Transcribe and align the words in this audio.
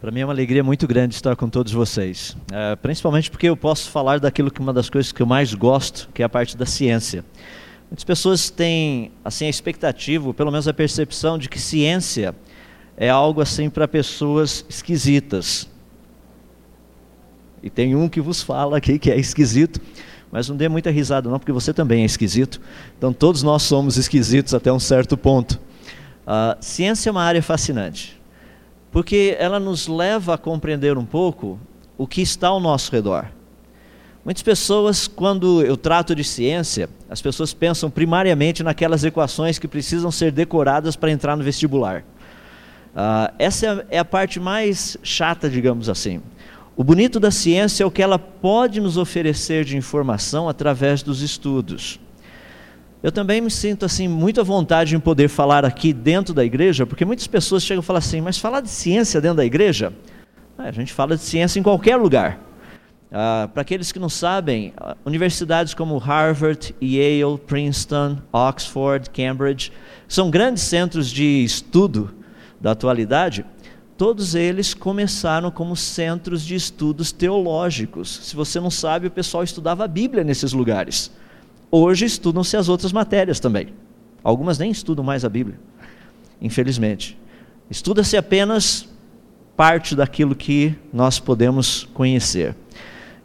Para 0.00 0.12
mim 0.12 0.20
é 0.20 0.24
uma 0.24 0.32
alegria 0.32 0.62
muito 0.62 0.86
grande 0.86 1.16
estar 1.16 1.34
com 1.34 1.48
todos 1.48 1.72
vocês, 1.72 2.36
é, 2.52 2.76
principalmente 2.76 3.32
porque 3.32 3.48
eu 3.48 3.56
posso 3.56 3.90
falar 3.90 4.20
daquilo 4.20 4.48
que 4.48 4.60
uma 4.60 4.72
das 4.72 4.88
coisas 4.88 5.10
que 5.10 5.20
eu 5.20 5.26
mais 5.26 5.52
gosto, 5.54 6.08
que 6.14 6.22
é 6.22 6.24
a 6.24 6.28
parte 6.28 6.56
da 6.56 6.64
ciência. 6.64 7.24
Muitas 7.90 8.04
pessoas 8.04 8.48
têm 8.48 9.10
assim 9.24 9.46
a 9.46 9.48
expectativa, 9.48 10.28
ou 10.28 10.32
pelo 10.32 10.52
menos 10.52 10.68
a 10.68 10.72
percepção 10.72 11.36
de 11.36 11.48
que 11.48 11.58
ciência 11.58 12.32
é 12.96 13.10
algo 13.10 13.40
assim 13.40 13.68
para 13.68 13.88
pessoas 13.88 14.64
esquisitas. 14.68 15.68
E 17.60 17.68
tem 17.68 17.96
um 17.96 18.08
que 18.08 18.20
vos 18.20 18.40
fala 18.40 18.76
aqui 18.76 19.00
que 19.00 19.10
é 19.10 19.18
esquisito, 19.18 19.80
mas 20.30 20.48
não 20.48 20.56
dê 20.56 20.68
muita 20.68 20.92
risada 20.92 21.28
não, 21.28 21.40
porque 21.40 21.50
você 21.50 21.74
também 21.74 22.02
é 22.02 22.06
esquisito. 22.06 22.60
Então 22.96 23.12
todos 23.12 23.42
nós 23.42 23.64
somos 23.64 23.96
esquisitos 23.96 24.54
até 24.54 24.72
um 24.72 24.78
certo 24.78 25.16
ponto. 25.16 25.60
Uh, 26.24 26.54
ciência 26.60 27.08
é 27.08 27.10
uma 27.10 27.24
área 27.24 27.42
fascinante 27.42 28.17
porque 28.98 29.36
ela 29.38 29.60
nos 29.60 29.86
leva 29.86 30.34
a 30.34 30.36
compreender 30.36 30.98
um 30.98 31.04
pouco 31.04 31.56
o 31.96 32.04
que 32.04 32.20
está 32.20 32.48
ao 32.48 32.58
nosso 32.58 32.90
redor. 32.90 33.26
Muitas 34.24 34.42
pessoas, 34.42 35.06
quando 35.06 35.62
eu 35.62 35.76
trato 35.76 36.16
de 36.16 36.24
ciência, 36.24 36.90
as 37.08 37.22
pessoas 37.22 37.54
pensam 37.54 37.88
primariamente 37.88 38.60
naquelas 38.60 39.04
equações 39.04 39.56
que 39.56 39.68
precisam 39.68 40.10
ser 40.10 40.32
decoradas 40.32 40.96
para 40.96 41.12
entrar 41.12 41.36
no 41.36 41.44
vestibular. 41.44 42.00
Uh, 42.88 43.32
essa 43.38 43.86
é 43.88 44.00
a 44.00 44.04
parte 44.04 44.40
mais 44.40 44.96
chata, 45.00 45.48
digamos 45.48 45.88
assim. 45.88 46.20
O 46.76 46.82
bonito 46.82 47.20
da 47.20 47.30
ciência 47.30 47.84
é 47.84 47.86
o 47.86 47.92
que 47.92 48.02
ela 48.02 48.18
pode 48.18 48.80
nos 48.80 48.96
oferecer 48.96 49.64
de 49.64 49.76
informação 49.76 50.48
através 50.48 51.04
dos 51.04 51.22
estudos. 51.22 52.00
Eu 53.00 53.12
também 53.12 53.40
me 53.40 53.50
sinto 53.50 53.84
assim 53.84 54.08
muito 54.08 54.40
à 54.40 54.44
vontade 54.44 54.96
em 54.96 55.00
poder 55.00 55.28
falar 55.28 55.64
aqui 55.64 55.92
dentro 55.92 56.34
da 56.34 56.44
igreja, 56.44 56.84
porque 56.84 57.04
muitas 57.04 57.28
pessoas 57.28 57.62
chegam 57.62 57.80
e 57.80 57.86
falam 57.86 57.98
assim: 57.98 58.20
mas 58.20 58.38
falar 58.38 58.60
de 58.60 58.68
ciência 58.68 59.20
dentro 59.20 59.36
da 59.36 59.44
igreja? 59.44 59.92
Ah, 60.56 60.64
a 60.64 60.72
gente 60.72 60.92
fala 60.92 61.16
de 61.16 61.22
ciência 61.22 61.60
em 61.60 61.62
qualquer 61.62 61.96
lugar. 61.96 62.40
Ah, 63.12 63.48
Para 63.52 63.62
aqueles 63.62 63.92
que 63.92 64.00
não 64.00 64.08
sabem, 64.08 64.72
ah, 64.76 64.96
universidades 65.04 65.74
como 65.74 65.96
Harvard, 65.96 66.74
Yale, 66.82 67.38
Princeton, 67.46 68.18
Oxford, 68.32 69.08
Cambridge 69.10 69.72
são 70.08 70.28
grandes 70.28 70.64
centros 70.64 71.08
de 71.08 71.44
estudo 71.44 72.12
da 72.60 72.72
atualidade. 72.72 73.46
Todos 73.96 74.34
eles 74.34 74.74
começaram 74.74 75.52
como 75.52 75.76
centros 75.76 76.44
de 76.44 76.56
estudos 76.56 77.12
teológicos. 77.12 78.20
Se 78.24 78.34
você 78.34 78.58
não 78.58 78.70
sabe, 78.70 79.06
o 79.06 79.10
pessoal 79.10 79.44
estudava 79.44 79.84
a 79.84 79.88
Bíblia 79.88 80.24
nesses 80.24 80.52
lugares. 80.52 81.12
Hoje 81.70 82.06
estudam-se 82.06 82.56
as 82.56 82.68
outras 82.68 82.92
matérias 82.92 83.38
também. 83.38 83.68
Algumas 84.22 84.58
nem 84.58 84.70
estudam 84.70 85.04
mais 85.04 85.24
a 85.24 85.28
Bíblia, 85.28 85.58
infelizmente. 86.40 87.18
Estuda-se 87.70 88.16
apenas 88.16 88.88
parte 89.56 89.94
daquilo 89.94 90.34
que 90.34 90.74
nós 90.92 91.18
podemos 91.18 91.88
conhecer. 91.92 92.54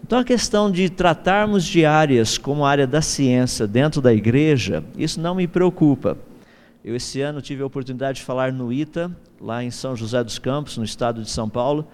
Então, 0.05 0.19
a 0.19 0.23
questão 0.23 0.69
de 0.69 0.89
tratarmos 0.89 1.63
de 1.63 1.85
áreas 1.85 2.37
como 2.37 2.65
a 2.65 2.69
área 2.69 2.85
da 2.85 3.01
ciência 3.01 3.65
dentro 3.65 4.01
da 4.01 4.13
igreja, 4.13 4.83
isso 4.97 5.21
não 5.21 5.35
me 5.35 5.47
preocupa. 5.47 6.17
Eu, 6.83 6.93
esse 6.97 7.21
ano, 7.21 7.41
tive 7.41 7.63
a 7.63 7.65
oportunidade 7.65 8.17
de 8.17 8.25
falar 8.25 8.51
no 8.51 8.73
ITA, 8.73 9.09
lá 9.39 9.63
em 9.63 9.71
São 9.71 9.95
José 9.95 10.21
dos 10.21 10.37
Campos, 10.37 10.77
no 10.77 10.83
estado 10.83 11.21
de 11.21 11.29
São 11.29 11.47
Paulo. 11.47 11.87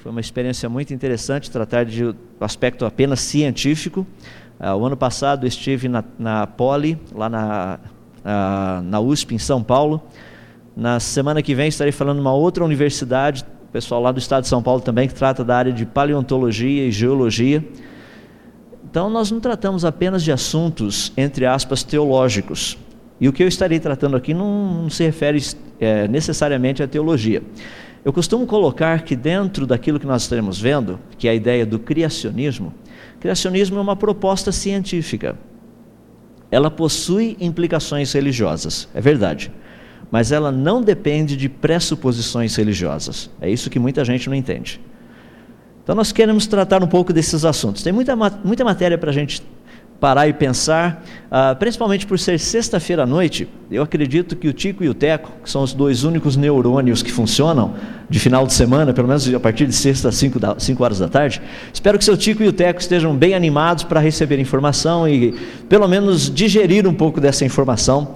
Foi 0.00 0.12
uma 0.12 0.20
experiência 0.20 0.68
muito 0.68 0.94
interessante 0.94 1.50
tratar 1.50 1.84
de 1.84 2.14
aspecto 2.40 2.84
apenas 2.84 3.18
científico. 3.18 4.06
Uh, 4.58 4.74
o 4.76 4.86
ano 4.86 4.96
passado 4.96 5.46
estive 5.46 5.88
na, 5.88 6.02
na 6.18 6.46
Poli, 6.46 6.98
lá 7.14 7.28
na, 7.28 7.78
uh, 8.24 8.82
na 8.82 9.00
USP, 9.00 9.34
em 9.34 9.38
São 9.38 9.62
Paulo. 9.62 10.02
Na 10.76 11.00
semana 11.00 11.42
que 11.42 11.54
vem 11.54 11.68
estarei 11.68 11.92
falando 11.92 12.18
numa 12.18 12.32
outra 12.32 12.64
universidade, 12.64 13.44
pessoal 13.72 14.00
lá 14.00 14.10
do 14.10 14.18
estado 14.18 14.44
de 14.44 14.48
São 14.48 14.62
Paulo 14.62 14.80
também, 14.80 15.06
que 15.06 15.14
trata 15.14 15.44
da 15.44 15.56
área 15.56 15.72
de 15.72 15.84
paleontologia 15.84 16.86
e 16.86 16.90
geologia. 16.90 17.62
Então, 18.88 19.10
nós 19.10 19.30
não 19.30 19.40
tratamos 19.40 19.84
apenas 19.84 20.24
de 20.24 20.32
assuntos, 20.32 21.12
entre 21.16 21.44
aspas, 21.44 21.82
teológicos. 21.82 22.78
E 23.20 23.28
o 23.28 23.32
que 23.32 23.42
eu 23.42 23.48
estarei 23.48 23.78
tratando 23.78 24.16
aqui 24.16 24.32
não, 24.32 24.82
não 24.84 24.90
se 24.90 25.04
refere 25.04 25.42
é, 25.78 26.08
necessariamente 26.08 26.82
à 26.82 26.88
teologia. 26.88 27.42
Eu 28.02 28.12
costumo 28.12 28.46
colocar 28.46 29.02
que 29.02 29.14
dentro 29.14 29.66
daquilo 29.66 30.00
que 30.00 30.06
nós 30.06 30.22
estaremos 30.22 30.58
vendo, 30.58 30.98
que 31.18 31.28
é 31.28 31.32
a 31.32 31.34
ideia 31.34 31.66
do 31.66 31.78
criacionismo, 31.78 32.72
Criacionismo 33.20 33.78
é 33.78 33.80
uma 33.80 33.96
proposta 33.96 34.52
científica. 34.52 35.36
Ela 36.50 36.70
possui 36.70 37.36
implicações 37.40 38.12
religiosas, 38.12 38.88
é 38.94 39.00
verdade. 39.00 39.52
Mas 40.10 40.30
ela 40.30 40.52
não 40.52 40.80
depende 40.80 41.36
de 41.36 41.48
pressuposições 41.48 42.54
religiosas. 42.54 43.28
É 43.40 43.50
isso 43.50 43.68
que 43.68 43.78
muita 43.78 44.04
gente 44.04 44.28
não 44.28 44.36
entende. 44.36 44.80
Então 45.82 45.94
nós 45.94 46.12
queremos 46.12 46.46
tratar 46.46 46.82
um 46.82 46.86
pouco 46.86 47.12
desses 47.12 47.44
assuntos. 47.44 47.82
Tem 47.82 47.92
muita, 47.92 48.14
muita 48.44 48.64
matéria 48.64 48.96
para 48.96 49.10
a 49.10 49.12
gente 49.12 49.42
parar 50.00 50.28
e 50.28 50.32
pensar, 50.32 51.02
uh, 51.26 51.56
principalmente 51.56 52.06
por 52.06 52.18
ser 52.18 52.38
sexta-feira 52.38 53.04
à 53.04 53.06
noite, 53.06 53.48
eu 53.70 53.82
acredito 53.82 54.36
que 54.36 54.46
o 54.46 54.52
Tico 54.52 54.84
e 54.84 54.88
o 54.88 54.94
Teco, 54.94 55.32
que 55.42 55.50
são 55.50 55.62
os 55.62 55.72
dois 55.72 56.04
únicos 56.04 56.36
neurônios 56.36 57.02
que 57.02 57.10
funcionam 57.10 57.74
de 58.08 58.20
final 58.20 58.46
de 58.46 58.52
semana, 58.52 58.92
pelo 58.92 59.08
menos 59.08 59.32
a 59.32 59.40
partir 59.40 59.66
de 59.66 59.72
sexta 59.72 60.10
às 60.10 60.16
5, 60.16 60.38
da, 60.38 60.56
horas 60.78 60.98
da 60.98 61.08
tarde, 61.08 61.40
espero 61.72 61.98
que 61.98 62.04
seu 62.04 62.16
Tico 62.16 62.42
e 62.42 62.48
o 62.48 62.52
Teco 62.52 62.80
estejam 62.80 63.16
bem 63.16 63.34
animados 63.34 63.84
para 63.84 63.98
receber 63.98 64.38
informação 64.38 65.08
e 65.08 65.34
pelo 65.68 65.88
menos 65.88 66.32
digerir 66.32 66.86
um 66.86 66.94
pouco 66.94 67.20
dessa 67.20 67.44
informação. 67.44 68.14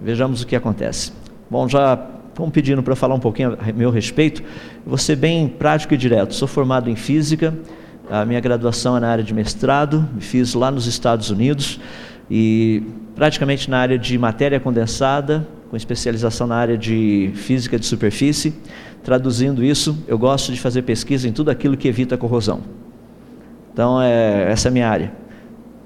Vejamos 0.00 0.42
o 0.42 0.46
que 0.46 0.54
acontece. 0.54 1.12
Bom, 1.50 1.68
já 1.68 1.98
estão 2.28 2.50
pedindo 2.50 2.82
para 2.82 2.96
falar 2.96 3.14
um 3.14 3.20
pouquinho 3.20 3.56
a 3.58 3.72
meu 3.72 3.90
respeito, 3.90 4.42
vou 4.84 4.98
ser 4.98 5.16
bem 5.16 5.48
prático 5.48 5.94
e 5.94 5.96
direto. 5.96 6.34
Sou 6.34 6.48
formado 6.48 6.90
em 6.90 6.96
Física, 6.96 7.54
a 8.12 8.26
minha 8.26 8.40
graduação 8.40 8.94
é 8.94 9.00
na 9.00 9.08
área 9.08 9.24
de 9.24 9.32
mestrado, 9.32 10.06
fiz 10.20 10.52
lá 10.52 10.70
nos 10.70 10.86
Estados 10.86 11.30
Unidos 11.30 11.80
e 12.30 12.82
praticamente 13.14 13.70
na 13.70 13.78
área 13.78 13.98
de 13.98 14.18
matéria 14.18 14.60
condensada, 14.60 15.48
com 15.70 15.76
especialização 15.78 16.46
na 16.46 16.56
área 16.56 16.76
de 16.76 17.30
física 17.34 17.78
de 17.78 17.86
superfície. 17.86 18.52
Traduzindo 19.02 19.64
isso, 19.64 19.96
eu 20.06 20.18
gosto 20.18 20.52
de 20.52 20.60
fazer 20.60 20.82
pesquisa 20.82 21.26
em 21.26 21.32
tudo 21.32 21.50
aquilo 21.50 21.74
que 21.74 21.88
evita 21.88 22.18
corrosão. 22.18 22.60
Então, 23.72 24.00
é, 24.02 24.52
essa 24.52 24.68
é 24.68 24.70
a 24.70 24.72
minha 24.72 24.90
área. 24.90 25.10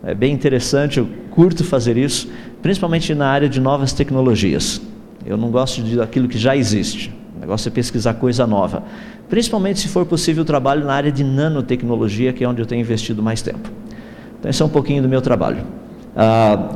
É 0.03 0.13
bem 0.13 0.33
interessante, 0.33 0.99
eu 0.99 1.09
curto 1.31 1.63
fazer 1.63 1.97
isso, 1.97 2.29
principalmente 2.61 3.15
na 3.15 3.29
área 3.29 3.49
de 3.49 3.61
novas 3.61 3.93
tecnologias. 3.93 4.83
Eu 5.25 5.37
não 5.37 5.53
gosto 5.53 5.81
de 5.81 6.01
aquilo 6.01 6.27
que 6.27 6.39
já 6.39 6.57
existe. 6.57 7.16
O 7.37 7.41
negócio 7.41 7.69
é 7.69 7.71
pesquisar 7.71 8.15
coisa 8.15 8.47
nova 8.47 8.83
principalmente 9.29 9.81
se 9.81 9.89
for 9.89 10.07
possível 10.07 10.43
o 10.43 10.47
trabalho 10.47 10.85
na 10.85 10.95
área 10.95 11.11
de 11.11 11.25
nanotecnologia, 11.25 12.33
que 12.33 12.45
é 12.45 12.49
onde 12.49 12.61
eu 12.61 12.67
tenho 12.67 12.81
investido 12.81 13.23
mais 13.23 13.43
tempo. 13.43 13.71
Então, 14.39 14.51
esse 14.51 14.63
é 14.63 14.65
um 14.65 14.69
pouquinho 14.69 15.03
do 15.03 15.09
meu 15.09 15.21
trabalho. 15.21 15.65
Ah, 16.17 16.75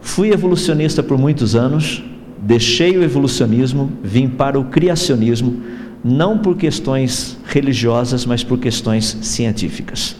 fui 0.00 0.30
evolucionista 0.30 1.02
por 1.02 1.18
muitos 1.18 1.54
anos, 1.54 2.02
deixei 2.38 2.96
o 2.96 3.02
evolucionismo, 3.02 3.92
vim 4.02 4.28
para 4.28 4.58
o 4.58 4.64
criacionismo, 4.64 5.62
não 6.02 6.38
por 6.38 6.56
questões 6.56 7.36
religiosas, 7.44 8.24
mas 8.24 8.42
por 8.42 8.58
questões 8.58 9.18
científicas. 9.22 10.16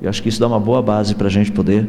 Eu 0.00 0.10
acho 0.10 0.22
que 0.22 0.28
isso 0.28 0.40
dá 0.40 0.46
uma 0.46 0.60
boa 0.60 0.82
base 0.82 1.14
para 1.14 1.26
a 1.26 1.30
gente 1.30 1.52
poder 1.52 1.86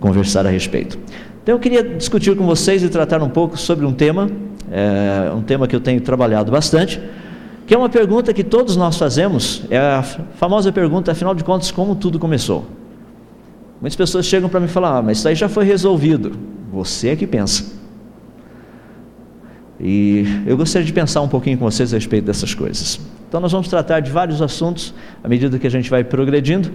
conversar 0.00 0.46
a 0.46 0.50
respeito. 0.50 0.98
Então, 1.42 1.56
eu 1.56 1.58
queria 1.58 1.82
discutir 1.82 2.34
com 2.34 2.46
vocês 2.46 2.82
e 2.82 2.88
tratar 2.88 3.22
um 3.22 3.28
pouco 3.28 3.56
sobre 3.58 3.84
um 3.84 3.92
tema, 3.92 4.30
é, 4.70 5.30
um 5.32 5.42
tema 5.42 5.66
que 5.68 5.74
eu 5.76 5.80
tenho 5.80 6.00
trabalhado 6.00 6.50
bastante 6.50 7.00
que 7.66 7.74
é 7.74 7.78
uma 7.78 7.88
pergunta 7.88 8.32
que 8.32 8.44
todos 8.44 8.76
nós 8.76 8.96
fazemos, 8.98 9.62
é 9.70 9.78
a 9.78 10.02
famosa 10.02 10.70
pergunta, 10.70 11.12
afinal 11.12 11.34
de 11.34 11.42
contas, 11.42 11.70
como 11.70 11.94
tudo 11.94 12.18
começou? 12.18 12.66
Muitas 13.80 13.96
pessoas 13.96 14.26
chegam 14.26 14.48
para 14.48 14.60
mim 14.60 14.66
e 14.66 14.68
falam, 14.68 14.96
ah, 14.96 15.02
mas 15.02 15.18
isso 15.18 15.28
aí 15.28 15.34
já 15.34 15.48
foi 15.48 15.64
resolvido. 15.64 16.32
Você 16.72 17.08
é 17.08 17.16
que 17.16 17.26
pensa. 17.26 17.72
E 19.80 20.24
eu 20.46 20.56
gostaria 20.56 20.86
de 20.86 20.92
pensar 20.92 21.22
um 21.22 21.28
pouquinho 21.28 21.58
com 21.58 21.64
vocês 21.64 21.92
a 21.92 21.96
respeito 21.96 22.24
dessas 22.24 22.54
coisas. 22.54 23.00
Então, 23.28 23.40
nós 23.40 23.50
vamos 23.50 23.68
tratar 23.68 24.00
de 24.00 24.10
vários 24.10 24.40
assuntos 24.40 24.94
à 25.22 25.28
medida 25.28 25.58
que 25.58 25.66
a 25.66 25.70
gente 25.70 25.90
vai 25.90 26.04
progredindo. 26.04 26.70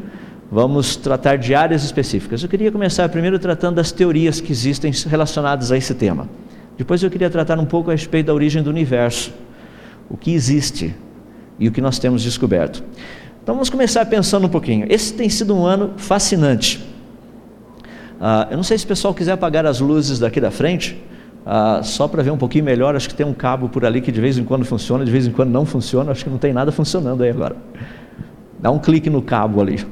Vamos 0.51 0.95
tratar 0.95 1.38
de 1.38 1.53
áreas 1.53 1.83
específicas. 1.83 2.42
Eu 2.42 2.50
queria 2.50 2.71
começar 2.71 3.07
primeiro 3.09 3.38
tratando 3.38 3.75
das 3.75 3.92
teorias 3.92 4.42
que 4.42 4.51
existem 4.51 4.92
relacionadas 5.07 5.71
a 5.71 5.77
esse 5.77 5.94
tema. 5.94 6.27
Depois, 6.79 7.03
eu 7.03 7.11
queria 7.11 7.29
tratar 7.29 7.59
um 7.59 7.65
pouco 7.65 7.89
a 7.89 7.93
respeito 7.93 8.27
da 8.27 8.33
origem 8.33 8.63
do 8.63 8.69
universo 8.69 9.33
o 10.09 10.15
que 10.15 10.33
existe 10.33 10.95
e 11.59 11.67
o 11.67 11.73
que 11.73 11.81
nós 11.81 11.99
temos 11.99 12.23
descoberto. 12.23 12.81
Então 13.43 13.53
vamos 13.53 13.69
começar 13.69 14.05
pensando 14.05 14.47
um 14.47 14.49
pouquinho. 14.49 14.87
Esse 14.89 15.13
tem 15.13 15.27
sido 15.27 15.53
um 15.53 15.65
ano 15.65 15.95
fascinante. 15.97 16.81
Ah, 18.17 18.47
eu 18.49 18.55
não 18.55 18.63
sei 18.63 18.77
se 18.77 18.85
o 18.85 18.87
pessoal 18.87 19.13
quiser 19.13 19.33
apagar 19.33 19.65
as 19.65 19.81
luzes 19.81 20.19
daqui 20.19 20.39
da 20.39 20.51
frente, 20.51 20.97
ah, 21.45 21.81
só 21.83 22.07
para 22.07 22.23
ver 22.23 22.31
um 22.31 22.37
pouquinho 22.37 22.63
melhor. 22.63 22.95
Acho 22.95 23.09
que 23.09 23.15
tem 23.15 23.25
um 23.25 23.33
cabo 23.33 23.67
por 23.67 23.83
ali 23.83 23.99
que 23.99 24.11
de 24.11 24.21
vez 24.21 24.37
em 24.37 24.45
quando 24.45 24.63
funciona, 24.63 25.03
de 25.03 25.11
vez 25.11 25.27
em 25.27 25.33
quando 25.33 25.49
não 25.49 25.65
funciona. 25.65 26.13
Acho 26.13 26.23
que 26.23 26.29
não 26.29 26.37
tem 26.37 26.53
nada 26.53 26.71
funcionando 26.71 27.23
aí 27.23 27.29
agora. 27.29 27.57
Dá 28.57 28.71
um 28.71 28.79
clique 28.79 29.09
no 29.09 29.21
cabo 29.21 29.59
ali. 29.59 29.85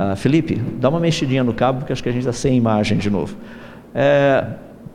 Ah, 0.00 0.14
Felipe, 0.14 0.62
dá 0.78 0.88
uma 0.88 1.00
mexidinha 1.00 1.42
no 1.42 1.52
cabo, 1.52 1.80
porque 1.80 1.92
acho 1.92 2.00
que 2.00 2.08
a 2.08 2.12
gente 2.12 2.20
está 2.20 2.32
sem 2.32 2.56
imagem 2.56 2.96
de 2.98 3.10
novo. 3.10 3.36
É, 3.92 4.44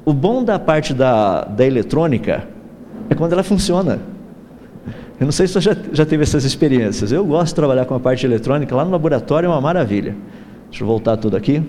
o 0.05 0.13
bom 0.13 0.41
da 0.45 0.57
parte 0.57 0.93
da, 0.93 1.43
da 1.43 1.65
eletrônica 1.65 2.47
é 3.09 3.13
quando 3.13 3.33
ela 3.33 3.43
funciona. 3.43 3.99
Eu 5.19 5.25
não 5.25 5.33
sei 5.33 5.45
se 5.45 5.51
você 5.51 5.59
já, 5.59 5.75
já 5.91 6.05
teve 6.05 6.23
essas 6.23 6.45
experiências. 6.45 7.11
Eu 7.11 7.25
gosto 7.25 7.47
de 7.47 7.55
trabalhar 7.55 7.83
com 7.83 7.93
a 7.95 7.99
parte 7.99 8.25
eletrônica 8.25 8.73
lá 8.73 8.85
no 8.85 8.91
laboratório, 8.91 9.47
é 9.47 9.49
uma 9.49 9.59
maravilha. 9.59 10.15
Deixa 10.69 10.85
eu 10.85 10.87
voltar 10.87 11.17
tudo 11.17 11.35
aqui. 11.35 11.61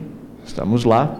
Estamos 0.46 0.84
lá. 0.84 1.12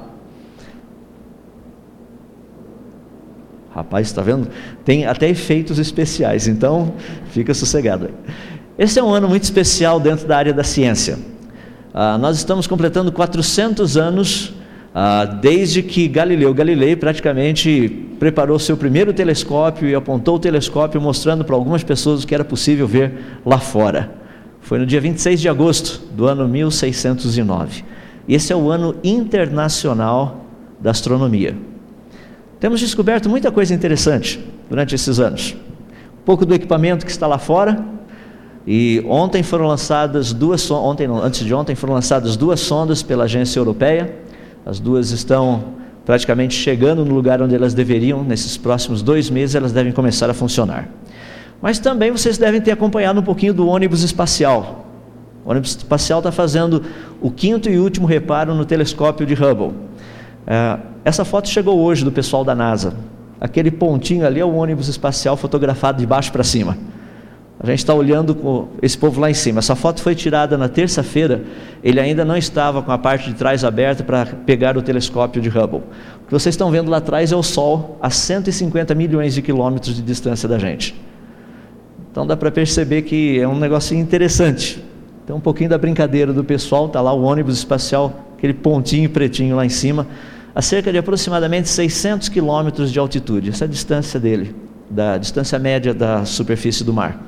Rapaz, 3.75 4.06
está 4.06 4.22
vendo? 4.22 4.46
Tem 4.84 5.05
até 5.05 5.28
efeitos 5.28 5.81
especiais, 5.81 6.46
então 6.46 6.94
fica 7.31 7.52
sossegado. 7.52 8.11
Esse 8.78 9.00
é 9.00 9.02
um 9.02 9.12
ano 9.12 9.28
muito 9.28 9.43
especial 9.43 9.99
dentro 9.99 10.28
da 10.28 10.37
área 10.37 10.52
da 10.52 10.62
ciência. 10.62 11.34
Ah, 11.96 12.19
nós 12.19 12.37
estamos 12.37 12.67
completando 12.67 13.12
400 13.12 13.96
anos 13.96 14.52
ah, 14.93 15.25
desde 15.25 15.81
que 15.81 16.08
Galileu 16.08 16.52
Galilei 16.52 16.96
praticamente 16.96 18.08
preparou 18.19 18.58
seu 18.58 18.76
primeiro 18.76 19.12
telescópio 19.12 19.88
e 19.88 19.94
apontou 19.94 20.35
o 20.35 20.38
telescópio 20.41 21.00
mostrando 21.00 21.44
para 21.44 21.55
algumas 21.55 21.85
pessoas 21.85 22.25
o 22.25 22.26
que 22.26 22.35
era 22.35 22.44
possível 22.44 22.88
ver 22.88 23.12
lá 23.46 23.58
fora. 23.58 24.12
Foi 24.61 24.81
no 24.81 24.85
dia 24.85 25.00
26 25.00 25.41
de 25.41 25.49
agosto 25.49 26.00
do 26.12 26.26
ano 26.26 26.49
1609. 26.49 27.85
E 28.26 28.35
esse 28.35 28.52
é 28.52 28.56
o 28.56 28.73
ano 28.73 28.97
internacional 29.05 30.47
da 30.81 30.90
astronomia. 30.90 31.56
Temos 32.58 32.81
descoberto 32.81 33.29
muita 33.29 33.52
coisa 33.52 33.73
interessante 33.73 34.40
durante 34.69 34.97
esses 34.97 35.20
anos. 35.20 35.55
Um 36.12 36.25
pouco 36.25 36.44
do 36.44 36.55
equipamento 36.55 37.06
que 37.06 37.12
está 37.12 37.29
lá 37.29 37.38
fora. 37.38 37.94
E 38.66 39.05
ontem 39.06 39.43
foram 39.43 39.66
lançadas 39.66 40.32
duas 40.32 40.70
ontem 40.70 41.06
antes 41.06 41.44
de 41.44 41.52
ontem 41.52 41.75
foram 41.75 41.94
lançadas 41.94 42.37
duas 42.37 42.61
sondas 42.61 43.02
pela 43.02 43.25
agência 43.25 43.58
europeia. 43.58 44.14
As 44.64 44.81
duas 44.81 45.11
estão 45.11 45.75
praticamente 46.06 46.55
chegando 46.55 47.05
no 47.05 47.14
lugar 47.14 47.43
onde 47.43 47.55
elas 47.55 47.75
deveriam. 47.75 48.25
Nesses 48.25 48.56
próximos 48.56 49.02
dois 49.02 49.28
meses 49.28 49.55
elas 49.55 49.72
devem 49.72 49.93
começar 49.93 50.31
a 50.31 50.34
funcionar. 50.34 50.88
Mas 51.61 51.78
também 51.78 52.11
vocês 52.11 52.38
devem 52.38 52.61
ter 52.61 52.70
acompanhado 52.70 53.20
um 53.20 53.22
pouquinho 53.22 53.52
do 53.52 53.66
ônibus 53.69 54.02
espacial. 54.02 54.87
O 55.44 55.50
ônibus 55.50 55.70
espacial 55.70 56.20
está 56.20 56.32
fazendo 56.32 56.82
o 57.20 57.31
quinto 57.31 57.69
e 57.69 57.78
último 57.78 58.06
reparo 58.06 58.55
no 58.55 58.64
telescópio 58.64 59.26
de 59.26 59.34
Hubble. 59.34 59.72
É, 60.46 60.78
essa 61.05 61.25
foto 61.25 61.49
chegou 61.49 61.81
hoje 61.81 62.02
do 62.02 62.11
pessoal 62.11 62.44
da 62.44 62.55
NASA. 62.55 62.94
Aquele 63.38 63.70
pontinho 63.70 64.26
ali 64.26 64.40
é 64.40 64.44
o 64.44 64.55
ônibus 64.55 64.88
espacial 64.88 65.37
fotografado 65.37 65.99
de 65.99 66.06
baixo 66.06 66.32
para 66.32 66.43
cima. 66.43 66.78
A 67.61 67.67
gente 67.67 67.79
está 67.79 67.95
olhando 67.95 68.35
com 68.35 68.69
esse 68.83 68.99
povo 68.99 69.21
lá 69.21 69.31
em 69.31 69.35
cima. 69.35 69.61
Essa 69.61 69.77
foto 69.77 70.03
foi 70.03 70.15
tirada 70.15 70.59
na 70.59 70.69
terça-feira. 70.69 71.43
Ele 71.83 72.01
ainda 72.01 72.25
não 72.25 72.37
estava 72.37 72.83
com 72.83 72.91
a 72.91 72.99
parte 72.99 73.29
de 73.29 73.35
trás 73.35 73.65
aberta 73.65 74.03
para 74.03 74.27
pegar 74.27 74.77
o 74.77 74.83
telescópio 74.83 75.41
de 75.41 75.49
Hubble. 75.49 75.81
O 76.23 76.27
que 76.27 76.33
vocês 76.33 76.55
estão 76.55 76.71
vendo 76.71 76.91
lá 76.91 76.97
atrás 76.97 77.33
é 77.33 77.37
o 77.37 77.43
Sol 77.43 77.97
a 78.03 78.11
150 78.11 78.95
milhões 78.95 79.35
de 79.35 79.41
quilômetros 79.41 79.95
de 79.95 80.03
distância 80.03 80.49
da 80.49 80.59
gente. 80.59 80.95
Então 82.11 82.27
dá 82.27 82.37
para 82.37 82.51
perceber 82.51 83.03
que 83.03 83.39
é 83.39 83.47
um 83.47 83.59
negócio 83.59 83.97
interessante. 83.97 84.85
Tem 85.27 85.35
um 85.35 85.41
pouquinho 85.41 85.71
da 85.71 85.79
brincadeira 85.79 86.33
do 86.33 86.45
pessoal. 86.45 86.87
Está 86.87 87.00
lá 87.00 87.12
o 87.12 87.23
ônibus 87.23 87.57
espacial, 87.57 88.27
aquele 88.37 88.55
pontinho 88.55 89.09
pretinho 89.09 89.57
lá 89.57 89.65
em 89.65 89.71
cima 89.71 90.07
a 90.55 90.62
cerca 90.62 90.93
de 90.93 90.99
aproximadamente 90.99 91.69
600 91.69 92.29
quilômetros 92.29 92.93
de 92.93 92.99
altitude, 92.99 93.50
essa 93.50 93.65
é 93.65 93.67
a 93.67 93.69
distância 93.69 94.21
dele, 94.21 94.55
da 94.89 95.19
distância 95.19 95.59
média 95.59 95.93
da 95.93 96.25
superfície 96.25 96.85
do 96.85 96.93
mar. 96.93 97.21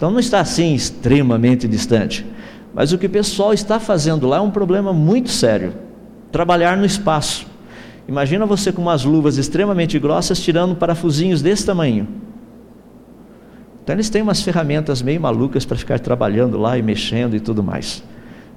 Então 0.00 0.10
não 0.10 0.18
está 0.18 0.40
assim 0.40 0.72
extremamente 0.72 1.68
distante. 1.68 2.24
Mas 2.72 2.90
o 2.90 2.96
que 2.96 3.04
o 3.04 3.10
pessoal 3.10 3.52
está 3.52 3.78
fazendo 3.78 4.26
lá 4.26 4.38
é 4.38 4.40
um 4.40 4.50
problema 4.50 4.94
muito 4.94 5.28
sério. 5.28 5.74
Trabalhar 6.32 6.74
no 6.78 6.86
espaço. 6.86 7.46
Imagina 8.08 8.46
você 8.46 8.72
com 8.72 8.80
umas 8.80 9.04
luvas 9.04 9.36
extremamente 9.36 9.98
grossas 9.98 10.40
tirando 10.40 10.74
parafusinhos 10.74 11.42
desse 11.42 11.66
tamanho. 11.66 12.08
Então 13.84 13.94
eles 13.94 14.08
têm 14.08 14.22
umas 14.22 14.40
ferramentas 14.40 15.02
meio 15.02 15.20
malucas 15.20 15.66
para 15.66 15.76
ficar 15.76 16.00
trabalhando 16.00 16.56
lá 16.56 16.78
e 16.78 16.82
mexendo 16.82 17.36
e 17.36 17.40
tudo 17.40 17.62
mais. 17.62 18.02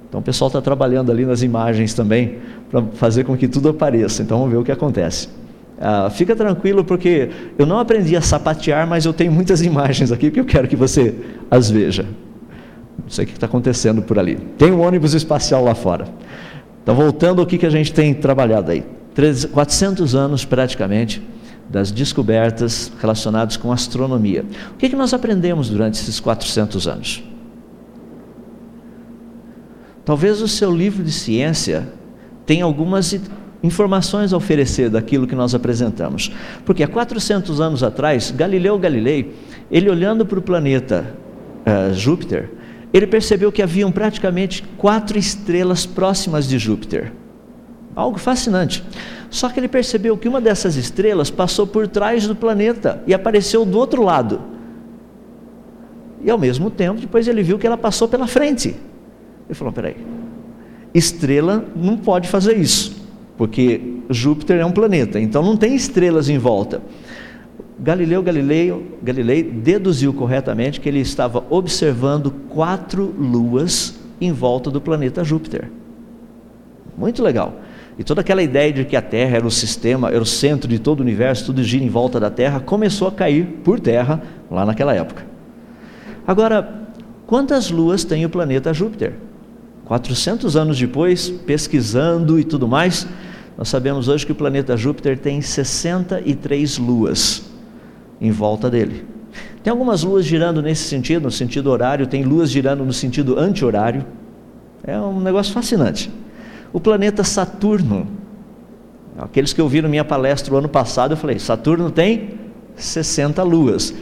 Então 0.08 0.20
o 0.22 0.24
pessoal 0.24 0.48
está 0.48 0.62
trabalhando 0.62 1.12
ali 1.12 1.26
nas 1.26 1.42
imagens 1.42 1.92
também 1.92 2.38
para 2.70 2.80
fazer 2.94 3.24
com 3.24 3.36
que 3.36 3.48
tudo 3.48 3.68
apareça. 3.68 4.22
Então 4.22 4.38
vamos 4.38 4.50
ver 4.50 4.60
o 4.60 4.64
que 4.64 4.72
acontece. 4.72 5.28
Ah, 5.80 6.08
fica 6.10 6.36
tranquilo 6.36 6.84
porque 6.84 7.30
eu 7.58 7.66
não 7.66 7.78
aprendi 7.78 8.16
a 8.16 8.20
sapatear, 8.20 8.86
mas 8.86 9.04
eu 9.04 9.12
tenho 9.12 9.32
muitas 9.32 9.60
imagens 9.62 10.12
aqui 10.12 10.30
que 10.30 10.40
eu 10.40 10.44
quero 10.44 10.68
que 10.68 10.76
você 10.76 11.14
as 11.50 11.70
veja. 11.70 12.04
Não 13.02 13.10
sei 13.10 13.24
o 13.24 13.28
que 13.28 13.34
está 13.34 13.46
acontecendo 13.46 14.02
por 14.02 14.18
ali. 14.18 14.36
Tem 14.56 14.72
um 14.72 14.80
ônibus 14.80 15.14
espacial 15.14 15.64
lá 15.64 15.74
fora. 15.74 16.06
Então 16.82 16.94
voltando 16.94 17.40
ao 17.40 17.46
que, 17.46 17.58
que 17.58 17.66
a 17.66 17.70
gente 17.70 17.92
tem 17.92 18.14
trabalhado 18.14 18.70
aí. 18.70 18.84
400 19.52 20.14
anos 20.14 20.44
praticamente 20.44 21.22
das 21.68 21.90
descobertas 21.90 22.92
relacionadas 23.00 23.56
com 23.56 23.72
astronomia. 23.72 24.44
O 24.72 24.76
que, 24.76 24.88
que 24.88 24.96
nós 24.96 25.14
aprendemos 25.14 25.68
durante 25.68 25.94
esses 25.94 26.20
400 26.20 26.86
anos? 26.88 27.24
Talvez 30.04 30.42
o 30.42 30.48
seu 30.48 30.74
livro 30.74 31.02
de 31.02 31.12
ciência 31.12 31.88
tenha 32.44 32.64
algumas 32.64 33.18
informações 33.64 34.32
a 34.32 34.36
oferecer 34.36 34.90
daquilo 34.90 35.26
que 35.26 35.34
nós 35.34 35.54
apresentamos. 35.54 36.30
Porque 36.66 36.82
há 36.82 36.88
400 36.88 37.60
anos 37.60 37.82
atrás, 37.82 38.30
Galileu 38.30 38.78
Galilei, 38.78 39.34
ele 39.70 39.88
olhando 39.88 40.26
para 40.26 40.38
o 40.38 40.42
planeta 40.42 41.16
uh, 41.66 41.94
Júpiter, 41.94 42.50
ele 42.92 43.06
percebeu 43.06 43.50
que 43.50 43.62
haviam 43.62 43.90
praticamente 43.90 44.62
quatro 44.76 45.18
estrelas 45.18 45.86
próximas 45.86 46.46
de 46.46 46.58
Júpiter. 46.58 47.12
Algo 47.96 48.18
fascinante. 48.18 48.84
Só 49.30 49.48
que 49.48 49.58
ele 49.58 49.68
percebeu 49.68 50.16
que 50.16 50.28
uma 50.28 50.40
dessas 50.40 50.76
estrelas 50.76 51.30
passou 51.30 51.66
por 51.66 51.88
trás 51.88 52.26
do 52.26 52.36
planeta 52.36 53.02
e 53.06 53.14
apareceu 53.14 53.64
do 53.64 53.78
outro 53.78 54.02
lado. 54.02 54.42
E 56.22 56.30
ao 56.30 56.38
mesmo 56.38 56.70
tempo, 56.70 57.00
depois 57.00 57.26
ele 57.26 57.42
viu 57.42 57.58
que 57.58 57.66
ela 57.66 57.76
passou 57.76 58.06
pela 58.08 58.26
frente. 58.26 58.68
Ele 58.68 59.54
falou: 59.54 59.72
peraí, 59.72 59.96
estrela 60.94 61.64
não 61.74 61.96
pode 61.96 62.28
fazer 62.28 62.56
isso, 62.56 62.93
porque 63.36 63.98
Júpiter 64.08 64.60
é 64.60 64.66
um 64.66 64.72
planeta, 64.72 65.18
então 65.18 65.42
não 65.42 65.56
tem 65.56 65.74
estrelas 65.74 66.28
em 66.28 66.38
volta. 66.38 66.80
Galileu 67.78 68.22
Galilei, 68.22 68.96
Galilei 69.02 69.42
deduziu 69.42 70.12
corretamente 70.12 70.80
que 70.80 70.88
ele 70.88 71.00
estava 71.00 71.44
observando 71.50 72.30
quatro 72.48 73.12
luas 73.18 73.98
em 74.20 74.32
volta 74.32 74.70
do 74.70 74.80
planeta 74.80 75.24
Júpiter. 75.24 75.70
Muito 76.96 77.22
legal. 77.22 77.60
E 77.98 78.04
toda 78.04 78.20
aquela 78.20 78.42
ideia 78.42 78.72
de 78.72 78.84
que 78.84 78.96
a 78.96 79.02
Terra 79.02 79.36
era 79.36 79.46
o 79.46 79.50
sistema, 79.50 80.08
era 80.08 80.22
o 80.22 80.26
centro 80.26 80.68
de 80.68 80.78
todo 80.78 81.00
o 81.00 81.02
universo, 81.02 81.46
tudo 81.46 81.62
gira 81.62 81.84
em 81.84 81.88
volta 81.88 82.18
da 82.18 82.30
Terra, 82.30 82.60
começou 82.60 83.08
a 83.08 83.12
cair 83.12 83.46
por 83.64 83.78
terra 83.78 84.22
lá 84.50 84.64
naquela 84.64 84.94
época. 84.94 85.24
Agora, 86.26 86.88
quantas 87.26 87.70
luas 87.70 88.04
tem 88.04 88.24
o 88.24 88.30
planeta 88.30 88.72
Júpiter? 88.72 89.14
400 89.84 90.56
anos 90.56 90.78
depois, 90.78 91.28
pesquisando 91.28 92.38
e 92.38 92.44
tudo 92.44 92.66
mais, 92.66 93.06
nós 93.56 93.68
sabemos 93.68 94.08
hoje 94.08 94.24
que 94.24 94.32
o 94.32 94.34
planeta 94.34 94.76
Júpiter 94.76 95.18
tem 95.18 95.40
63 95.40 96.78
luas 96.78 97.44
em 98.20 98.30
volta 98.30 98.70
dele. 98.70 99.04
Tem 99.62 99.70
algumas 99.70 100.02
luas 100.02 100.24
girando 100.24 100.62
nesse 100.62 100.84
sentido, 100.84 101.24
no 101.24 101.30
sentido 101.30 101.70
horário, 101.70 102.06
tem 102.06 102.22
luas 102.22 102.50
girando 102.50 102.84
no 102.84 102.92
sentido 102.92 103.38
anti-horário. 103.38 104.04
É 104.82 104.98
um 104.98 105.20
negócio 105.20 105.52
fascinante. 105.52 106.10
O 106.72 106.80
planeta 106.80 107.22
Saturno, 107.22 108.06
aqueles 109.18 109.52
que 109.52 109.62
ouviram 109.62 109.88
minha 109.88 110.04
palestra 110.04 110.52
o 110.52 110.56
ano 110.56 110.68
passado, 110.68 111.12
eu 111.12 111.16
falei: 111.16 111.38
Saturno 111.38 111.90
tem 111.90 112.30
60 112.76 113.42
luas. 113.42 113.94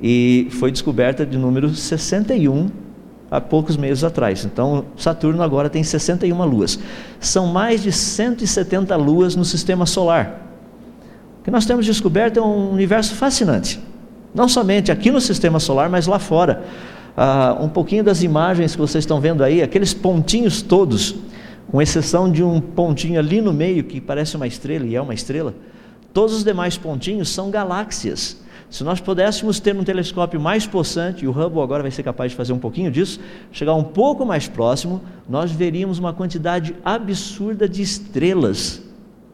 E 0.00 0.48
foi 0.52 0.70
descoberta 0.70 1.26
de 1.26 1.36
número 1.36 1.68
61 1.70 2.68
há 3.30 3.40
poucos 3.40 3.76
meses 3.76 4.04
atrás. 4.04 4.44
Então, 4.44 4.86
Saturno 4.96 5.42
agora 5.42 5.68
tem 5.68 5.82
61 5.82 6.44
luas. 6.44 6.78
São 7.20 7.46
mais 7.46 7.82
de 7.82 7.92
170 7.92 8.94
luas 8.96 9.36
no 9.36 9.44
sistema 9.44 9.86
solar. 9.86 10.42
O 11.40 11.44
que 11.44 11.50
nós 11.50 11.66
temos 11.66 11.86
descoberto 11.86 12.38
é 12.38 12.42
um 12.42 12.70
universo 12.70 13.14
fascinante. 13.14 13.80
Não 14.34 14.48
somente 14.48 14.92
aqui 14.92 15.10
no 15.10 15.20
sistema 15.20 15.58
solar, 15.58 15.88
mas 15.88 16.06
lá 16.06 16.18
fora. 16.18 16.64
Ah, 17.16 17.56
um 17.60 17.68
pouquinho 17.68 18.04
das 18.04 18.22
imagens 18.22 18.72
que 18.72 18.80
vocês 18.80 19.02
estão 19.02 19.20
vendo 19.20 19.42
aí, 19.42 19.62
aqueles 19.62 19.92
pontinhos 19.92 20.62
todos, 20.62 21.16
com 21.70 21.82
exceção 21.82 22.30
de 22.30 22.42
um 22.44 22.60
pontinho 22.60 23.18
ali 23.18 23.40
no 23.40 23.52
meio 23.52 23.84
que 23.84 24.00
parece 24.00 24.36
uma 24.36 24.46
estrela 24.46 24.86
e 24.86 24.94
é 24.94 25.00
uma 25.00 25.14
estrela, 25.14 25.54
todos 26.12 26.36
os 26.36 26.44
demais 26.44 26.76
pontinhos 26.76 27.28
são 27.28 27.50
galáxias. 27.50 28.40
Se 28.70 28.84
nós 28.84 29.00
pudéssemos 29.00 29.58
ter 29.58 29.74
um 29.74 29.82
telescópio 29.82 30.38
mais 30.38 30.66
possante, 30.66 31.24
e 31.24 31.28
o 31.28 31.30
Hubble 31.30 31.62
agora 31.62 31.82
vai 31.82 31.90
ser 31.90 32.02
capaz 32.02 32.32
de 32.32 32.36
fazer 32.36 32.52
um 32.52 32.58
pouquinho 32.58 32.90
disso, 32.90 33.18
chegar 33.50 33.74
um 33.74 33.84
pouco 33.84 34.26
mais 34.26 34.46
próximo, 34.46 35.00
nós 35.28 35.50
veríamos 35.50 35.98
uma 35.98 36.12
quantidade 36.12 36.76
absurda 36.84 37.68
de 37.68 37.80
estrelas 37.80 38.82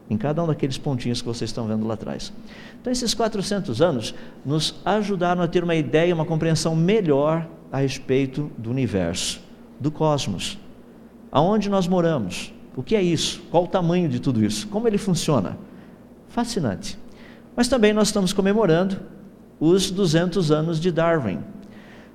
em 0.09 0.17
cada 0.17 0.43
um 0.43 0.47
daqueles 0.47 0.77
pontinhos 0.77 1.21
que 1.21 1.27
vocês 1.27 1.49
estão 1.49 1.67
vendo 1.67 1.85
lá 1.85 1.95
atrás. 1.95 2.31
Então, 2.79 2.93
esses 2.93 3.13
400 3.13 3.81
anos 3.81 4.13
nos 4.45 4.75
ajudaram 4.85 5.41
a 5.41 5.47
ter 5.47 5.63
uma 5.63 5.75
ideia, 5.75 6.13
uma 6.13 6.25
compreensão 6.25 6.75
melhor 6.75 7.47
a 7.71 7.79
respeito 7.79 8.51
do 8.57 8.69
universo, 8.69 9.41
do 9.79 9.91
cosmos, 9.91 10.57
aonde 11.31 11.69
nós 11.69 11.87
moramos, 11.87 12.53
o 12.75 12.83
que 12.83 12.95
é 12.95 13.01
isso, 13.01 13.41
qual 13.49 13.63
o 13.63 13.67
tamanho 13.67 14.07
de 14.07 14.19
tudo 14.19 14.43
isso, 14.43 14.67
como 14.67 14.87
ele 14.87 14.97
funciona. 14.97 15.57
Fascinante. 16.29 16.97
Mas 17.55 17.67
também 17.67 17.93
nós 17.93 18.09
estamos 18.09 18.31
comemorando 18.31 18.99
os 19.59 19.89
200 19.91 20.51
anos 20.51 20.79
de 20.79 20.91
Darwin. 20.91 21.39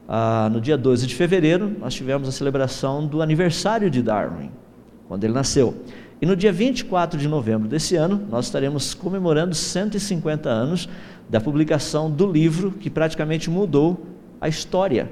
Ah, 0.09 0.49
no 0.53 0.61
dia 0.61 0.77
12 0.77 1.07
de 1.07 1.15
fevereiro, 1.15 1.77
nós 1.79 1.95
tivemos 1.95 2.29
a 2.29 2.33
celebração 2.33 3.07
do 3.07 3.23
aniversário 3.23 3.89
de 3.89 4.03
Darwin, 4.03 4.51
quando 5.07 5.25
ele 5.25 5.33
nasceu. 5.33 5.75
E 6.21 6.27
no 6.27 6.37
dia 6.37 6.53
24 6.53 7.19
de 7.19 7.27
novembro 7.29 7.69
desse 7.69 7.97
ano, 7.97 8.21
nós 8.29 8.47
estaremos 8.47 8.93
comemorando 8.93 9.55
150 9.55 10.49
anos 10.49 10.89
da 11.29 11.41
publicação 11.41 12.11
do 12.11 12.31
livro 12.31 12.73
que 12.73 12.91
praticamente 12.91 13.49
mudou 13.49 14.05
a 14.41 14.49
história. 14.49 15.11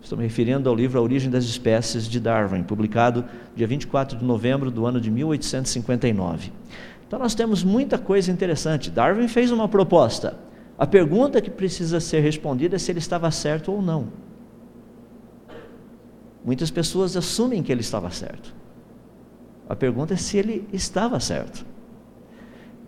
Estou 0.00 0.16
me 0.16 0.24
referindo 0.24 0.68
ao 0.68 0.76
livro 0.76 0.98
A 0.98 1.02
Origem 1.02 1.30
das 1.30 1.44
Espécies 1.44 2.06
de 2.06 2.20
Darwin, 2.20 2.62
publicado 2.62 3.24
dia 3.56 3.66
24 3.66 4.16
de 4.16 4.24
novembro 4.24 4.70
do 4.70 4.86
ano 4.86 5.00
de 5.00 5.10
1859. 5.10 6.52
Então 7.06 7.18
nós 7.18 7.34
temos 7.34 7.64
muita 7.64 7.98
coisa 7.98 8.30
interessante. 8.30 8.90
Darwin 8.90 9.26
fez 9.26 9.50
uma 9.50 9.66
proposta. 9.66 10.47
A 10.78 10.86
pergunta 10.86 11.40
que 11.40 11.50
precisa 11.50 11.98
ser 11.98 12.20
respondida 12.20 12.76
é 12.76 12.78
se 12.78 12.92
ele 12.92 13.00
estava 13.00 13.28
certo 13.32 13.72
ou 13.72 13.82
não. 13.82 14.08
Muitas 16.44 16.70
pessoas 16.70 17.16
assumem 17.16 17.62
que 17.62 17.72
ele 17.72 17.80
estava 17.80 18.10
certo. 18.10 18.54
A 19.68 19.74
pergunta 19.74 20.14
é 20.14 20.16
se 20.16 20.38
ele 20.38 20.68
estava 20.72 21.18
certo. 21.18 21.66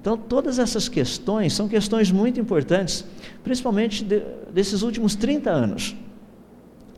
Então, 0.01 0.17
todas 0.17 0.59
essas 0.59 0.89
questões 0.89 1.53
são 1.53 1.69
questões 1.69 2.11
muito 2.11 2.41
importantes, 2.41 3.05
principalmente 3.43 4.03
de, 4.03 4.23
desses 4.51 4.81
últimos 4.83 5.15
30 5.15 5.51
anos. 5.51 5.95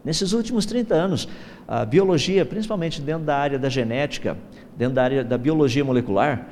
Nesses 0.04 0.32
últimos 0.32 0.66
30 0.66 0.94
anos, 0.94 1.28
a 1.66 1.84
biologia, 1.84 2.44
principalmente 2.44 3.00
dentro 3.00 3.24
da 3.24 3.36
área 3.36 3.58
da 3.58 3.68
genética, 3.68 4.36
dentro 4.76 4.94
da 4.94 5.02
área 5.02 5.24
da 5.24 5.38
biologia 5.38 5.84
molecular, 5.84 6.46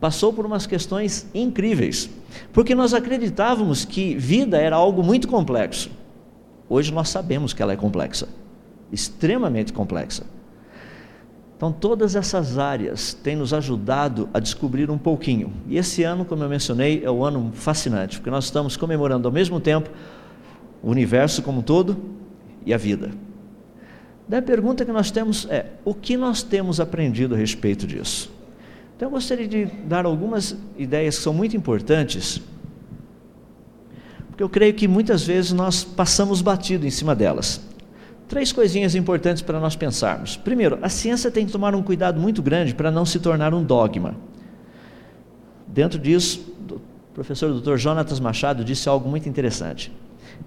passou 0.00 0.32
por 0.32 0.44
umas 0.44 0.66
questões 0.66 1.26
incríveis, 1.34 2.10
porque 2.52 2.74
nós 2.74 2.92
acreditávamos 2.92 3.84
que 3.84 4.14
vida 4.16 4.58
era 4.58 4.76
algo 4.76 5.02
muito 5.02 5.28
complexo. 5.28 5.90
Hoje 6.68 6.92
nós 6.92 7.08
sabemos 7.08 7.52
que 7.52 7.62
ela 7.62 7.72
é 7.72 7.76
complexa, 7.76 8.28
extremamente 8.92 9.72
complexa. 9.72 10.24
Então, 11.56 11.70
todas 11.72 12.16
essas 12.16 12.58
áreas 12.58 13.14
têm 13.14 13.36
nos 13.36 13.54
ajudado 13.54 14.28
a 14.34 14.40
descobrir 14.40 14.90
um 14.90 14.98
pouquinho. 14.98 15.52
E 15.68 15.78
esse 15.78 16.02
ano, 16.02 16.24
como 16.24 16.42
eu 16.42 16.48
mencionei, 16.48 17.02
é 17.04 17.10
um 17.10 17.24
ano 17.24 17.52
fascinante, 17.54 18.18
porque 18.18 18.30
nós 18.30 18.44
estamos 18.44 18.76
comemorando 18.76 19.28
ao 19.28 19.32
mesmo 19.32 19.60
tempo 19.60 19.88
o 20.82 20.90
universo 20.90 21.42
como 21.42 21.60
um 21.60 21.62
todo 21.62 21.96
e 22.66 22.74
a 22.74 22.76
vida. 22.76 23.12
Daí 24.28 24.40
a 24.40 24.42
pergunta 24.42 24.84
que 24.84 24.92
nós 24.92 25.10
temos 25.10 25.46
é: 25.48 25.66
o 25.84 25.94
que 25.94 26.16
nós 26.16 26.42
temos 26.42 26.80
aprendido 26.80 27.34
a 27.34 27.38
respeito 27.38 27.86
disso? 27.86 28.33
Então, 28.96 29.08
eu 29.08 29.10
gostaria 29.10 29.48
de 29.48 29.66
dar 29.66 30.06
algumas 30.06 30.56
ideias 30.78 31.16
que 31.16 31.22
são 31.22 31.34
muito 31.34 31.56
importantes, 31.56 32.40
porque 34.28 34.42
eu 34.42 34.48
creio 34.48 34.74
que 34.74 34.86
muitas 34.86 35.24
vezes 35.24 35.52
nós 35.52 35.82
passamos 35.82 36.40
batido 36.40 36.86
em 36.86 36.90
cima 36.90 37.14
delas. 37.14 37.60
Três 38.28 38.52
coisinhas 38.52 38.94
importantes 38.94 39.42
para 39.42 39.60
nós 39.60 39.76
pensarmos. 39.76 40.36
Primeiro, 40.36 40.78
a 40.80 40.88
ciência 40.88 41.30
tem 41.30 41.44
que 41.44 41.52
tomar 41.52 41.74
um 41.74 41.82
cuidado 41.82 42.20
muito 42.20 42.42
grande 42.42 42.74
para 42.74 42.90
não 42.90 43.04
se 43.04 43.18
tornar 43.18 43.52
um 43.52 43.62
dogma. 43.62 44.14
Dentro 45.66 45.98
disso, 45.98 46.54
o 46.70 46.80
professor 47.12 47.52
Dr. 47.52 47.76
Jonatas 47.76 48.18
Machado 48.18 48.64
disse 48.64 48.88
algo 48.88 49.08
muito 49.08 49.28
interessante. 49.28 49.92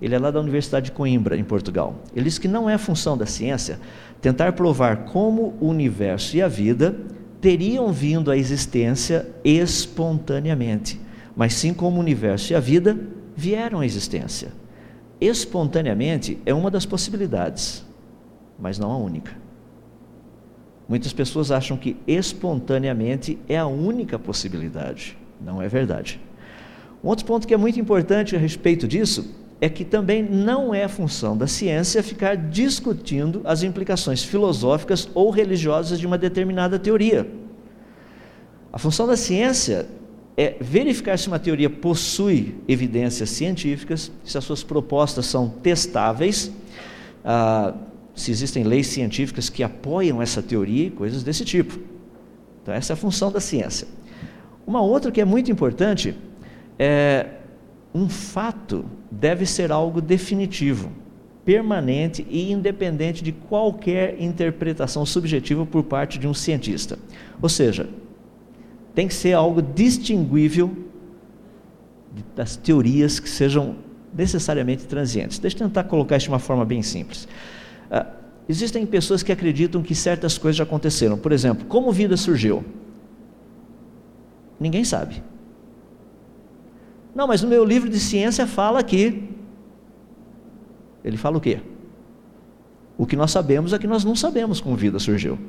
Ele 0.01 0.16
é 0.16 0.20
lá 0.20 0.32
da 0.32 0.39
Universidade 0.39 0.86
de 0.86 0.92
Coimbra, 0.92 1.38
em 1.38 1.44
Portugal. 1.44 1.96
Ele 2.16 2.25
diz 2.25 2.38
que 2.38 2.48
não 2.48 2.70
é 2.70 2.77
função 2.77 3.18
da 3.18 3.25
ciência 3.25 3.80
tentar 4.22 4.54
provar 4.54 5.06
como 5.06 5.56
o 5.60 5.68
universo 5.68 6.36
e 6.36 6.42
a 6.42 6.48
vida 6.48 6.96
teriam 7.39 7.91
vindo 7.91 8.32
à 8.32 8.38
existência 8.38 9.29
espontaneamente, 9.44 11.00
mas 11.36 11.53
sim 11.53 11.74
como 11.74 11.98
o 11.98 12.00
universo 12.00 12.51
e 12.51 12.56
a 12.56 12.60
vida 12.60 12.98
vieram 13.36 13.79
à 13.79 13.86
existência 13.86 14.51
espontaneamente 15.20 16.39
é 16.46 16.53
uma 16.53 16.70
das 16.70 16.86
possibilidades, 16.86 17.86
mas 18.60 18.77
não 18.77 18.91
a 18.91 18.98
única. 18.98 19.36
Muitas 20.88 21.12
pessoas 21.12 21.51
acham 21.51 21.75
que 21.75 21.98
espontaneamente 22.08 23.38
é 23.50 23.58
a 23.58 23.67
única 23.67 24.17
possibilidade. 24.17 25.17
Não 25.41 25.62
é 25.62 25.67
verdade. 25.67 26.22
Um 27.03 27.10
outro 27.10 27.25
ponto 27.25 27.48
que 27.48 27.53
é 27.53 27.58
muito 27.58 27.79
importante 27.79 28.36
a 28.36 28.39
respeito 28.39 28.88
disso 28.88 29.36
é 29.59 29.67
que 29.67 29.83
também 29.83 30.21
não 30.21 30.73
é 30.73 30.87
função 30.87 31.35
da 31.35 31.47
ciência 31.47 32.03
ficar 32.03 32.35
discutindo 32.35 33.41
as 33.43 33.63
implicações 33.63 34.23
filosóficas 34.23 35.09
ou 35.13 35.29
religiosas 35.31 35.99
de 35.99 36.05
uma 36.05 36.17
determinada 36.17 36.77
teoria. 36.77 37.27
A 38.71 38.77
função 38.77 39.07
da 39.07 39.17
ciência 39.17 39.87
é 40.35 40.55
verificar 40.61 41.17
se 41.17 41.27
uma 41.27 41.39
teoria 41.39 41.69
possui 41.69 42.55
evidências 42.67 43.31
científicas, 43.31 44.11
se 44.23 44.37
as 44.37 44.43
suas 44.43 44.61
propostas 44.61 45.25
são 45.25 45.49
testáveis, 45.49 46.51
ah, 47.25 47.73
se 48.13 48.29
existem 48.29 48.63
leis 48.63 48.87
científicas 48.87 49.49
que 49.49 49.63
apoiam 49.63 50.21
essa 50.21 50.43
teoria 50.43 50.87
e 50.87 50.91
coisas 50.91 51.23
desse 51.23 51.43
tipo. 51.43 51.79
Então, 52.61 52.73
essa 52.73 52.93
é 52.93 52.95
a 52.95 52.97
função 52.97 53.31
da 53.31 53.39
ciência. 53.39 53.87
Uma 54.67 54.81
outra 54.81 55.11
que 55.11 55.21
é 55.21 55.25
muito 55.25 55.51
importante 55.51 56.13
é 56.77 57.27
um 57.98 58.08
fato 58.08 58.86
deve 59.10 59.46
ser 59.46 59.72
algo 59.72 60.00
definitivo, 60.00 60.92
permanente 61.44 62.25
e 62.30 62.51
independente 62.51 63.24
de 63.24 63.32
qualquer 63.32 64.22
interpretação 64.22 65.06
subjetiva 65.06 65.66
por 65.66 65.84
parte 65.84 66.20
de 66.20 66.27
um 66.27 66.34
cientista. 66.34 67.00
Ou 67.42 67.50
seja, 67.50 67.89
tem 68.94 69.08
que 69.08 69.13
ser 69.13 69.34
algo 69.34 69.62
distinguível 69.62 70.75
das 72.36 72.56
teorias 72.56 73.20
que 73.20 73.30
sejam 73.30 73.75
necessariamente 74.13 74.86
transientes. 74.86 75.39
Deixa 75.39 75.58
eu 75.58 75.68
tentar 75.68 75.84
colocar 75.86 76.18
isso 76.18 76.25
de 76.25 76.32
uma 76.32 76.39
forma 76.39 76.66
bem 76.66 76.84
simples. 76.84 77.27
Uh, 77.89 78.06
existem 78.48 78.86
pessoas 78.86 79.24
que 79.24 79.32
acreditam 79.32 79.82
que 79.82 79.96
certas 79.96 80.38
coisas 80.38 80.58
já 80.58 80.63
aconteceram. 80.63 81.18
Por 81.18 81.32
exemplo, 81.32 81.66
como 81.66 81.92
vida 81.92 82.16
surgiu? 82.16 82.63
Ninguém 84.60 84.84
sabe. 84.84 85.22
Não, 87.17 87.25
mas 87.25 87.41
no 87.41 87.50
meu 87.50 87.65
livro 87.65 87.89
de 87.89 88.00
ciência 88.00 88.45
fala 88.45 88.83
que. 88.83 89.24
Ele 91.03 91.17
fala 91.17 91.39
o 91.39 91.41
quê? 91.41 91.59
O 92.95 93.07
que 93.07 93.15
nós 93.15 93.31
sabemos 93.31 93.74
é 93.74 93.79
que 93.79 93.88
nós 93.88 94.05
não 94.05 94.15
sabemos 94.15 94.62
como 94.62 94.75
vida 94.75 95.00
surgiu. 95.00 95.39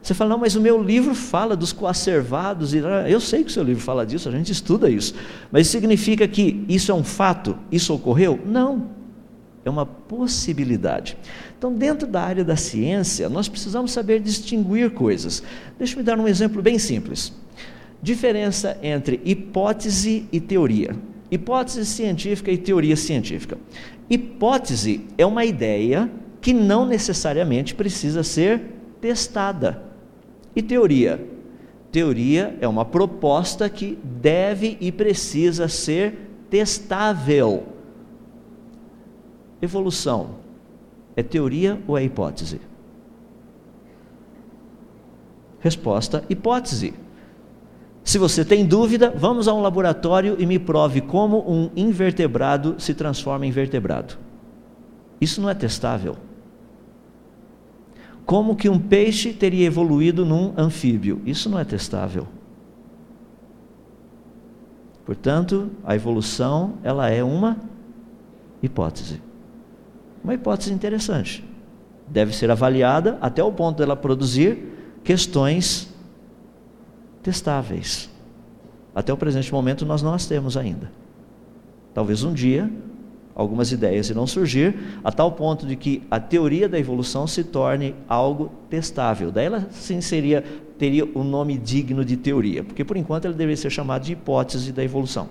Você 0.00 0.14
fala, 0.14 0.30
não, 0.30 0.38
mas 0.38 0.56
o 0.56 0.62
meu 0.62 0.82
livro 0.82 1.14
fala 1.14 1.54
dos 1.54 1.74
coacervados. 1.74 2.72
Eu 2.72 3.20
sei 3.20 3.44
que 3.44 3.50
o 3.50 3.52
seu 3.52 3.62
livro 3.62 3.82
fala 3.82 4.06
disso, 4.06 4.30
a 4.30 4.32
gente 4.32 4.50
estuda 4.50 4.88
isso. 4.88 5.14
Mas 5.52 5.66
significa 5.66 6.26
que 6.26 6.64
isso 6.70 6.90
é 6.90 6.94
um 6.94 7.04
fato? 7.04 7.58
Isso 7.70 7.92
ocorreu? 7.92 8.40
Não. 8.42 8.88
É 9.62 9.68
uma 9.68 9.84
possibilidade. 9.84 11.18
Então, 11.58 11.74
dentro 11.74 12.08
da 12.08 12.22
área 12.22 12.44
da 12.44 12.56
ciência, 12.56 13.28
nós 13.28 13.46
precisamos 13.46 13.92
saber 13.92 14.20
distinguir 14.20 14.90
coisas. 14.92 15.42
Deixa 15.76 15.92
eu 15.92 15.98
me 15.98 16.02
dar 16.02 16.18
um 16.18 16.26
exemplo 16.26 16.62
bem 16.62 16.78
simples. 16.78 17.43
Diferença 18.04 18.76
entre 18.82 19.18
hipótese 19.24 20.28
e 20.30 20.38
teoria. 20.38 20.94
Hipótese 21.30 21.86
científica 21.86 22.52
e 22.52 22.58
teoria 22.58 22.96
científica. 22.96 23.56
Hipótese 24.10 25.06
é 25.16 25.24
uma 25.24 25.46
ideia 25.46 26.10
que 26.38 26.52
não 26.52 26.84
necessariamente 26.84 27.74
precisa 27.74 28.22
ser 28.22 28.60
testada. 29.00 29.82
E 30.54 30.60
teoria? 30.60 31.26
Teoria 31.90 32.54
é 32.60 32.68
uma 32.68 32.84
proposta 32.84 33.70
que 33.70 33.98
deve 34.04 34.76
e 34.82 34.92
precisa 34.92 35.66
ser 35.66 36.28
testável. 36.50 37.64
Evolução 39.62 40.34
é 41.16 41.22
teoria 41.22 41.80
ou 41.88 41.96
é 41.96 42.04
hipótese? 42.04 42.60
Resposta: 45.58 46.22
hipótese. 46.28 47.02
Se 48.04 48.18
você 48.18 48.44
tem 48.44 48.64
dúvida, 48.66 49.12
vamos 49.16 49.48
a 49.48 49.54
um 49.54 49.62
laboratório 49.62 50.36
e 50.38 50.46
me 50.46 50.58
prove 50.58 51.00
como 51.00 51.38
um 51.50 51.70
invertebrado 51.74 52.76
se 52.78 52.94
transforma 52.94 53.46
em 53.46 53.50
vertebrado. 53.50 54.18
Isso 55.20 55.40
não 55.40 55.48
é 55.48 55.54
testável 55.54 56.16
como 58.26 58.56
que 58.56 58.68
um 58.68 58.78
peixe 58.78 59.32
teria 59.32 59.66
evoluído 59.66 60.24
num 60.24 60.54
anfíbio. 60.56 61.20
Isso 61.26 61.50
não 61.50 61.58
é 61.58 61.64
testável. 61.64 62.26
Portanto, 65.04 65.70
a 65.84 65.94
evolução, 65.94 66.74
ela 66.82 67.10
é 67.10 67.22
uma 67.22 67.58
hipótese. 68.62 69.20
Uma 70.22 70.32
hipótese 70.32 70.72
interessante. 70.72 71.44
Deve 72.08 72.34
ser 72.34 72.50
avaliada 72.50 73.18
até 73.20 73.44
o 73.44 73.52
ponto 73.52 73.76
dela 73.76 73.94
produzir 73.94 74.72
questões 75.02 75.93
testáveis. 77.24 78.08
Até 78.94 79.12
o 79.12 79.16
presente 79.16 79.52
momento 79.52 79.84
nós 79.84 80.02
não 80.02 80.14
as 80.14 80.26
temos 80.26 80.56
ainda. 80.56 80.92
Talvez 81.92 82.22
um 82.22 82.32
dia 82.32 82.70
algumas 83.34 83.72
ideias 83.72 84.08
irão 84.08 84.26
surgir, 84.26 84.76
a 85.02 85.10
tal 85.10 85.32
ponto 85.32 85.66
de 85.66 85.74
que 85.74 86.02
a 86.10 86.20
teoria 86.20 86.68
da 86.68 86.78
evolução 86.78 87.26
se 87.26 87.42
torne 87.42 87.94
algo 88.08 88.52
testável. 88.70 89.32
Daí 89.32 89.46
ela 89.46 89.66
sim 89.72 90.00
seria, 90.00 90.44
teria 90.78 91.04
um 91.04 91.24
nome 91.24 91.58
digno 91.58 92.04
de 92.04 92.16
teoria, 92.16 92.62
porque 92.62 92.84
por 92.84 92.96
enquanto 92.96 93.24
ela 93.24 93.34
deveria 93.34 93.56
ser 93.56 93.70
chamada 93.70 94.04
de 94.04 94.12
hipótese 94.12 94.70
da 94.70 94.84
evolução. 94.84 95.28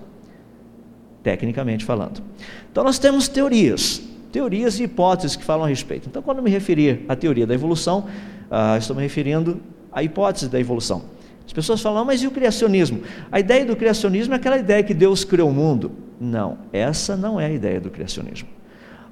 tecnicamente 1.22 1.86
falando. 1.86 2.20
Então 2.70 2.84
nós 2.84 2.98
temos 2.98 3.28
teorias, 3.28 4.02
teorias 4.30 4.78
e 4.78 4.82
hipóteses 4.82 5.36
que 5.36 5.42
falam 5.42 5.64
a 5.64 5.68
respeito. 5.68 6.06
Então, 6.06 6.20
quando 6.22 6.42
me 6.42 6.50
referir 6.50 7.06
à 7.08 7.16
teoria 7.16 7.46
da 7.46 7.54
evolução, 7.54 8.00
uh, 8.50 8.76
estou 8.76 8.94
me 8.94 9.00
referindo 9.00 9.58
à 9.90 10.02
hipótese 10.02 10.50
da 10.50 10.60
evolução. 10.60 11.13
As 11.46 11.52
pessoas 11.52 11.80
falam, 11.80 12.04
mas 12.04 12.22
e 12.22 12.26
o 12.26 12.30
criacionismo? 12.30 13.02
A 13.30 13.38
ideia 13.38 13.64
do 13.64 13.76
criacionismo 13.76 14.32
é 14.34 14.36
aquela 14.36 14.58
ideia 14.58 14.82
que 14.82 14.94
Deus 14.94 15.24
criou 15.24 15.50
o 15.50 15.52
mundo. 15.52 15.92
Não, 16.20 16.58
essa 16.72 17.16
não 17.16 17.38
é 17.38 17.46
a 17.46 17.52
ideia 17.52 17.80
do 17.80 17.90
criacionismo. 17.90 18.48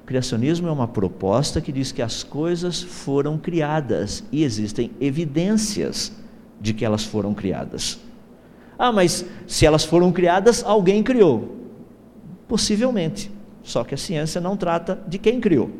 O 0.01 0.05
criacionismo 0.05 0.67
é 0.67 0.71
uma 0.71 0.87
proposta 0.87 1.61
que 1.61 1.71
diz 1.71 1.91
que 1.91 2.01
as 2.01 2.23
coisas 2.23 2.81
foram 2.81 3.37
criadas 3.37 4.23
e 4.31 4.43
existem 4.43 4.91
evidências 4.99 6.11
de 6.59 6.73
que 6.73 6.83
elas 6.83 7.03
foram 7.03 7.33
criadas. 7.33 7.99
Ah, 8.77 8.91
mas 8.91 9.25
se 9.47 9.65
elas 9.65 9.85
foram 9.85 10.11
criadas, 10.11 10.63
alguém 10.65 11.03
criou. 11.03 11.57
Possivelmente. 12.47 13.31
Só 13.61 13.83
que 13.83 13.93
a 13.93 13.97
ciência 13.97 14.41
não 14.41 14.57
trata 14.57 14.99
de 15.07 15.17
quem 15.17 15.39
criou. 15.39 15.71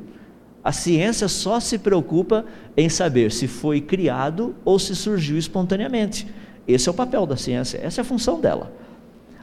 A 0.64 0.72
ciência 0.72 1.28
só 1.28 1.60
se 1.60 1.78
preocupa 1.78 2.46
em 2.78 2.88
saber 2.88 3.32
se 3.32 3.48
foi 3.48 3.82
criado 3.82 4.56
ou 4.64 4.80
se 4.80 4.96
surgiu 4.96 5.38
espontaneamente. 5.38 6.26
Esse 6.68 6.88
é 6.88 6.92
o 6.92 6.96
papel 6.96 7.26
da 7.26 7.36
ciência, 7.36 7.80
essa 7.84 8.02
é 8.02 8.04
a 8.04 8.06
função 8.06 8.40
dela. 8.40 8.72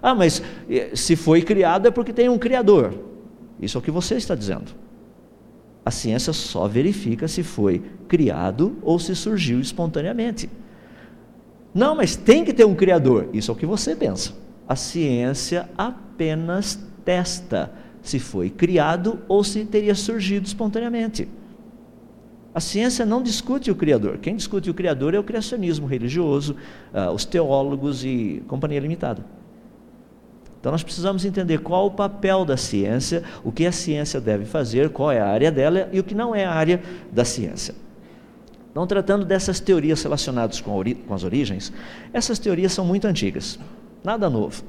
Ah, 0.03 0.15
mas 0.15 0.43
eh, 0.69 0.91
se 0.95 1.15
foi 1.17 1.43
criado 1.43 1.87
é 1.87 1.91
porque 1.91 2.13
tem 2.13 2.29
um 2.29 2.39
criador. 2.39 2.95
Isso 3.61 3.77
é 3.77 3.79
o 3.79 3.83
que 3.83 3.91
você 3.91 4.15
está 4.15 4.35
dizendo. 4.35 4.73
A 5.85 5.91
ciência 5.91 6.33
só 6.33 6.67
verifica 6.67 7.29
se 7.29 7.43
foi 7.43 7.83
criado 8.09 8.77
ou 8.83 8.99
se 8.99 9.15
surgiu 9.15 9.61
espontaneamente. 9.61 10.49
Não, 11.75 11.95
mas 11.95 12.17
tem 12.17 12.45
que 12.45 12.53
ter 12.53 12.65
um 12.65 12.75
criador. 12.75 13.29
Isso 13.33 13.51
é 13.51 13.55
o 13.55 13.57
que 13.57 13.67
você 13.67 13.95
pensa. 13.95 14.33
A 14.69 14.77
ciência 14.77 15.69
apenas 15.77 16.79
testa 17.05 17.73
se 18.03 18.19
foi 18.19 18.51
criado 18.51 19.21
ou 19.29 19.45
se 19.45 19.65
teria 19.65 19.95
surgido 19.95 20.47
espontaneamente. 20.47 21.29
A 22.55 22.61
ciência 22.61 23.07
não 23.07 23.23
discute 23.23 23.71
o 23.71 23.75
Criador. 23.75 24.19
Quem 24.19 24.35
discute 24.35 24.69
o 24.69 24.75
Criador 24.75 25.15
é 25.15 25.19
o 25.19 25.23
criacionismo 25.23 25.87
religioso, 25.87 26.57
uh, 26.93 27.11
os 27.13 27.25
teólogos 27.25 28.05
e 28.05 28.43
companhia 28.49 28.81
limitada. 28.81 29.25
Então 30.59 30.73
nós 30.73 30.83
precisamos 30.83 31.25
entender 31.25 31.59
qual 31.59 31.87
o 31.87 31.91
papel 31.93 32.45
da 32.45 32.57
ciência, 32.57 33.23
o 33.43 33.51
que 33.51 33.65
a 33.65 33.73
ciência 33.73 34.21
deve 34.21 34.45
fazer, 34.45 34.91
qual 34.91 35.11
é 35.11 35.21
a 35.21 35.27
área 35.27 35.51
dela 35.51 35.89
e 35.93 36.01
o 36.01 36.05
que 36.05 36.15
não 36.15 36.35
é 36.35 36.45
a 36.45 36.53
área 36.53 36.83
da 37.11 37.25
ciência. 37.25 37.75
Então, 38.71 38.87
tratando 38.87 39.25
dessas 39.25 39.59
teorias 39.59 40.03
relacionadas 40.03 40.61
com, 40.61 40.81
com 41.07 41.15
as 41.15 41.25
origens, 41.25 41.73
essas 42.13 42.39
teorias 42.39 42.73
são 42.73 42.85
muito 42.85 43.07
antigas, 43.07 43.59
nada 44.05 44.31
novo. 44.31 44.63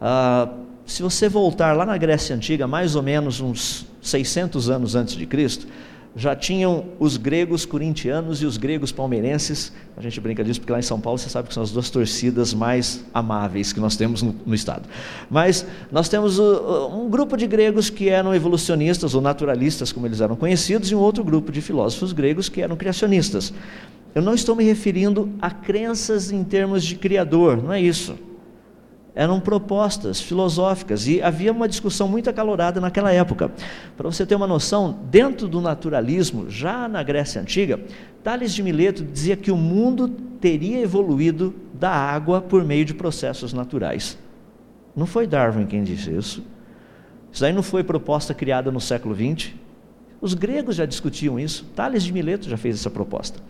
Uh, 0.00 0.66
se 0.84 1.02
você 1.02 1.28
voltar 1.28 1.76
lá 1.76 1.84
na 1.84 1.96
Grécia 1.96 2.34
Antiga, 2.34 2.66
mais 2.66 2.96
ou 2.96 3.02
menos 3.02 3.40
uns 3.40 3.86
600 4.00 4.70
anos 4.70 4.94
antes 4.94 5.14
de 5.14 5.26
Cristo, 5.26 5.68
já 6.18 6.34
tinham 6.34 6.84
os 6.98 7.16
gregos 7.16 7.64
corintianos 7.64 8.42
e 8.42 8.44
os 8.44 8.56
gregos 8.56 8.90
palmeirenses. 8.90 9.72
A 9.96 10.02
gente 10.02 10.20
brinca 10.20 10.42
disso 10.42 10.58
porque 10.58 10.72
lá 10.72 10.80
em 10.80 10.82
São 10.82 11.00
Paulo 11.00 11.16
você 11.16 11.28
sabe 11.28 11.46
que 11.46 11.54
são 11.54 11.62
as 11.62 11.70
duas 11.70 11.88
torcidas 11.90 12.52
mais 12.52 13.04
amáveis 13.14 13.72
que 13.72 13.78
nós 13.78 13.94
temos 13.94 14.20
no, 14.20 14.34
no 14.44 14.52
estado. 14.52 14.82
Mas 15.30 15.64
nós 15.92 16.08
temos 16.08 16.40
um 16.40 17.08
grupo 17.08 17.36
de 17.36 17.46
gregos 17.46 17.88
que 17.88 18.08
eram 18.08 18.34
evolucionistas 18.34 19.14
ou 19.14 19.20
naturalistas, 19.20 19.92
como 19.92 20.06
eles 20.06 20.20
eram 20.20 20.34
conhecidos, 20.34 20.90
e 20.90 20.94
um 20.94 20.98
outro 20.98 21.22
grupo 21.22 21.52
de 21.52 21.60
filósofos 21.60 22.12
gregos 22.12 22.48
que 22.48 22.60
eram 22.60 22.76
criacionistas. 22.76 23.54
Eu 24.12 24.20
não 24.20 24.34
estou 24.34 24.56
me 24.56 24.64
referindo 24.64 25.30
a 25.40 25.52
crenças 25.52 26.32
em 26.32 26.42
termos 26.42 26.84
de 26.84 26.96
criador, 26.96 27.62
não 27.62 27.72
é 27.72 27.80
isso 27.80 28.16
eram 29.18 29.40
propostas 29.40 30.20
filosóficas 30.20 31.08
e 31.08 31.20
havia 31.20 31.50
uma 31.50 31.66
discussão 31.66 32.06
muito 32.06 32.30
acalorada 32.30 32.80
naquela 32.80 33.12
época. 33.12 33.50
Para 33.96 34.08
você 34.08 34.24
ter 34.24 34.36
uma 34.36 34.46
noção, 34.46 34.96
dentro 35.10 35.48
do 35.48 35.60
naturalismo, 35.60 36.48
já 36.48 36.86
na 36.86 37.02
Grécia 37.02 37.42
Antiga, 37.42 37.80
Tales 38.22 38.54
de 38.54 38.62
Mileto 38.62 39.02
dizia 39.02 39.36
que 39.36 39.50
o 39.50 39.56
mundo 39.56 40.06
teria 40.40 40.78
evoluído 40.78 41.52
da 41.74 41.90
água 41.90 42.40
por 42.40 42.64
meio 42.64 42.84
de 42.84 42.94
processos 42.94 43.52
naturais. 43.52 44.16
Não 44.94 45.04
foi 45.04 45.26
Darwin 45.26 45.66
quem 45.66 45.82
disse 45.82 46.16
isso. 46.16 46.44
Isso 47.32 47.44
aí 47.44 47.52
não 47.52 47.64
foi 47.64 47.82
proposta 47.82 48.32
criada 48.32 48.70
no 48.70 48.80
século 48.80 49.16
XX. 49.16 49.50
Os 50.20 50.32
gregos 50.32 50.76
já 50.76 50.86
discutiam 50.86 51.40
isso. 51.40 51.64
Tales 51.74 52.04
de 52.04 52.12
Mileto 52.12 52.48
já 52.48 52.56
fez 52.56 52.76
essa 52.76 52.88
proposta. 52.88 53.40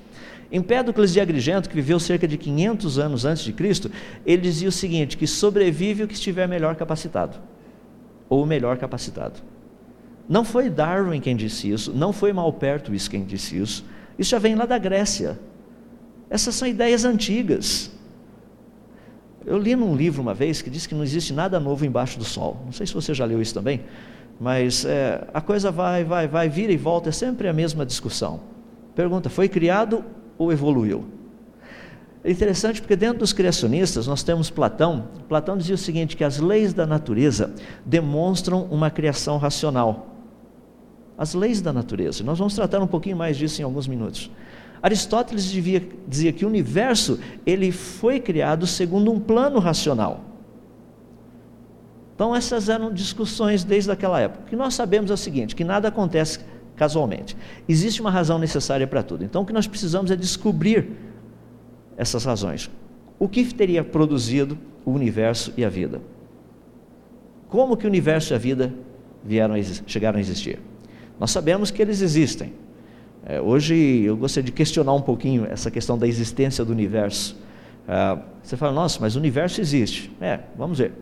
Empédocles 0.51 1.13
de 1.13 1.21
Agrigento, 1.21 1.69
que 1.69 1.75
viveu 1.75 2.01
cerca 2.01 2.27
de 2.27 2.39
500 2.39 2.99
anos 2.99 3.25
antes 3.25 3.45
de 3.45 3.53
Cristo, 3.53 3.91
ele 4.25 4.43
dizia 4.43 4.69
o 4.69 4.73
seguinte: 4.73 5.17
que 5.17 5.27
sobrevive 5.27 6.05
o 6.05 6.09
que 6.09 6.15
estiver 6.15 6.49
melhor 6.49 6.75
capacitado, 6.75 7.39
ou 8.29 8.47
melhor 8.47 8.79
capacitado. 8.79 9.41
Não 10.29 10.45
foi 10.45 10.71
Darwin 10.71 11.21
quem 11.21 11.37
disse 11.37 11.71
isso, 11.71 11.93
não 11.93 12.13
foi 12.13 12.33
Malpertuis 12.33 13.09
quem 13.09 13.25
disse 13.25 13.59
isso, 13.59 13.85
isso 14.19 14.31
já 14.31 14.39
vem 14.39 14.55
lá 14.55 14.65
da 14.65 14.79
Grécia. 14.79 15.39
Essas 16.31 16.55
são 16.55 16.69
ideias 16.69 17.05
antigas. 17.05 17.91
Eu 19.47 19.57
li 19.57 19.75
num 19.75 19.97
livro 19.97 20.21
uma 20.21 20.35
vez 20.35 20.61
que 20.61 20.69
diz 20.69 20.87
que 20.87 20.95
não 20.95 21.03
existe 21.03 21.33
nada 21.33 21.59
novo 21.59 21.87
embaixo 21.87 22.19
do 22.19 22.25
sol. 22.25 22.61
Não 22.67 22.73
sei 22.73 22.87
se 22.87 22.93
você 22.93 23.15
já 23.15 23.25
leu 23.25 23.41
isso 23.41 23.55
também, 23.55 23.83
mas 24.39 24.85
é, 24.85 25.27
a 25.33 25.41
coisa 25.41 25.71
vai, 25.71 26.05
vai, 26.05 26.29
vai, 26.29 26.49
vira 26.49 26.73
e 26.73 26.77
volta, 26.77 27.09
é 27.09 27.13
sempre 27.13 27.49
a 27.49 27.53
mesma 27.53 27.87
discussão. 27.87 28.41
Pergunta: 28.95 29.31
foi 29.31 29.49
criado 29.49 30.05
ou 30.39 30.53
evoluiu? 30.53 31.05
É 32.25 32.31
interessante 32.31 32.81
porque 32.81 32.97
dentro 32.97 33.21
dos 33.21 33.33
criacionistas 33.33 34.07
nós 34.07 34.23
temos 34.23 34.51
Platão. 34.51 35.09
Platão 35.29 35.57
dizia 35.57 35.75
o 35.75 35.79
seguinte: 35.79 36.17
que 36.17 36.25
as 36.25 36.39
leis 36.39 36.73
da 36.73 36.87
natureza 36.87 37.55
demonstram 37.85 38.65
uma 38.71 38.91
criação 38.91 39.39
racional. 39.39 40.15
As 41.17 41.35
leis 41.35 41.61
da 41.61 41.73
natureza. 41.73 42.23
Nós 42.23 42.39
vamos 42.39 42.55
tratar 42.55 42.81
um 42.81 42.87
pouquinho 42.87 43.17
mais 43.17 43.37
disso 43.37 43.61
em 43.61 43.65
alguns 43.65 43.87
minutos. 43.87 44.31
Aristóteles 44.83 45.45
dizia, 45.45 45.83
dizia 46.07 46.33
que 46.33 46.45
o 46.45 46.49
universo 46.49 47.19
ele 47.45 47.73
foi 47.73 48.21
criado 48.21 48.67
segundo 48.67 49.11
um 49.11 49.19
plano 49.19 49.59
racional. 49.59 50.25
Então 52.15 52.35
essas 52.35 52.69
eram 52.69 52.93
discussões 52.93 53.65
desde 53.65 53.91
aquela 53.91 54.21
época. 54.21 54.45
O 54.45 54.47
que 54.49 54.57
nós 54.57 54.75
sabemos 54.75 55.11
é 55.11 55.15
o 55.15 55.17
seguinte: 55.17 55.55
que 55.55 55.65
nada 55.65 55.89
acontece 55.89 56.41
casualmente. 56.79 57.37
Existe 57.69 58.01
uma 58.01 58.11
razão 58.11 58.39
necessária 58.39 58.87
para 58.87 59.03
tudo. 59.03 59.25
Então, 59.25 59.43
o 59.43 59.45
que 59.45 59.53
nós 59.53 59.67
precisamos 59.67 60.11
é 60.11 60.17
descobrir 60.17 60.93
essas 61.97 62.25
razões. 62.25 62.71
O 63.19 63.29
que 63.29 63.53
teria 63.53 63.83
produzido 63.83 64.57
o 64.85 64.93
universo 64.93 65.53
e 65.57 65.65
a 65.65 65.69
vida? 65.69 66.01
Como 67.49 67.77
que 67.77 67.85
o 67.85 67.89
universo 67.89 68.33
e 68.33 68.35
a 68.37 68.39
vida 68.39 68.73
vieram 69.25 69.55
a 69.55 69.63
chegaram 69.87 70.19
a 70.19 70.21
existir? 70.21 70.61
Nós 71.19 71.33
sabemos 71.33 71.71
que 71.73 71.83
eles 71.83 72.01
existem. 72.01 72.53
É, 73.27 73.41
hoje 73.41 73.75
eu 74.05 74.17
gostaria 74.17 74.47
de 74.47 74.53
questionar 74.53 74.95
um 74.95 75.03
pouquinho 75.03 75.47
essa 75.51 75.71
questão 75.71 75.99
da 75.99 76.07
existência 76.07 76.65
do 76.65 76.71
universo. 76.71 77.37
É, 77.89 78.19
você 78.43 78.57
fala, 78.57 78.73
nossa, 78.73 79.01
mas 79.01 79.17
o 79.17 79.19
universo 79.19 79.61
existe. 79.61 80.13
É, 80.21 80.41
vamos 80.57 80.79
ver. 80.79 80.93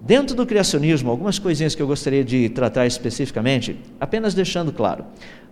Dentro 0.00 0.36
do 0.36 0.46
criacionismo, 0.46 1.10
algumas 1.10 1.38
coisinhas 1.38 1.74
que 1.74 1.82
eu 1.82 1.86
gostaria 1.86 2.22
de 2.22 2.48
tratar 2.50 2.86
especificamente, 2.86 3.80
apenas 3.98 4.34
deixando 4.34 4.70
claro: 4.72 5.04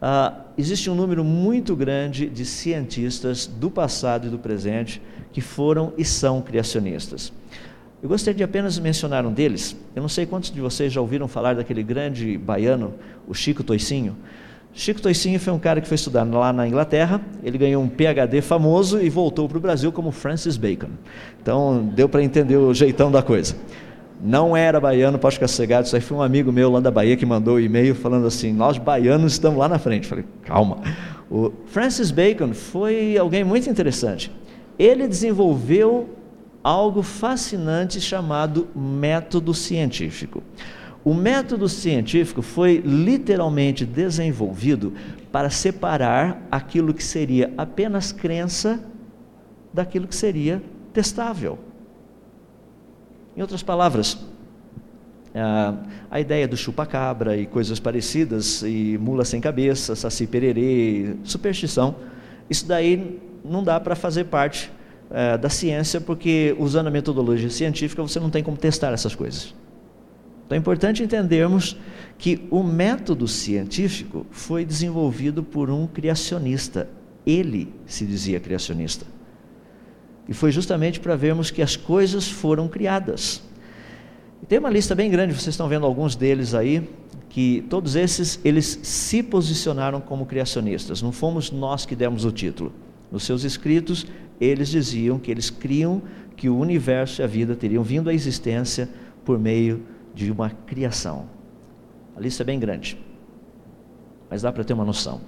uh, 0.03 0.35
existe 0.57 0.91
um 0.91 0.95
número 0.95 1.25
muito 1.25 1.75
grande 1.75 2.29
de 2.29 2.45
cientistas 2.45 3.47
do 3.47 3.71
passado 3.71 4.27
e 4.27 4.31
do 4.31 4.39
presente 4.39 5.01
que 5.33 5.41
foram 5.41 5.93
e 5.97 6.05
são 6.05 6.41
criacionistas. 6.41 7.33
Eu 8.03 8.09
gostaria 8.09 8.37
de 8.37 8.45
apenas 8.45 8.79
mencionar 8.79 9.25
um 9.25 9.33
deles. 9.33 9.75
Eu 9.97 10.03
não 10.03 10.11
sei 10.11 10.27
quantos 10.27 10.51
de 10.51 10.61
vocês 10.61 10.93
já 10.93 11.01
ouviram 11.01 11.27
falar 11.27 11.55
daquele 11.55 11.83
grande 11.83 12.37
baiano, 12.37 12.93
o 13.27 13.33
Chico 13.33 13.65
Toicinho. 13.65 14.15
Chico 14.75 15.01
Toicinho 15.01 15.41
foi 15.41 15.53
um 15.53 15.59
cara 15.59 15.81
que 15.81 15.89
foi 15.89 15.95
estudar 15.95 16.25
lá 16.25 16.53
na 16.53 16.69
Inglaterra, 16.69 17.21
ele 17.43 17.57
ganhou 17.57 17.83
um 17.83 17.89
PhD 17.89 18.43
famoso 18.43 19.01
e 19.01 19.09
voltou 19.09 19.49
para 19.49 19.57
o 19.57 19.61
Brasil 19.61 19.91
como 19.91 20.11
Francis 20.11 20.57
Bacon. 20.57 20.91
Então, 21.41 21.93
deu 21.95 22.09
para 22.09 22.23
entender 22.23 22.57
o 22.57 22.75
jeitão 22.75 23.11
da 23.11 23.23
coisa. 23.23 23.57
Não 24.25 24.57
era 24.57 24.81
baiano, 24.81 25.19
ficar 25.19 25.47
cegado. 25.47 25.85
Isso 25.85 25.95
aí 25.95 26.01
foi 26.01 26.17
um 26.17 26.23
amigo 26.23 26.51
meu 26.51 26.71
lá 26.71 26.81
da 26.81 26.91
Bahia 26.91 27.15
que 27.15 27.27
mandou 27.27 27.55
o 27.55 27.57
um 27.59 27.61
e-mail 27.61 27.95
falando 27.95 28.27
assim: 28.27 28.55
Nós 28.55 28.79
baianos 28.79 29.35
estamos 29.35 29.59
lá 29.59 29.69
na 29.69 29.79
frente. 29.79 30.07
Falei, 30.07 30.25
calma. 30.43 30.79
O 31.31 31.53
Francis 31.67 32.11
Bacon 32.11 32.55
foi 32.55 33.19
alguém 33.19 33.45
muito 33.45 33.69
interessante. 33.69 34.33
Ele 34.79 35.07
desenvolveu 35.07 36.09
algo 36.63 37.03
fascinante 37.03 38.01
chamado 38.01 38.67
método 38.75 39.53
científico. 39.53 40.43
O 41.05 41.13
método 41.13 41.69
científico 41.69 42.41
foi 42.41 42.83
literalmente 42.83 43.85
desenvolvido 43.85 44.95
para 45.31 45.51
separar 45.51 46.41
aquilo 46.51 46.95
que 46.95 47.05
seria 47.05 47.53
apenas 47.59 48.11
crença 48.11 48.83
daquilo 49.71 50.09
que 50.09 50.17
seria 50.17 50.63
testável. 50.95 51.59
Em 53.37 53.41
outras 53.41 53.63
palavras, 53.63 54.19
a 56.11 56.21
ideia 56.21 56.47
do 56.47 56.57
chupa-cabra 56.57 57.37
e 57.37 57.47
coisas 57.47 57.81
parecidas, 57.81 58.63
e 58.63 58.97
mula 58.99 59.25
sem 59.25 59.41
cabeça, 59.41 59.97
saci 59.97 60.27
pererê, 60.27 61.17
superstição, 61.25 61.97
isso 62.49 62.67
daí 62.67 63.21
não 63.45 63.65
dá 63.65 63.81
para 63.81 63.97
fazer 63.97 64.25
parte 64.25 64.71
é, 65.11 65.37
da 65.37 65.49
ciência, 65.49 66.01
porque 66.01 66.55
usando 66.59 66.87
a 66.87 66.91
metodologia 66.91 67.51
científica 67.51 68.03
você 68.03 68.21
não 68.21 68.31
tem 68.31 68.43
como 68.43 68.57
testar 68.57 68.93
essas 68.93 69.15
coisas. 69.15 69.55
Então 70.47 70.57
é 70.57 70.59
importante 70.59 71.03
entendermos 71.03 71.77
que 72.19 72.47
o 72.51 72.63
método 72.63 73.27
científico 73.27 74.27
foi 74.31 74.65
desenvolvido 74.65 75.43
por 75.43 75.71
um 75.71 75.87
criacionista. 75.87 76.89
Ele 77.27 77.73
se 77.87 78.05
dizia 78.05 78.39
criacionista. 78.39 79.07
E 80.29 80.35
foi 80.35 80.51
justamente 80.51 81.01
para 81.01 81.17
vermos 81.17 81.51
que 81.51 81.63
as 81.63 81.77
coisas 81.77 82.29
foram 82.29 82.69
criadas. 82.69 83.43
E 84.43 84.47
tem 84.47 84.59
uma 84.59 84.71
lista 84.71 84.95
bem 84.95 85.11
grande, 85.11 85.33
vocês 85.33 85.55
estão 85.55 85.69
vendo 85.69 85.87
alguns 85.87 86.17
deles 86.17 86.55
aí, 86.55 86.89
que 87.29 87.65
todos 87.69 87.97
esses 87.97 88.39
eles 88.45 88.79
se 88.83 89.23
posicionaram 89.23 90.01
como 90.01 90.25
criacionistas. 90.25 91.03
Não 91.03 91.13
fomos 91.13 91.51
nós 91.51 91.85
que 91.85 91.97
demos 91.97 92.25
o 92.25 92.31
título. 92.31 92.73
Nos 93.11 93.25
seus 93.25 93.45
escritos, 93.45 94.07
eles 94.41 94.69
diziam 94.69 95.19
que 95.19 95.31
eles 95.31 95.51
criam 95.51 96.03
que 96.37 96.49
o 96.49 96.59
universo 96.59 97.21
e 97.21 97.25
a 97.25 97.27
vida 97.27 97.55
teriam 97.55 97.83
vindo 97.83 98.11
à 98.11 98.15
existência 98.15 98.89
por 99.25 99.39
meio 99.39 99.83
de 100.15 100.31
uma 100.31 100.51
criação. 100.51 101.27
A 102.17 102.21
lista 102.21 102.43
é 102.43 102.47
bem 102.47 102.59
grande, 102.59 102.99
mas 104.31 104.43
dá 104.43 104.53
para 104.53 104.63
ter 104.63 104.73
uma 104.73 104.85
noção. 104.85 105.21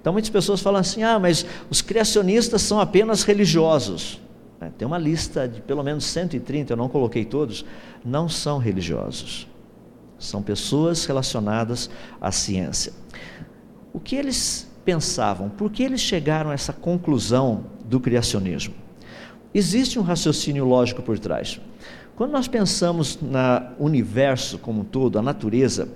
Então 0.00 0.12
muitas 0.12 0.30
pessoas 0.30 0.60
falam 0.60 0.80
assim: 0.80 1.02
ah, 1.02 1.18
mas 1.18 1.46
os 1.70 1.80
criacionistas 1.80 2.62
são 2.62 2.78
apenas 2.78 3.22
religiosos. 3.22 4.20
É, 4.64 4.70
tem 4.78 4.86
uma 4.86 4.98
lista 4.98 5.46
de 5.46 5.60
pelo 5.60 5.82
menos 5.82 6.04
130, 6.04 6.72
eu 6.72 6.76
não 6.76 6.88
coloquei 6.88 7.24
todos, 7.24 7.64
não 8.04 8.28
são 8.28 8.58
religiosos. 8.58 9.46
São 10.18 10.42
pessoas 10.42 11.04
relacionadas 11.04 11.90
à 12.20 12.32
ciência. 12.32 12.92
O 13.92 14.00
que 14.00 14.16
eles 14.16 14.70
pensavam? 14.84 15.50
Por 15.50 15.70
que 15.70 15.82
eles 15.82 16.00
chegaram 16.00 16.50
a 16.50 16.54
essa 16.54 16.72
conclusão 16.72 17.66
do 17.84 18.00
criacionismo? 18.00 18.74
Existe 19.52 19.98
um 19.98 20.02
raciocínio 20.02 20.64
lógico 20.64 21.02
por 21.02 21.18
trás. 21.18 21.60
Quando 22.16 22.32
nós 22.32 22.48
pensamos 22.48 23.18
no 23.20 23.84
universo 23.84 24.58
como 24.58 24.80
um 24.80 24.84
todo, 24.84 25.18
a 25.18 25.22
natureza, 25.22 25.88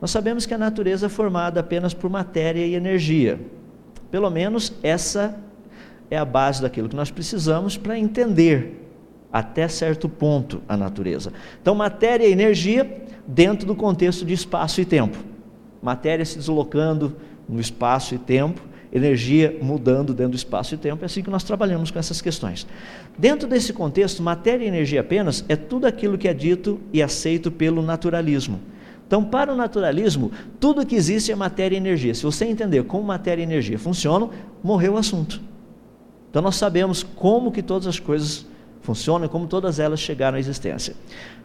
nós 0.00 0.10
sabemos 0.10 0.46
que 0.46 0.54
a 0.54 0.58
natureza 0.58 1.06
é 1.06 1.08
formada 1.08 1.60
apenas 1.60 1.92
por 1.92 2.08
matéria 2.08 2.64
e 2.64 2.74
energia. 2.74 3.40
Pelo 4.10 4.30
menos 4.30 4.72
essa 4.82 5.36
é 6.14 6.18
a 6.18 6.24
base 6.24 6.62
daquilo 6.62 6.88
que 6.88 6.96
nós 6.96 7.10
precisamos 7.10 7.76
para 7.76 7.98
entender 7.98 8.80
até 9.32 9.66
certo 9.66 10.08
ponto 10.08 10.62
a 10.68 10.76
natureza. 10.76 11.32
Então, 11.60 11.74
matéria 11.74 12.26
e 12.26 12.32
energia 12.32 13.04
dentro 13.26 13.66
do 13.66 13.74
contexto 13.74 14.24
de 14.24 14.32
espaço 14.32 14.80
e 14.80 14.84
tempo. 14.84 15.18
Matéria 15.82 16.24
se 16.24 16.38
deslocando 16.38 17.16
no 17.48 17.60
espaço 17.60 18.14
e 18.14 18.18
tempo, 18.18 18.62
energia 18.92 19.58
mudando 19.60 20.14
dentro 20.14 20.32
do 20.32 20.36
espaço 20.36 20.74
e 20.74 20.78
tempo, 20.78 21.04
é 21.04 21.06
assim 21.06 21.20
que 21.20 21.30
nós 21.30 21.42
trabalhamos 21.42 21.90
com 21.90 21.98
essas 21.98 22.22
questões. 22.22 22.64
Dentro 23.18 23.48
desse 23.48 23.72
contexto, 23.72 24.22
matéria 24.22 24.64
e 24.64 24.68
energia 24.68 25.00
apenas 25.00 25.44
é 25.48 25.56
tudo 25.56 25.86
aquilo 25.86 26.16
que 26.16 26.28
é 26.28 26.32
dito 26.32 26.80
e 26.92 27.02
aceito 27.02 27.50
pelo 27.50 27.82
naturalismo. 27.82 28.60
Então, 29.06 29.22
para 29.24 29.52
o 29.52 29.56
naturalismo, 29.56 30.30
tudo 30.60 30.86
que 30.86 30.94
existe 30.94 31.32
é 31.32 31.34
matéria 31.34 31.74
e 31.74 31.78
energia. 31.78 32.14
Se 32.14 32.22
você 32.22 32.44
entender 32.44 32.84
como 32.84 33.02
matéria 33.02 33.42
e 33.42 33.44
energia 33.44 33.78
funcionam, 33.78 34.30
morreu 34.62 34.94
o 34.94 34.96
assunto. 34.96 35.40
Então 36.34 36.42
nós 36.42 36.56
sabemos 36.56 37.04
como 37.04 37.52
que 37.52 37.62
todas 37.62 37.86
as 37.86 38.00
coisas 38.00 38.44
funcionam 38.80 39.28
como 39.28 39.46
todas 39.46 39.78
elas 39.78 40.00
chegaram 40.00 40.36
à 40.36 40.40
existência. 40.40 40.96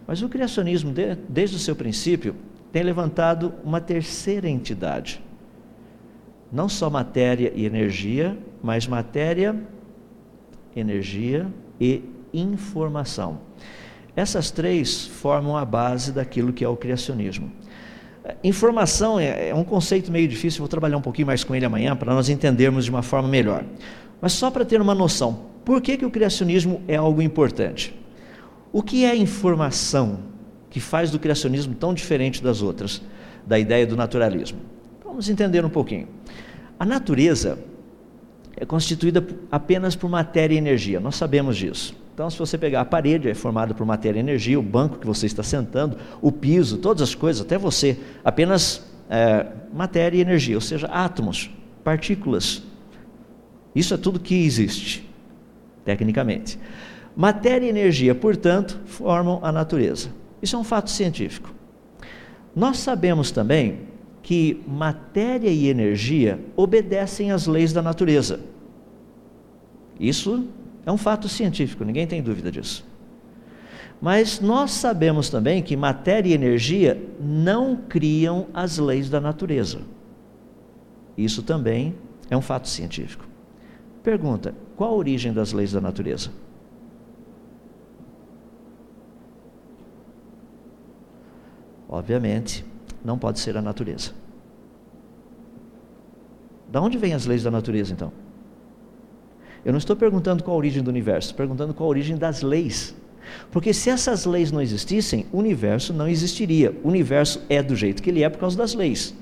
Mas 0.07 0.23
o 0.23 0.27
criacionismo, 0.27 0.91
desde 1.29 1.57
o 1.57 1.59
seu 1.59 1.75
princípio, 1.75 2.35
tem 2.71 2.81
levantado 2.81 3.53
uma 3.63 3.79
terceira 3.79 4.49
entidade. 4.49 5.21
Não 6.51 6.67
só 6.67 6.89
matéria 6.89 7.53
e 7.55 7.65
energia, 7.65 8.35
mas 8.63 8.87
matéria, 8.87 9.55
energia 10.75 11.45
e 11.79 12.01
informação. 12.33 13.41
Essas 14.15 14.49
três 14.49 15.05
formam 15.05 15.55
a 15.55 15.65
base 15.65 16.11
daquilo 16.11 16.51
que 16.51 16.65
é 16.65 16.67
o 16.67 16.75
criacionismo. 16.75 17.51
Informação 18.43 19.19
é, 19.19 19.49
é 19.49 19.55
um 19.55 19.63
conceito 19.63 20.11
meio 20.11 20.27
difícil, 20.27 20.57
vou 20.59 20.67
trabalhar 20.67 20.97
um 20.97 21.01
pouquinho 21.01 21.27
mais 21.27 21.43
com 21.43 21.53
ele 21.53 21.65
amanhã 21.65 21.95
para 21.95 22.11
nós 22.11 22.27
entendermos 22.27 22.85
de 22.85 22.89
uma 22.89 23.03
forma 23.03 23.27
melhor. 23.27 23.63
Mas 24.21 24.33
só 24.33 24.51
para 24.51 24.65
ter 24.65 24.81
uma 24.81 24.95
noção, 24.95 25.45
por 25.63 25.81
que, 25.81 25.97
que 25.97 26.05
o 26.05 26.11
criacionismo 26.11 26.81
é 26.87 26.95
algo 26.95 27.21
importante? 27.21 27.93
O 28.71 28.83
que 28.83 29.05
é 29.05 29.15
informação 29.15 30.19
que 30.69 30.79
faz 30.79 31.09
do 31.09 31.19
criacionismo 31.19 31.73
tão 31.73 31.93
diferente 31.93 32.43
das 32.43 32.61
outras, 32.61 33.01
da 33.45 33.57
ideia 33.57 33.85
do 33.87 33.95
naturalismo? 33.95 34.59
Vamos 35.03 35.29
entender 35.29 35.65
um 35.65 35.69
pouquinho. 35.69 36.07
A 36.79 36.85
natureza 36.85 37.59
é 38.55 38.65
constituída 38.65 39.25
apenas 39.51 39.95
por 39.95 40.09
matéria 40.09 40.55
e 40.55 40.57
energia, 40.57 40.99
nós 40.99 41.15
sabemos 41.15 41.57
disso. 41.57 41.95
Então, 42.13 42.29
se 42.29 42.37
você 42.37 42.57
pegar 42.57 42.81
a 42.81 42.85
parede, 42.85 43.29
é 43.29 43.33
formada 43.33 43.73
por 43.73 43.85
matéria 43.85 44.19
e 44.19 44.21
energia, 44.21 44.59
o 44.59 44.61
banco 44.61 44.99
que 44.99 45.07
você 45.07 45.25
está 45.25 45.41
sentando, 45.41 45.97
o 46.21 46.31
piso, 46.31 46.77
todas 46.77 47.01
as 47.01 47.15
coisas, 47.15 47.41
até 47.41 47.57
você, 47.57 47.97
apenas 48.25 48.85
é, 49.09 49.45
matéria 49.73 50.17
e 50.17 50.21
energia, 50.21 50.55
ou 50.55 50.61
seja, 50.61 50.87
átomos, 50.87 51.49
partículas, 51.81 52.61
isso 53.75 53.93
é 53.93 53.97
tudo 53.97 54.19
que 54.19 54.35
existe, 54.35 55.07
tecnicamente. 55.85 56.59
Matéria 57.15 57.65
e 57.65 57.69
energia, 57.69 58.15
portanto, 58.15 58.79
formam 58.85 59.39
a 59.43 59.51
natureza. 59.51 60.09
Isso 60.41 60.55
é 60.55 60.59
um 60.59 60.63
fato 60.63 60.89
científico. 60.89 61.53
Nós 62.55 62.77
sabemos 62.77 63.31
também 63.31 63.89
que 64.21 64.61
matéria 64.67 65.49
e 65.49 65.67
energia 65.67 66.39
obedecem 66.55 67.31
às 67.31 67.47
leis 67.47 67.73
da 67.73 67.81
natureza. 67.81 68.39
Isso 69.99 70.47
é 70.85 70.91
um 70.91 70.97
fato 70.97 71.27
científico, 71.27 71.83
ninguém 71.83 72.07
tem 72.07 72.21
dúvida 72.21 72.51
disso. 72.51 72.85
Mas 74.01 74.39
nós 74.39 74.71
sabemos 74.71 75.29
também 75.29 75.61
que 75.61 75.75
matéria 75.75 76.29
e 76.29 76.33
energia 76.33 77.01
não 77.19 77.75
criam 77.75 78.47
as 78.53 78.77
leis 78.77 79.09
da 79.09 79.19
natureza. 79.19 79.81
Isso 81.17 81.43
também 81.43 81.95
é 82.29 82.37
um 82.37 82.41
fato 82.41 82.69
científico. 82.69 83.28
Pergunta: 84.03 84.55
qual 84.75 84.91
a 84.91 84.95
origem 84.95 85.33
das 85.33 85.51
leis 85.51 85.71
da 85.71 85.81
natureza? 85.81 86.29
Obviamente, 91.87 92.63
não 93.03 93.17
pode 93.17 93.39
ser 93.39 93.57
a 93.57 93.61
natureza. 93.61 94.11
Da 96.71 96.79
onde 96.79 96.99
vêm 96.99 97.13
as 97.13 97.25
leis 97.25 97.43
da 97.43 97.49
natureza 97.49 97.91
então? 97.93 98.11
Eu 99.65 99.73
não 99.73 99.79
estou 99.79 99.95
perguntando 99.95 100.43
qual 100.43 100.55
a 100.55 100.57
origem 100.57 100.83
do 100.83 100.89
universo, 100.89 101.29
estou 101.29 101.37
perguntando 101.37 101.73
qual 101.73 101.87
a 101.87 101.89
origem 101.89 102.15
das 102.15 102.41
leis. 102.41 102.95
Porque 103.51 103.73
se 103.73 103.89
essas 103.89 104.25
leis 104.25 104.51
não 104.51 104.61
existissem, 104.61 105.25
o 105.31 105.37
universo 105.37 105.91
não 105.93 106.07
existiria. 106.07 106.75
O 106.83 106.87
universo 106.87 107.41
é 107.49 107.61
do 107.61 107.75
jeito 107.75 108.01
que 108.01 108.09
ele 108.09 108.23
é 108.23 108.29
por 108.29 108.39
causa 108.39 108.57
das 108.57 108.73
leis. 108.73 109.15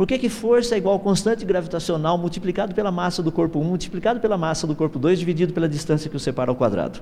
Por 0.00 0.06
que, 0.06 0.16
que 0.16 0.30
força 0.30 0.74
é 0.74 0.78
igual 0.78 0.94
ao 0.94 0.98
constante 0.98 1.44
gravitacional 1.44 2.16
multiplicado 2.16 2.74
pela 2.74 2.90
massa 2.90 3.22
do 3.22 3.30
corpo 3.30 3.58
1, 3.58 3.64
multiplicado 3.64 4.18
pela 4.18 4.38
massa 4.38 4.66
do 4.66 4.74
corpo 4.74 4.98
2, 4.98 5.18
dividido 5.18 5.52
pela 5.52 5.68
distância 5.68 6.08
que 6.08 6.16
o 6.16 6.18
separa 6.18 6.50
ao 6.50 6.56
quadrado? 6.56 7.00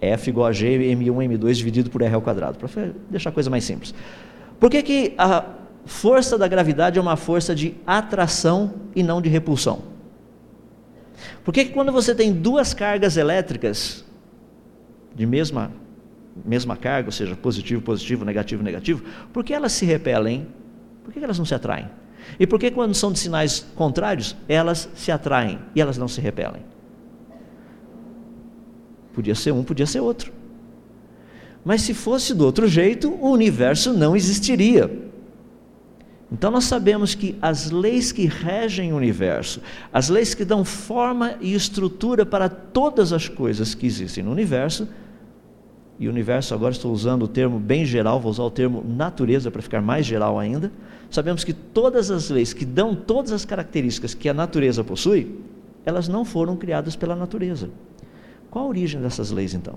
F 0.00 0.30
igual 0.30 0.46
a 0.46 0.52
G, 0.52 0.78
M1, 0.78 1.28
M2 1.28 1.52
dividido 1.56 1.90
por 1.90 2.00
R 2.00 2.14
ao 2.14 2.22
quadrado, 2.22 2.56
para 2.56 2.90
deixar 3.10 3.28
a 3.28 3.32
coisa 3.34 3.50
mais 3.50 3.64
simples. 3.64 3.94
Por 4.58 4.70
que, 4.70 4.82
que 4.82 5.14
a 5.18 5.44
força 5.84 6.38
da 6.38 6.48
gravidade 6.48 6.98
é 6.98 7.02
uma 7.02 7.16
força 7.16 7.54
de 7.54 7.74
atração 7.86 8.72
e 8.96 9.02
não 9.02 9.20
de 9.20 9.28
repulsão? 9.28 9.82
Por 11.44 11.52
que, 11.52 11.66
que 11.66 11.72
quando 11.72 11.92
você 11.92 12.14
tem 12.14 12.32
duas 12.32 12.72
cargas 12.72 13.18
elétricas 13.18 14.06
de 15.14 15.26
mesma, 15.26 15.70
mesma 16.42 16.78
carga, 16.78 17.08
ou 17.08 17.12
seja, 17.12 17.36
positivo, 17.36 17.82
positivo, 17.82 18.24
negativo, 18.24 18.62
negativo, 18.62 19.04
por 19.34 19.44
que 19.44 19.52
elas 19.52 19.72
se 19.72 19.84
repelem 19.84 20.48
por 21.04 21.12
que 21.12 21.18
elas 21.18 21.38
não 21.38 21.44
se 21.44 21.54
atraem? 21.54 21.88
E 22.38 22.46
por 22.46 22.58
que, 22.58 22.70
quando 22.70 22.94
são 22.94 23.12
de 23.12 23.18
sinais 23.18 23.66
contrários, 23.74 24.36
elas 24.48 24.88
se 24.94 25.10
atraem 25.10 25.58
e 25.74 25.80
elas 25.80 25.98
não 25.98 26.08
se 26.08 26.20
repelem? 26.20 26.62
Podia 29.12 29.34
ser 29.34 29.52
um, 29.52 29.62
podia 29.62 29.86
ser 29.86 30.00
outro. 30.00 30.32
Mas 31.64 31.82
se 31.82 31.94
fosse 31.94 32.34
do 32.34 32.44
outro 32.44 32.66
jeito, 32.66 33.10
o 33.10 33.30
universo 33.30 33.92
não 33.92 34.16
existiria. 34.16 34.90
Então 36.30 36.50
nós 36.50 36.64
sabemos 36.64 37.14
que 37.14 37.36
as 37.42 37.70
leis 37.70 38.10
que 38.10 38.24
regem 38.26 38.92
o 38.92 38.96
universo, 38.96 39.60
as 39.92 40.08
leis 40.08 40.34
que 40.34 40.46
dão 40.46 40.64
forma 40.64 41.34
e 41.40 41.52
estrutura 41.52 42.24
para 42.24 42.48
todas 42.48 43.12
as 43.12 43.28
coisas 43.28 43.74
que 43.74 43.86
existem 43.86 44.24
no 44.24 44.32
universo, 44.32 44.88
e 46.02 46.08
universo 46.08 46.52
agora 46.52 46.72
estou 46.72 46.92
usando 46.92 47.22
o 47.22 47.28
termo 47.28 47.60
bem 47.60 47.84
geral, 47.84 48.18
vou 48.18 48.32
usar 48.32 48.42
o 48.42 48.50
termo 48.50 48.82
natureza 48.84 49.52
para 49.52 49.62
ficar 49.62 49.80
mais 49.80 50.04
geral 50.04 50.36
ainda. 50.36 50.72
Sabemos 51.08 51.44
que 51.44 51.52
todas 51.52 52.10
as 52.10 52.28
leis 52.28 52.52
que 52.52 52.64
dão 52.64 52.92
todas 52.92 53.30
as 53.30 53.44
características 53.44 54.12
que 54.12 54.28
a 54.28 54.34
natureza 54.34 54.82
possui, 54.82 55.38
elas 55.86 56.08
não 56.08 56.24
foram 56.24 56.56
criadas 56.56 56.96
pela 56.96 57.14
natureza. 57.14 57.70
Qual 58.50 58.64
a 58.64 58.68
origem 58.68 59.00
dessas 59.00 59.30
leis 59.30 59.54
então? 59.54 59.76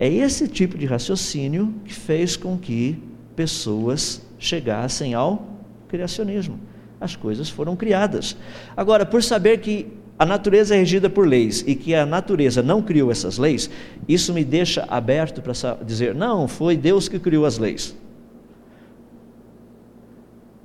É 0.00 0.12
esse 0.12 0.48
tipo 0.48 0.76
de 0.76 0.84
raciocínio 0.84 1.72
que 1.84 1.94
fez 1.94 2.36
com 2.36 2.58
que 2.58 3.00
pessoas 3.36 4.20
chegassem 4.36 5.14
ao 5.14 5.46
criacionismo. 5.86 6.58
As 7.00 7.14
coisas 7.14 7.48
foram 7.48 7.76
criadas. 7.76 8.36
Agora, 8.76 9.06
por 9.06 9.22
saber 9.22 9.58
que 9.58 9.86
a 10.18 10.24
natureza 10.24 10.74
é 10.74 10.78
regida 10.78 11.10
por 11.10 11.26
leis 11.26 11.62
e 11.66 11.74
que 11.74 11.94
a 11.94 12.06
natureza 12.06 12.62
não 12.62 12.80
criou 12.80 13.10
essas 13.10 13.36
leis, 13.36 13.68
isso 14.08 14.32
me 14.32 14.44
deixa 14.44 14.86
aberto 14.88 15.42
para 15.42 15.52
dizer: 15.84 16.14
não, 16.14 16.48
foi 16.48 16.76
Deus 16.76 17.08
que 17.08 17.18
criou 17.18 17.44
as 17.44 17.58
leis. 17.58 17.94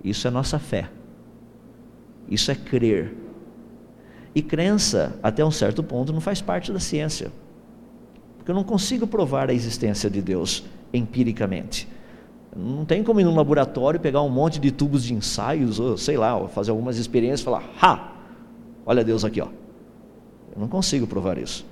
Isso 0.04 0.28
é 0.28 0.32
nossa 0.32 0.58
fé. 0.58 0.90
Isso 2.30 2.50
é 2.50 2.56
crer. 2.56 3.14
E 4.34 4.42
crença, 4.42 5.14
até 5.22 5.44
um 5.44 5.52
certo 5.52 5.84
ponto, 5.84 6.14
não 6.14 6.22
faz 6.22 6.42
parte 6.42 6.72
da 6.72 6.80
ciência. 6.80 7.30
Porque 8.38 8.50
eu 8.50 8.56
não 8.56 8.64
consigo 8.64 9.06
provar 9.06 9.50
a 9.50 9.54
existência 9.54 10.10
de 10.10 10.22
Deus 10.22 10.64
empiricamente. 10.94 11.88
Não 12.56 12.86
tem 12.86 13.04
como 13.04 13.20
ir 13.20 13.26
num 13.26 13.36
laboratório 13.36 14.00
pegar 14.00 14.22
um 14.22 14.30
monte 14.30 14.60
de 14.60 14.72
tubos 14.72 15.04
de 15.04 15.14
ensaios, 15.14 15.80
ou 15.80 15.98
sei 15.98 16.18
lá, 16.18 16.48
fazer 16.48 16.72
algumas 16.72 16.98
experiências 16.98 17.42
e 17.42 17.44
falar: 17.44 17.64
ha, 17.82 18.21
olha 18.86 19.04
Deus 19.04 19.24
aqui, 19.26 19.42
ó. 19.42 19.48
Eu 20.54 20.60
não 20.60 20.68
consigo 20.68 21.08
provar 21.08 21.38
isso. 21.38 21.66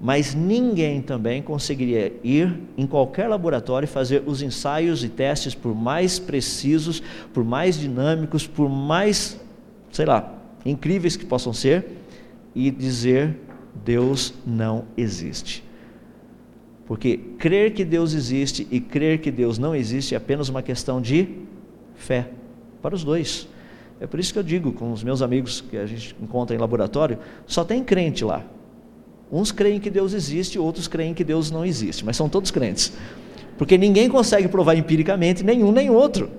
Mas 0.00 0.34
ninguém 0.34 1.00
também 1.00 1.40
conseguiria 1.40 2.12
ir 2.22 2.58
em 2.76 2.86
qualquer 2.86 3.28
laboratório 3.28 3.86
e 3.86 3.88
fazer 3.88 4.22
os 4.26 4.42
ensaios 4.42 5.04
e 5.04 5.08
testes 5.08 5.54
por 5.54 5.74
mais 5.74 6.18
precisos, 6.18 7.02
por 7.32 7.44
mais 7.44 7.78
dinâmicos, 7.78 8.46
por 8.46 8.68
mais, 8.68 9.40
sei 9.92 10.04
lá, 10.04 10.36
incríveis 10.66 11.16
que 11.16 11.24
possam 11.24 11.52
ser, 11.52 11.86
e 12.54 12.70
dizer 12.70 13.36
Deus 13.84 14.34
não 14.46 14.84
existe. 14.96 15.64
Porque 16.86 17.16
crer 17.38 17.72
que 17.72 17.84
Deus 17.84 18.12
existe 18.12 18.66
e 18.70 18.80
crer 18.80 19.20
que 19.20 19.30
Deus 19.30 19.58
não 19.58 19.74
existe 19.74 20.14
é 20.14 20.18
apenas 20.18 20.48
uma 20.48 20.62
questão 20.62 21.00
de 21.00 21.28
fé, 21.94 22.28
para 22.82 22.94
os 22.94 23.02
dois. 23.02 23.48
É 24.00 24.06
por 24.06 24.18
isso 24.18 24.32
que 24.32 24.38
eu 24.38 24.42
digo 24.42 24.72
com 24.72 24.92
os 24.92 25.02
meus 25.02 25.22
amigos 25.22 25.60
que 25.60 25.76
a 25.76 25.86
gente 25.86 26.16
encontra 26.20 26.54
em 26.54 26.58
laboratório, 26.58 27.18
só 27.46 27.64
tem 27.64 27.82
crente 27.82 28.24
lá. 28.24 28.44
Uns 29.30 29.50
creem 29.50 29.80
que 29.80 29.90
Deus 29.90 30.12
existe, 30.12 30.58
outros 30.58 30.86
creem 30.86 31.14
que 31.14 31.24
Deus 31.24 31.50
não 31.50 31.64
existe, 31.64 32.04
mas 32.04 32.16
são 32.16 32.28
todos 32.28 32.50
crentes. 32.50 32.92
Porque 33.56 33.78
ninguém 33.78 34.08
consegue 34.08 34.48
provar 34.48 34.74
empiricamente 34.74 35.44
nenhum 35.44 35.72
nem 35.72 35.90
outro. 35.90 36.30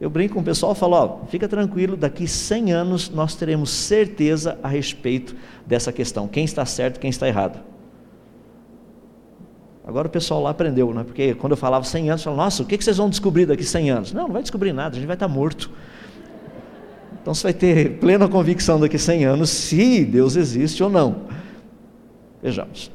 Eu 0.00 0.08
brinco 0.08 0.34
com 0.34 0.40
o 0.40 0.42
pessoal 0.42 0.72
e 0.72 0.74
falo, 0.74 0.96
ó, 0.96 1.26
fica 1.26 1.46
tranquilo, 1.46 1.96
daqui 1.96 2.26
100 2.26 2.72
anos 2.72 3.10
nós 3.10 3.34
teremos 3.34 3.70
certeza 3.70 4.58
a 4.62 4.68
respeito 4.68 5.36
dessa 5.66 5.92
questão, 5.92 6.26
quem 6.26 6.44
está 6.44 6.64
certo, 6.64 6.98
quem 6.98 7.10
está 7.10 7.28
errado. 7.28 7.60
Agora 9.84 10.08
o 10.08 10.10
pessoal 10.10 10.40
lá 10.40 10.50
aprendeu, 10.50 10.94
né? 10.94 11.04
porque 11.04 11.34
quando 11.34 11.52
eu 11.52 11.56
falava 11.56 11.84
100 11.84 12.10
anos, 12.10 12.20
eu 12.22 12.24
falava, 12.24 12.44
nossa, 12.44 12.62
o 12.62 12.66
que 12.66 12.82
vocês 12.82 12.96
vão 12.96 13.10
descobrir 13.10 13.44
daqui 13.44 13.64
100 13.64 13.90
anos? 13.90 14.12
Não, 14.12 14.24
não 14.24 14.32
vai 14.32 14.40
descobrir 14.40 14.72
nada, 14.72 14.96
a 14.96 14.98
gente 14.98 15.06
vai 15.06 15.16
estar 15.16 15.28
morto. 15.28 15.70
Então 17.30 17.34
você 17.36 17.44
vai 17.44 17.54
ter 17.54 17.98
plena 18.00 18.28
convicção 18.28 18.80
daqui 18.80 18.98
100 18.98 19.24
anos 19.24 19.50
se 19.50 20.04
Deus 20.04 20.34
existe 20.34 20.82
ou 20.82 20.90
não. 20.90 21.26
Vejamos. 22.42 22.90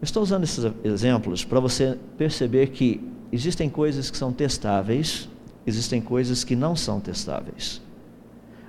Eu 0.00 0.04
estou 0.04 0.22
usando 0.22 0.44
esses 0.44 0.64
exemplos 0.84 1.44
para 1.44 1.58
você 1.58 1.98
perceber 2.16 2.68
que 2.68 3.00
existem 3.32 3.68
coisas 3.68 4.08
que 4.08 4.16
são 4.16 4.32
testáveis, 4.32 5.28
existem 5.66 6.00
coisas 6.00 6.44
que 6.44 6.54
não 6.54 6.76
são 6.76 7.00
testáveis. 7.00 7.82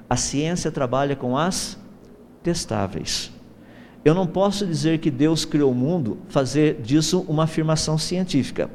A 0.09 0.17
ciência 0.17 0.71
trabalha 0.71 1.15
com 1.15 1.37
as 1.37 1.77
testáveis. 2.41 3.31
Eu 4.03 4.15
não 4.15 4.25
posso 4.25 4.65
dizer 4.65 4.97
que 4.97 5.11
Deus 5.11 5.45
criou 5.45 5.71
o 5.71 5.75
mundo, 5.75 6.17
fazer 6.27 6.81
disso 6.81 7.23
uma 7.29 7.43
afirmação 7.43 7.99
científica. 7.99 8.67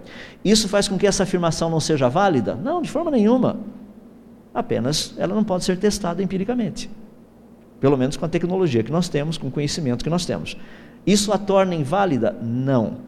Isso 0.44 0.68
faz 0.68 0.86
com 0.86 0.96
que 0.96 1.06
essa 1.06 1.24
afirmação 1.24 1.68
não 1.68 1.80
seja 1.80 2.08
válida? 2.08 2.54
Não, 2.54 2.80
de 2.80 2.88
forma 2.88 3.10
nenhuma. 3.10 3.58
Apenas 4.52 5.14
ela 5.18 5.34
não 5.34 5.44
pode 5.44 5.64
ser 5.64 5.78
testada 5.78 6.22
empiricamente. 6.22 6.90
Pelo 7.80 7.96
menos 7.96 8.16
com 8.16 8.24
a 8.24 8.28
tecnologia 8.28 8.82
que 8.82 8.90
nós 8.90 9.08
temos, 9.08 9.38
com 9.38 9.48
o 9.48 9.50
conhecimento 9.50 10.02
que 10.02 10.10
nós 10.10 10.26
temos. 10.26 10.56
Isso 11.06 11.32
a 11.32 11.38
torna 11.38 11.74
inválida? 11.74 12.32
Não. 12.42 12.98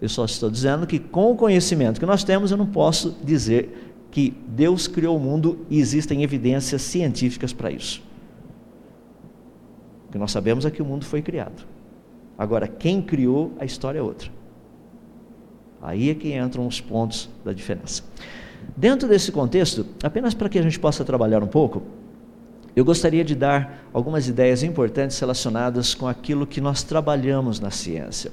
Eu 0.00 0.08
só 0.08 0.24
estou 0.24 0.50
dizendo 0.50 0.86
que 0.86 0.98
com 0.98 1.32
o 1.32 1.36
conhecimento 1.36 1.98
que 1.98 2.06
nós 2.06 2.24
temos, 2.24 2.50
eu 2.50 2.56
não 2.56 2.66
posso 2.66 3.16
dizer 3.22 3.94
que 4.10 4.34
Deus 4.46 4.86
criou 4.86 5.16
o 5.16 5.20
mundo 5.20 5.64
e 5.70 5.80
existem 5.80 6.22
evidências 6.22 6.82
científicas 6.82 7.52
para 7.52 7.70
isso. 7.70 8.02
O 10.08 10.12
que 10.12 10.18
nós 10.18 10.30
sabemos 10.30 10.66
é 10.66 10.70
que 10.70 10.82
o 10.82 10.84
mundo 10.84 11.04
foi 11.04 11.22
criado. 11.22 11.66
Agora, 12.36 12.68
quem 12.68 13.00
criou, 13.00 13.52
a 13.58 13.64
história 13.64 14.00
é 14.00 14.02
outra. 14.02 14.30
Aí 15.80 16.10
é 16.10 16.14
que 16.14 16.36
entram 16.36 16.66
os 16.66 16.80
pontos 16.80 17.30
da 17.44 17.52
diferença. 17.52 18.02
Dentro 18.76 19.08
desse 19.08 19.30
contexto, 19.30 19.86
apenas 20.02 20.34
para 20.34 20.48
que 20.48 20.58
a 20.58 20.62
gente 20.62 20.78
possa 20.78 21.04
trabalhar 21.04 21.42
um 21.42 21.46
pouco, 21.46 21.82
eu 22.74 22.84
gostaria 22.84 23.24
de 23.24 23.34
dar 23.34 23.86
algumas 23.92 24.28
ideias 24.28 24.62
importantes 24.62 25.18
relacionadas 25.18 25.94
com 25.94 26.08
aquilo 26.08 26.46
que 26.46 26.60
nós 26.60 26.82
trabalhamos 26.82 27.60
na 27.60 27.70
ciência. 27.70 28.32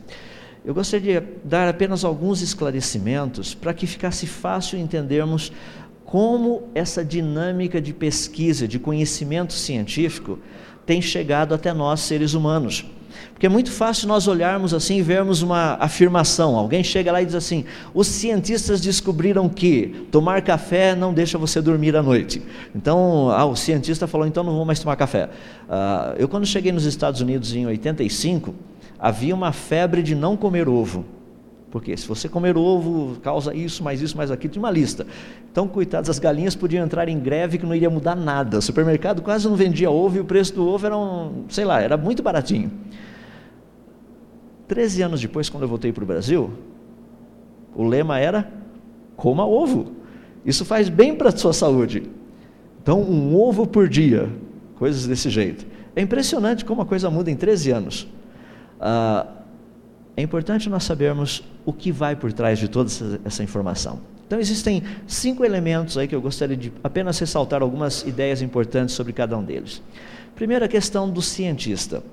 Eu 0.64 0.74
gostaria 0.74 1.22
de 1.22 1.28
dar 1.44 1.68
apenas 1.68 2.04
alguns 2.04 2.42
esclarecimentos 2.42 3.54
para 3.54 3.74
que 3.74 3.86
ficasse 3.86 4.28
fácil 4.28 4.80
entendermos 4.80 5.52
como 6.06 6.70
essa 6.74 7.04
dinâmica 7.04 7.80
de 7.82 7.94
pesquisa, 7.94 8.68
de 8.68 8.80
conhecimento 8.80 9.54
científico, 9.54 10.40
tem 10.86 11.02
chegado 11.02 11.54
até 11.54 11.72
nós, 11.72 12.00
seres 12.00 12.34
humanos. 12.34 12.86
Porque 13.32 13.46
é 13.46 13.50
muito 13.50 13.72
fácil 13.72 14.08
nós 14.08 14.28
olharmos 14.28 14.74
assim 14.74 14.98
e 14.98 15.02
vermos 15.02 15.42
uma 15.42 15.76
afirmação. 15.80 16.56
Alguém 16.56 16.84
chega 16.84 17.12
lá 17.12 17.22
e 17.22 17.26
diz 17.26 17.36
assim: 17.36 17.66
os 17.94 18.08
cientistas 18.08 18.82
descobriram 18.82 19.48
que 19.48 20.08
tomar 20.12 20.42
café 20.42 20.96
não 20.96 21.14
deixa 21.14 21.38
você 21.38 21.62
dormir 21.62 21.96
à 21.96 22.04
noite. 22.04 22.42
Então, 22.76 23.30
ah, 23.30 23.46
o 23.46 23.56
cientista 23.56 24.08
falou: 24.08 24.28
então 24.28 24.44
não 24.44 24.54
vou 24.54 24.66
mais 24.66 24.80
tomar 24.80 24.96
café. 24.96 25.30
Ah, 25.70 26.16
eu, 26.18 26.28
quando 26.28 26.46
cheguei 26.46 26.72
nos 26.72 26.86
Estados 26.86 27.22
Unidos 27.22 27.54
em 27.56 27.66
85, 27.66 28.54
havia 29.00 29.34
uma 29.34 29.52
febre 29.52 30.04
de 30.04 30.16
não 30.16 30.36
comer 30.36 30.68
ovo. 30.68 31.06
Porque 31.72 31.96
se 31.96 32.08
você 32.08 32.28
comer 32.28 32.58
ovo, 32.58 33.20
causa 33.22 33.54
isso, 33.54 33.84
mais 33.84 34.02
isso, 34.02 34.18
mais 34.18 34.32
aquilo, 34.32 34.54
tinha 34.54 34.64
uma 34.64 34.72
lista. 34.72 35.06
Então, 35.52 35.68
coitadas, 35.68 36.10
as 36.10 36.18
galinhas 36.18 36.56
podiam 36.56 36.84
entrar 36.84 37.08
em 37.08 37.20
greve 37.20 37.58
que 37.58 37.66
não 37.66 37.76
iria 37.76 37.90
mudar 37.90 38.16
nada. 38.16 38.58
O 38.58 38.62
supermercado 38.62 39.22
quase 39.22 39.48
não 39.48 39.56
vendia 39.56 39.90
ovo 39.90 40.18
e 40.18 40.20
o 40.20 40.26
preço 40.26 40.54
do 40.56 40.68
ovo 40.68 40.86
era, 40.86 40.98
um, 40.98 41.46
sei 41.48 41.66
lá, 41.66 41.80
era 41.82 41.96
muito 41.96 42.24
baratinho. 42.24 42.72
Treze 44.70 45.02
anos 45.02 45.20
depois, 45.20 45.50
quando 45.50 45.64
eu 45.64 45.68
voltei 45.68 45.92
para 45.92 46.04
o 46.04 46.08
Brasil, 46.08 46.54
o 47.76 47.84
lema 47.84 48.20
era 48.20 48.54
coma 49.16 49.44
ovo. 49.44 49.94
Isso 50.46 50.64
faz 50.64 50.88
bem 50.88 51.16
para 51.16 51.30
a 51.30 51.36
sua 51.36 51.54
saúde. 51.54 52.04
Então, 52.82 53.02
um 53.02 53.36
ovo 53.36 53.66
por 53.66 53.90
dia, 53.90 54.30
coisas 54.76 55.08
desse 55.08 55.28
jeito. 55.28 55.66
É 55.96 56.02
impressionante 56.02 56.64
como 56.64 56.84
a 56.84 56.86
coisa 56.86 57.10
muda 57.10 57.32
em 57.32 57.36
13 57.36 57.72
anos. 57.72 58.08
Ah, 58.80 59.26
é 60.16 60.22
importante 60.22 60.70
nós 60.70 60.84
sabermos 60.84 61.44
o 61.66 61.74
que 61.74 61.92
vai 61.92 62.16
por 62.16 62.32
trás 62.32 62.60
de 62.60 62.68
toda 62.68 62.92
essa 63.26 63.44
informação. 63.44 64.00
Então 64.28 64.40
existem 64.40 64.84
cinco 65.08 65.44
elementos 65.44 65.98
aí 65.98 66.08
que 66.08 66.14
eu 66.14 66.22
gostaria 66.22 66.56
de 66.56 66.72
apenas 66.84 67.18
ressaltar 67.18 67.64
algumas 67.64 68.04
ideias 68.04 68.44
importantes 68.44 68.94
sobre 68.94 69.14
cada 69.14 69.36
um 69.36 69.44
deles. 69.44 69.82
Primeira 70.36 70.68
questão 70.68 71.10
do 71.10 71.24
cientista. 71.24 72.04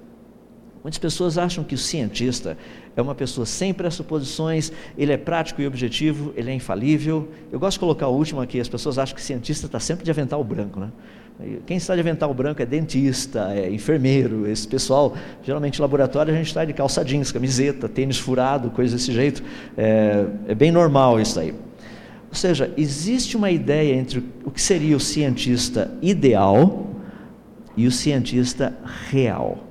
Muitas 0.86 1.00
pessoas 1.00 1.36
acham 1.36 1.64
que 1.64 1.74
o 1.74 1.78
cientista 1.78 2.56
é 2.94 3.02
uma 3.02 3.12
pessoa 3.12 3.44
sem 3.44 3.74
pressuposições, 3.74 4.70
ele 4.96 5.12
é 5.12 5.16
prático 5.16 5.60
e 5.60 5.66
objetivo, 5.66 6.32
ele 6.36 6.48
é 6.48 6.54
infalível. 6.54 7.28
Eu 7.50 7.58
gosto 7.58 7.72
de 7.72 7.80
colocar 7.80 8.06
o 8.06 8.14
último 8.14 8.40
aqui, 8.40 8.60
as 8.60 8.68
pessoas 8.68 8.96
acham 8.96 9.16
que 9.16 9.20
o 9.20 9.24
cientista 9.24 9.66
está 9.66 9.80
sempre 9.80 10.04
de 10.04 10.12
avental 10.12 10.44
branco, 10.44 10.78
né? 10.78 10.92
Quem 11.66 11.76
está 11.76 11.92
de 11.92 12.00
avental 12.02 12.32
branco 12.32 12.62
é 12.62 12.64
dentista, 12.64 13.52
é 13.52 13.68
enfermeiro, 13.68 14.46
esse 14.46 14.68
pessoal, 14.68 15.16
geralmente 15.42 15.80
em 15.80 15.82
laboratório 15.82 16.32
a 16.32 16.36
gente 16.36 16.46
está 16.46 16.64
de 16.64 16.72
calça 16.72 17.04
jeans, 17.04 17.32
camiseta, 17.32 17.88
tênis 17.88 18.18
furado, 18.18 18.70
coisa 18.70 18.94
desse 18.94 19.12
jeito. 19.12 19.42
É, 19.76 20.24
é 20.46 20.54
bem 20.54 20.70
normal 20.70 21.20
isso 21.20 21.40
aí. 21.40 21.50
Ou 21.50 22.34
seja, 22.34 22.72
existe 22.76 23.36
uma 23.36 23.50
ideia 23.50 23.92
entre 23.92 24.22
o 24.44 24.52
que 24.52 24.62
seria 24.62 24.96
o 24.96 25.00
cientista 25.00 25.92
ideal 26.00 26.86
e 27.76 27.88
o 27.88 27.90
cientista 27.90 28.72
real. 29.10 29.66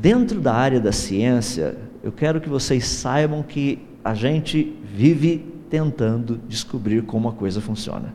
Dentro 0.00 0.40
da 0.40 0.54
área 0.54 0.78
da 0.78 0.92
ciência, 0.92 1.76
eu 2.04 2.12
quero 2.12 2.40
que 2.40 2.48
vocês 2.48 2.86
saibam 2.86 3.42
que 3.42 3.80
a 4.04 4.14
gente 4.14 4.76
vive 4.84 5.44
tentando 5.68 6.40
descobrir 6.48 7.02
como 7.02 7.28
a 7.28 7.32
coisa 7.32 7.60
funciona. 7.60 8.14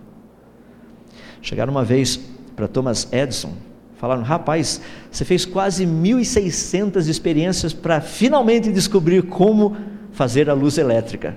Chegaram 1.42 1.74
uma 1.74 1.84
vez 1.84 2.18
para 2.56 2.70
Thomas 2.70 3.12
Edison, 3.12 3.52
falaram: 3.98 4.24
rapaz, 4.24 4.80
você 5.12 5.26
fez 5.26 5.46
quase 5.46 5.86
1.600 5.86 7.10
experiências 7.10 7.74
para 7.74 8.00
finalmente 8.00 8.72
descobrir 8.72 9.24
como 9.24 9.76
fazer 10.14 10.50
a 10.50 10.54
luz 10.54 10.78
elétrica. 10.78 11.36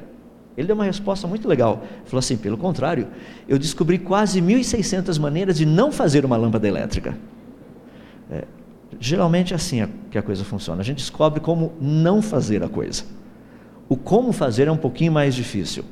Ele 0.57 0.69
deu 0.69 0.77
uma 0.77 0.85
resposta 0.85 1.27
muito 1.27 1.49
legal. 1.49 1.83
Falou 2.05 2.21
assim: 2.21 2.37
pelo 2.37 2.57
contrário, 2.57 3.09
eu 3.49 3.59
descobri 3.59 3.99
quase 3.99 4.41
1.600 4.41 5.19
maneiras 5.19 5.57
de 5.57 5.67
não 5.67 5.91
fazer 5.91 6.25
uma 6.25 6.37
lâmpada 6.37 6.69
elétrica. 6.69 7.19
É, 8.31 8.45
geralmente 8.99 9.53
é 9.53 9.57
assim 9.57 9.87
que 10.11 10.19
a 10.19 10.23
coisa 10.23 10.45
funciona. 10.45 10.81
A 10.81 10.85
gente 10.85 10.99
descobre 10.99 11.41
como 11.41 11.73
não 11.81 12.23
fazer 12.23 12.63
a 12.63 12.69
coisa. 12.69 13.05
O 13.89 13.97
como 13.97 14.33
fazer 14.33 14.69
é 14.69 14.73
um 14.73 14.77
pouquinho 14.77 15.13
mais 15.13 15.35
difícil. 15.35 15.85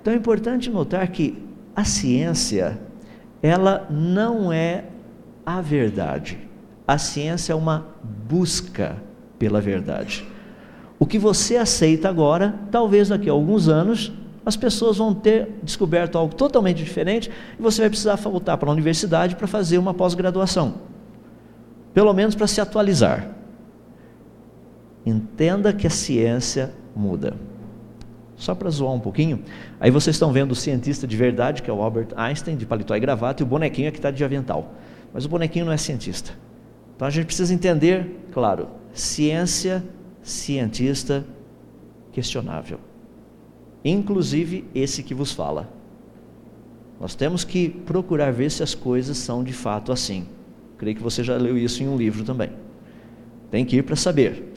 Então 0.00 0.12
é 0.12 0.16
importante 0.16 0.70
notar 0.70 1.06
que 1.08 1.42
a 1.74 1.84
ciência 1.84 2.78
ela 3.42 3.86
não 3.90 4.52
é 4.52 4.84
a 5.44 5.60
verdade. 5.60 6.38
A 6.86 6.98
ciência 6.98 7.52
é 7.52 7.56
uma 7.56 7.86
busca 8.28 8.96
pela 9.38 9.60
verdade. 9.60 10.24
O 10.98 11.06
que 11.06 11.18
você 11.18 11.56
aceita 11.56 12.08
agora, 12.08 12.54
talvez 12.70 13.08
daqui 13.08 13.28
a 13.28 13.32
alguns 13.32 13.68
anos, 13.68 14.12
as 14.46 14.56
pessoas 14.56 14.98
vão 14.98 15.12
ter 15.14 15.48
descoberto 15.62 16.16
algo 16.16 16.34
totalmente 16.34 16.82
diferente 16.82 17.30
e 17.58 17.62
você 17.62 17.82
vai 17.82 17.90
precisar 17.90 18.16
voltar 18.16 18.56
para 18.56 18.68
a 18.68 18.72
universidade 18.72 19.34
para 19.34 19.46
fazer 19.46 19.78
uma 19.78 19.94
pós-graduação. 19.94 20.91
Pelo 21.94 22.12
menos 22.12 22.34
para 22.34 22.46
se 22.46 22.60
atualizar. 22.60 23.28
Entenda 25.04 25.72
que 25.72 25.86
a 25.86 25.90
ciência 25.90 26.72
muda. 26.94 27.36
Só 28.36 28.54
para 28.54 28.70
zoar 28.70 28.92
um 28.92 29.00
pouquinho, 29.00 29.42
aí 29.78 29.90
vocês 29.90 30.16
estão 30.16 30.32
vendo 30.32 30.52
o 30.52 30.54
cientista 30.54 31.06
de 31.06 31.16
verdade, 31.16 31.62
que 31.62 31.70
é 31.70 31.72
o 31.72 31.80
Albert 31.80 32.08
Einstein, 32.16 32.56
de 32.56 32.66
paletó 32.66 32.96
e 32.96 33.00
gravata, 33.00 33.42
e 33.42 33.44
o 33.44 33.46
bonequinho 33.46 33.88
é 33.88 33.90
que 33.90 33.98
está 33.98 34.10
de 34.10 34.24
avental. 34.24 34.74
Mas 35.12 35.24
o 35.24 35.28
bonequinho 35.28 35.66
não 35.66 35.72
é 35.72 35.76
cientista. 35.76 36.32
Então 36.96 37.06
a 37.06 37.10
gente 37.10 37.26
precisa 37.26 37.52
entender, 37.52 38.26
claro, 38.32 38.68
ciência, 38.92 39.84
cientista, 40.22 41.24
questionável. 42.12 42.78
Inclusive 43.84 44.64
esse 44.74 45.02
que 45.02 45.14
vos 45.14 45.32
fala. 45.32 45.68
Nós 47.00 47.14
temos 47.14 47.42
que 47.44 47.68
procurar 47.68 48.32
ver 48.32 48.50
se 48.50 48.62
as 48.62 48.74
coisas 48.74 49.16
são 49.18 49.42
de 49.42 49.52
fato 49.52 49.90
assim. 49.90 50.26
Creio 50.82 50.96
que 50.96 51.02
você 51.02 51.22
já 51.22 51.36
leu 51.36 51.56
isso 51.56 51.80
em 51.80 51.86
um 51.86 51.96
livro 51.96 52.24
também. 52.24 52.50
Tem 53.52 53.64
que 53.64 53.76
ir 53.76 53.84
para 53.84 53.94
saber. 53.94 54.52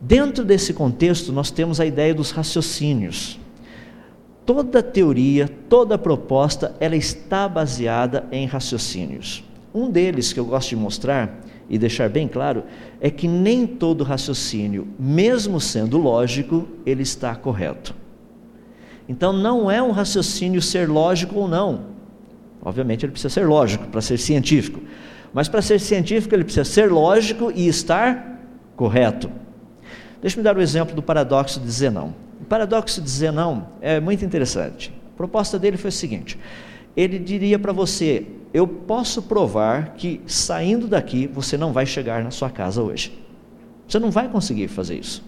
Dentro 0.00 0.42
desse 0.42 0.72
contexto, 0.72 1.30
nós 1.30 1.50
temos 1.50 1.78
a 1.78 1.84
ideia 1.84 2.14
dos 2.14 2.30
raciocínios. 2.30 3.38
Toda 4.46 4.82
teoria, 4.82 5.46
toda 5.68 5.98
proposta, 5.98 6.74
ela 6.80 6.96
está 6.96 7.46
baseada 7.46 8.24
em 8.32 8.46
raciocínios. 8.46 9.44
Um 9.74 9.90
deles 9.90 10.32
que 10.32 10.40
eu 10.40 10.46
gosto 10.46 10.70
de 10.70 10.76
mostrar 10.76 11.38
e 11.68 11.76
deixar 11.76 12.08
bem 12.08 12.26
claro 12.26 12.64
é 12.98 13.10
que 13.10 13.28
nem 13.28 13.66
todo 13.66 14.04
raciocínio, 14.04 14.88
mesmo 14.98 15.60
sendo 15.60 15.98
lógico, 15.98 16.66
ele 16.86 17.02
está 17.02 17.36
correto. 17.36 17.94
Então 19.06 19.34
não 19.34 19.70
é 19.70 19.82
um 19.82 19.90
raciocínio 19.90 20.62
ser 20.62 20.88
lógico 20.88 21.40
ou 21.40 21.46
não. 21.46 21.93
Obviamente 22.64 23.04
ele 23.04 23.12
precisa 23.12 23.32
ser 23.32 23.46
lógico 23.46 23.86
para 23.88 24.00
ser 24.00 24.18
científico, 24.18 24.80
mas 25.32 25.48
para 25.48 25.60
ser 25.60 25.78
científico 25.78 26.34
ele 26.34 26.44
precisa 26.44 26.64
ser 26.64 26.90
lógico 26.90 27.52
e 27.54 27.68
estar 27.68 28.40
correto. 28.74 29.30
Deixa-me 30.22 30.42
dar 30.42 30.56
o 30.56 30.62
exemplo 30.62 30.94
do 30.94 31.02
paradoxo 31.02 31.60
de 31.60 31.70
Zenão. 31.70 32.14
O 32.40 32.44
paradoxo 32.44 33.02
de 33.02 33.10
Zenão 33.10 33.68
é 33.80 34.00
muito 34.00 34.24
interessante. 34.24 34.92
A 35.12 35.16
proposta 35.16 35.58
dele 35.58 35.76
foi 35.76 35.90
o 35.90 35.92
seguinte: 35.92 36.38
ele 36.96 37.18
diria 37.18 37.58
para 37.58 37.72
você, 37.72 38.26
eu 38.52 38.66
posso 38.66 39.20
provar 39.22 39.94
que 39.96 40.20
saindo 40.26 40.86
daqui 40.86 41.26
você 41.26 41.58
não 41.58 41.72
vai 41.72 41.84
chegar 41.84 42.22
na 42.24 42.30
sua 42.30 42.48
casa 42.48 42.82
hoje. 42.82 43.12
Você 43.86 43.98
não 43.98 44.10
vai 44.10 44.28
conseguir 44.28 44.68
fazer 44.68 44.98
isso. 44.98 45.22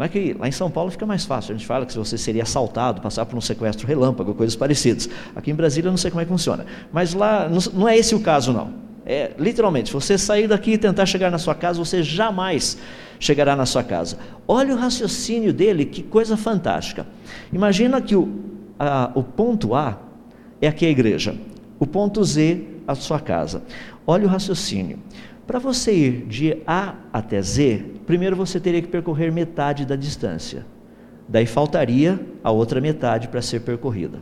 Não 0.00 0.06
é 0.06 0.08
que 0.08 0.32
lá 0.32 0.48
em 0.48 0.50
São 0.50 0.70
Paulo 0.70 0.90
fica 0.90 1.04
mais 1.04 1.26
fácil. 1.26 1.54
A 1.54 1.58
gente 1.58 1.66
fala 1.66 1.84
que 1.84 1.94
você 1.94 2.16
seria 2.16 2.42
assaltado, 2.42 3.02
passar 3.02 3.26
por 3.26 3.36
um 3.36 3.40
sequestro 3.42 3.86
relâmpago, 3.86 4.34
coisas 4.34 4.56
parecidas. 4.56 5.10
Aqui 5.36 5.50
em 5.50 5.54
Brasília 5.54 5.88
eu 5.88 5.90
não 5.90 5.98
sei 5.98 6.10
como 6.10 6.22
é 6.22 6.24
que 6.24 6.30
funciona. 6.30 6.64
Mas 6.90 7.12
lá 7.12 7.50
não 7.74 7.86
é 7.86 7.98
esse 7.98 8.14
o 8.14 8.20
caso, 8.20 8.50
não. 8.50 8.72
É, 9.04 9.32
literalmente, 9.38 9.92
você 9.92 10.16
sair 10.16 10.48
daqui 10.48 10.70
e 10.72 10.78
tentar 10.78 11.04
chegar 11.04 11.30
na 11.30 11.36
sua 11.36 11.54
casa, 11.54 11.78
você 11.78 12.02
jamais 12.02 12.78
chegará 13.18 13.54
na 13.54 13.66
sua 13.66 13.82
casa. 13.82 14.16
Olha 14.48 14.72
o 14.72 14.78
raciocínio 14.78 15.52
dele, 15.52 15.84
que 15.84 16.02
coisa 16.02 16.34
fantástica. 16.34 17.06
Imagina 17.52 18.00
que 18.00 18.16
o, 18.16 18.26
a, 18.78 19.10
o 19.14 19.22
ponto 19.22 19.74
A 19.74 19.98
é 20.62 20.68
aqui 20.68 20.86
a 20.86 20.90
igreja, 20.90 21.36
o 21.78 21.86
ponto 21.86 22.24
Z, 22.24 22.64
a 22.88 22.94
sua 22.94 23.20
casa. 23.20 23.62
Olha 24.06 24.24
o 24.24 24.30
raciocínio. 24.30 24.98
Para 25.50 25.58
você 25.58 25.92
ir 25.92 26.26
de 26.26 26.58
A 26.64 26.94
até 27.12 27.42
Z, 27.42 27.82
primeiro 28.06 28.36
você 28.36 28.60
teria 28.60 28.80
que 28.80 28.86
percorrer 28.86 29.32
metade 29.32 29.84
da 29.84 29.96
distância. 29.96 30.64
Daí 31.28 31.44
faltaria 31.44 32.20
a 32.44 32.52
outra 32.52 32.80
metade 32.80 33.26
para 33.26 33.42
ser 33.42 33.62
percorrida. 33.62 34.20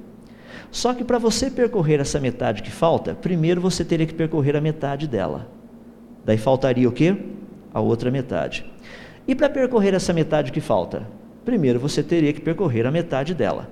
Só 0.71 0.95
que 0.95 1.05
para 1.05 1.19
você 1.19 1.51
percorrer 1.51 2.01
essa 2.01 2.19
metade 2.19 2.63
que 2.63 2.71
falta, 2.71 3.15
primeiro 3.15 3.61
você 3.61 3.85
teria 3.85 4.07
que 4.07 4.15
percorrer 4.15 4.57
a 4.57 4.61
metade 4.63 5.07
dela. 5.07 5.47
Daí 6.25 6.39
faltaria 6.39 6.89
o 6.89 6.93
quê? 6.93 7.15
A 7.75 7.81
outra 7.83 8.11
metade. 8.11 8.65
E 9.27 9.35
para 9.35 9.51
percorrer 9.51 9.93
essa 9.93 10.15
metade 10.15 10.51
que 10.51 10.63
falta? 10.63 11.07
Primeiro 11.45 11.79
você 11.79 12.03
teria 12.03 12.33
que 12.33 12.41
percorrer 12.41 12.87
a 12.87 12.91
metade 12.91 13.35
dela. 13.35 13.69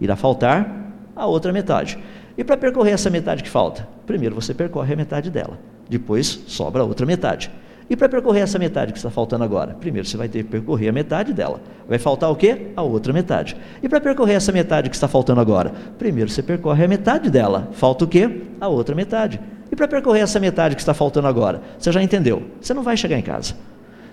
Irá 0.00 0.16
faltar 0.16 0.92
a 1.14 1.24
outra 1.24 1.52
metade. 1.52 2.00
E 2.36 2.42
para 2.42 2.56
percorrer 2.56 2.94
essa 2.94 3.08
metade 3.08 3.44
que 3.44 3.48
falta? 3.48 3.88
Primeiro 4.04 4.34
você 4.34 4.52
percorre 4.52 4.92
a 4.94 4.96
metade 4.96 5.30
dela. 5.30 5.56
Depois 5.90 6.42
sobra 6.46 6.80
a 6.80 6.84
outra 6.86 7.04
metade. 7.04 7.50
E 7.90 7.96
para 7.96 8.08
percorrer 8.08 8.40
essa 8.40 8.58
metade 8.58 8.92
que 8.92 8.98
está 8.98 9.10
faltando 9.10 9.44
agora? 9.44 9.74
Primeiro 9.74 10.08
você 10.08 10.16
vai 10.16 10.28
ter 10.28 10.44
que 10.44 10.48
percorrer 10.48 10.88
a 10.88 10.92
metade 10.92 11.34
dela. 11.34 11.60
Vai 11.86 11.98
faltar 11.98 12.30
o 12.30 12.36
quê? 12.36 12.68
A 12.74 12.82
outra 12.82 13.12
metade. 13.12 13.56
E 13.82 13.88
para 13.88 14.00
percorrer 14.00 14.34
essa 14.34 14.52
metade 14.52 14.88
que 14.88 14.96
está 14.96 15.08
faltando 15.08 15.40
agora? 15.40 15.74
Primeiro 15.98 16.30
você 16.30 16.42
percorre 16.42 16.84
a 16.84 16.88
metade 16.88 17.28
dela. 17.28 17.68
Falta 17.72 18.04
o 18.04 18.08
quê? 18.08 18.42
A 18.60 18.68
outra 18.68 18.94
metade. 18.94 19.38
E 19.70 19.76
para 19.76 19.86
percorrer 19.86 20.20
essa 20.20 20.40
metade 20.40 20.76
que 20.76 20.80
está 20.80 20.94
faltando 20.94 21.26
agora? 21.26 21.60
Você 21.78 21.92
já 21.92 22.02
entendeu? 22.02 22.44
Você 22.60 22.72
não 22.72 22.82
vai 22.82 22.96
chegar 22.96 23.18
em 23.18 23.22
casa 23.22 23.54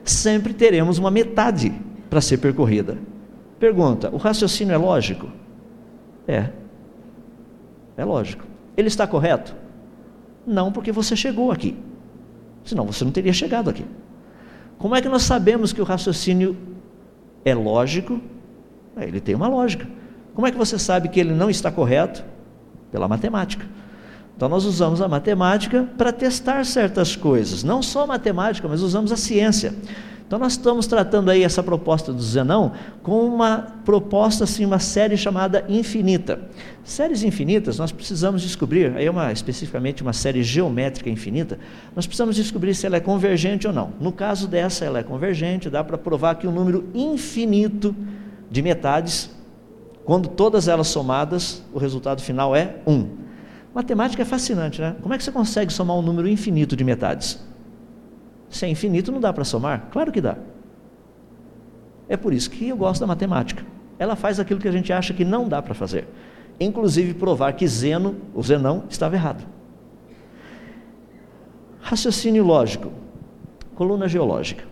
sempre 0.10 0.54
teremos 0.54 0.98
uma 0.98 1.12
metade 1.12 1.74
para 2.10 2.22
ser 2.22 2.38
percorrida. 2.38 2.98
Pergunta: 3.60 4.10
o 4.12 4.18
raciocínio 4.18 4.74
é 4.74 4.78
lógico? 4.78 5.30
É. 6.28 6.50
É 7.96 8.06
lógico. 8.06 8.46
Ele 8.76 8.88
está 8.88 9.06
correto? 9.08 9.56
Não, 10.48 10.72
porque 10.72 10.94
você 10.94 11.14
chegou 11.14 11.52
aqui. 11.52 11.78
Senão 12.64 12.86
você 12.86 13.04
não 13.04 13.12
teria 13.12 13.34
chegado 13.34 13.70
aqui. 13.70 13.86
Como 14.78 14.96
é 14.96 15.02
que 15.02 15.10
nós 15.10 15.24
sabemos 15.24 15.74
que 15.74 15.82
o 15.82 15.84
raciocínio 15.84 16.56
é 17.44 17.54
lógico? 17.54 18.22
É, 18.96 19.04
ele 19.04 19.20
tem 19.20 19.36
uma 19.36 19.50
lógica. 19.50 19.86
Como 20.34 20.48
é 20.48 20.52
que 20.52 20.58
você 20.58 20.80
sabe 20.80 21.10
que 21.10 21.20
ele 21.20 21.34
não 21.34 21.50
está 21.50 21.70
correto? 21.70 22.24
Pela 22.92 23.08
matemática. 23.08 23.66
Então 24.38 24.48
nós 24.48 24.66
usamos 24.66 25.02
a 25.02 25.08
matemática 25.08 25.90
para 25.98 26.14
testar 26.14 26.64
certas 26.64 27.16
coisas, 27.16 27.64
não 27.64 27.82
só 27.82 28.04
a 28.04 28.08
matemática, 28.08 28.68
mas 28.68 28.84
usamos 28.84 29.12
a 29.12 29.18
ciência. 29.18 29.74
Então 30.28 30.38
nós 30.38 30.52
estamos 30.52 30.86
tratando 30.86 31.32
aí 31.32 31.42
essa 31.42 31.64
proposta 31.64 32.14
do 32.14 32.22
Zenão 32.22 32.74
com 33.02 33.26
uma 33.26 33.76
proposta 33.84 34.44
assim, 34.44 34.64
uma 34.64 34.78
série 34.78 35.18
chamada 35.18 35.66
infinita. 35.68 36.40
Séries 36.84 37.24
infinitas, 37.24 37.80
nós 37.80 37.92
precisamos 37.92 38.44
descobrir, 38.44 38.96
aí 38.96 39.08
é 39.08 39.10
uma 39.10 39.32
especificamente 39.32 40.04
uma 40.04 40.14
série 40.14 40.44
geométrica 40.44 41.10
infinita, 41.10 41.58
nós 41.96 42.06
precisamos 42.06 42.36
descobrir 42.36 42.76
se 42.76 42.86
ela 42.86 42.98
é 42.98 43.00
convergente 43.00 43.66
ou 43.66 43.74
não. 43.74 43.94
No 44.00 44.12
caso 44.12 44.48
dessa, 44.48 44.86
ela 44.86 45.00
é 45.00 45.04
convergente, 45.04 45.68
dá 45.68 45.84
para 45.84 45.98
provar 45.98 46.36
que 46.36 46.46
um 46.46 46.52
número 46.52 46.86
infinito 46.94 47.96
de 48.52 48.62
metades, 48.62 49.32
quando 50.06 50.30
todas 50.30 50.68
elas 50.68 50.90
somadas, 50.90 51.64
o 51.74 51.80
resultado 51.80 52.22
final 52.22 52.56
é 52.56 52.76
1. 52.86 53.27
Matemática 53.78 54.24
é 54.24 54.26
fascinante, 54.26 54.82
né? 54.82 54.96
Como 55.04 55.14
é 55.14 55.20
que 55.20 55.24
você 55.24 55.32
consegue 55.32 55.72
somar 55.72 55.96
um 55.96 56.02
número 56.02 56.28
infinito 56.28 56.76
de 56.76 56.84
metades? 56.84 57.40
Se 58.50 58.66
é 58.66 58.70
infinito, 58.70 59.12
não 59.12 59.20
dá 59.20 59.32
para 59.32 59.44
somar? 59.44 59.90
Claro 59.92 60.12
que 60.12 60.20
dá. 60.20 60.36
É 62.10 62.18
por 62.18 62.34
isso 62.34 62.50
que 62.50 62.70
eu 62.70 62.76
gosto 62.76 63.02
da 63.02 63.06
matemática. 63.06 63.64
Ela 64.00 64.16
faz 64.16 64.40
aquilo 64.40 64.60
que 64.60 64.68
a 64.68 64.72
gente 64.72 64.92
acha 64.92 65.14
que 65.14 65.24
não 65.24 65.48
dá 65.48 65.62
para 65.62 65.76
fazer. 65.76 66.08
Inclusive 66.60 67.14
provar 67.14 67.54
que 67.54 67.68
Zeno, 67.68 68.16
o 68.34 68.42
Zenão, 68.42 68.86
estava 68.90 69.16
errado. 69.16 69.46
Raciocínio 71.80 72.44
lógico. 72.44 72.92
Coluna 73.76 74.08
geológica. 74.08 74.64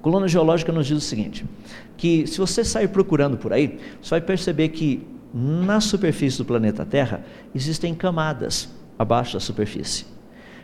Coluna 0.00 0.26
geológica 0.28 0.72
nos 0.72 0.86
diz 0.86 0.96
o 0.96 1.00
seguinte: 1.02 1.44
que 1.98 2.26
se 2.26 2.38
você 2.38 2.64
sair 2.64 2.88
procurando 2.88 3.36
por 3.36 3.52
aí, 3.52 3.78
você 4.00 4.12
vai 4.12 4.22
perceber 4.22 4.70
que 4.70 5.11
na 5.32 5.80
superfície 5.80 6.38
do 6.38 6.44
planeta 6.44 6.84
Terra 6.84 7.24
existem 7.54 7.94
camadas 7.94 8.68
abaixo 8.98 9.34
da 9.34 9.40
superfície. 9.40 10.04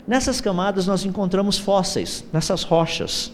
Nessas 0.07 0.41
camadas 0.41 0.87
nós 0.87 1.05
encontramos 1.05 1.59
fósseis, 1.59 2.25
nessas 2.33 2.63
rochas. 2.63 3.33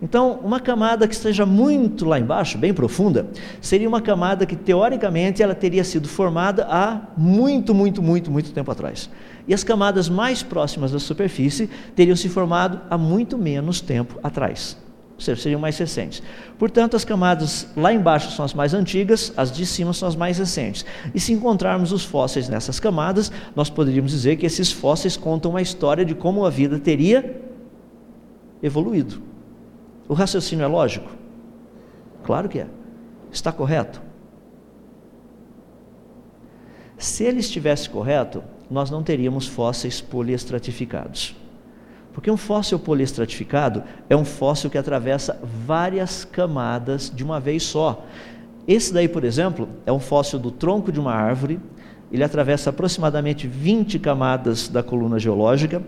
Então, 0.00 0.40
uma 0.42 0.58
camada 0.58 1.06
que 1.06 1.14
esteja 1.14 1.46
muito 1.46 2.04
lá 2.04 2.18
embaixo, 2.18 2.58
bem 2.58 2.74
profunda, 2.74 3.28
seria 3.60 3.88
uma 3.88 4.00
camada 4.00 4.44
que 4.44 4.56
teoricamente 4.56 5.42
ela 5.42 5.54
teria 5.54 5.84
sido 5.84 6.08
formada 6.08 6.66
há 6.68 7.00
muito, 7.16 7.72
muito, 7.72 8.02
muito, 8.02 8.30
muito 8.30 8.52
tempo 8.52 8.70
atrás. 8.70 9.08
E 9.46 9.54
as 9.54 9.62
camadas 9.62 10.08
mais 10.08 10.42
próximas 10.42 10.90
da 10.90 10.98
superfície 10.98 11.70
teriam 11.94 12.16
se 12.16 12.28
formado 12.28 12.80
há 12.90 12.98
muito 12.98 13.38
menos 13.38 13.80
tempo 13.80 14.18
atrás 14.22 14.81
seriam 15.22 15.60
mais 15.60 15.78
recentes. 15.78 16.22
Portanto, 16.58 16.96
as 16.96 17.04
camadas 17.04 17.66
lá 17.76 17.92
embaixo 17.92 18.30
são 18.30 18.44
as 18.44 18.54
mais 18.54 18.74
antigas, 18.74 19.32
as 19.36 19.50
de 19.50 19.64
cima 19.64 19.92
são 19.92 20.08
as 20.08 20.16
mais 20.16 20.38
recentes. 20.38 20.84
E 21.14 21.20
se 21.20 21.32
encontrarmos 21.32 21.92
os 21.92 22.04
fósseis 22.04 22.48
nessas 22.48 22.78
camadas, 22.80 23.30
nós 23.54 23.70
poderíamos 23.70 24.12
dizer 24.12 24.36
que 24.36 24.46
esses 24.46 24.70
fósseis 24.72 25.16
contam 25.16 25.50
uma 25.50 25.62
história 25.62 26.04
de 26.04 26.14
como 26.14 26.44
a 26.44 26.50
vida 26.50 26.78
teria 26.78 27.40
evoluído. 28.62 29.22
O 30.08 30.14
raciocínio 30.14 30.64
é 30.64 30.68
lógico? 30.68 31.10
Claro 32.22 32.48
que 32.48 32.60
é. 32.60 32.66
Está 33.30 33.50
correto? 33.50 34.02
Se 36.96 37.24
ele 37.24 37.40
estivesse 37.40 37.90
correto, 37.90 38.44
nós 38.70 38.90
não 38.90 39.02
teríamos 39.02 39.46
fósseis 39.46 40.00
poliestratificados. 40.00 41.34
Porque 42.12 42.30
um 42.30 42.36
fóssil 42.36 42.78
poliestratificado 42.78 43.82
é 44.08 44.16
um 44.16 44.24
fóssil 44.24 44.68
que 44.68 44.78
atravessa 44.78 45.40
várias 45.66 46.24
camadas 46.24 47.10
de 47.14 47.24
uma 47.24 47.40
vez 47.40 47.62
só. 47.62 48.04
Esse 48.66 48.92
daí, 48.92 49.08
por 49.08 49.24
exemplo, 49.24 49.68
é 49.86 49.92
um 49.92 49.98
fóssil 49.98 50.38
do 50.38 50.50
tronco 50.50 50.92
de 50.92 51.00
uma 51.00 51.12
árvore, 51.12 51.58
ele 52.12 52.22
atravessa 52.22 52.70
aproximadamente 52.70 53.48
20 53.48 53.98
camadas 53.98 54.68
da 54.68 54.82
coluna 54.82 55.18
geológica, 55.18 55.82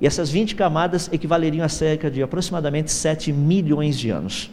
e 0.00 0.06
essas 0.06 0.30
20 0.30 0.54
camadas 0.54 1.10
equivaleriam 1.12 1.64
a 1.64 1.68
cerca 1.68 2.10
de 2.10 2.22
aproximadamente 2.22 2.90
7 2.90 3.32
milhões 3.32 3.98
de 3.98 4.10
anos. 4.10 4.50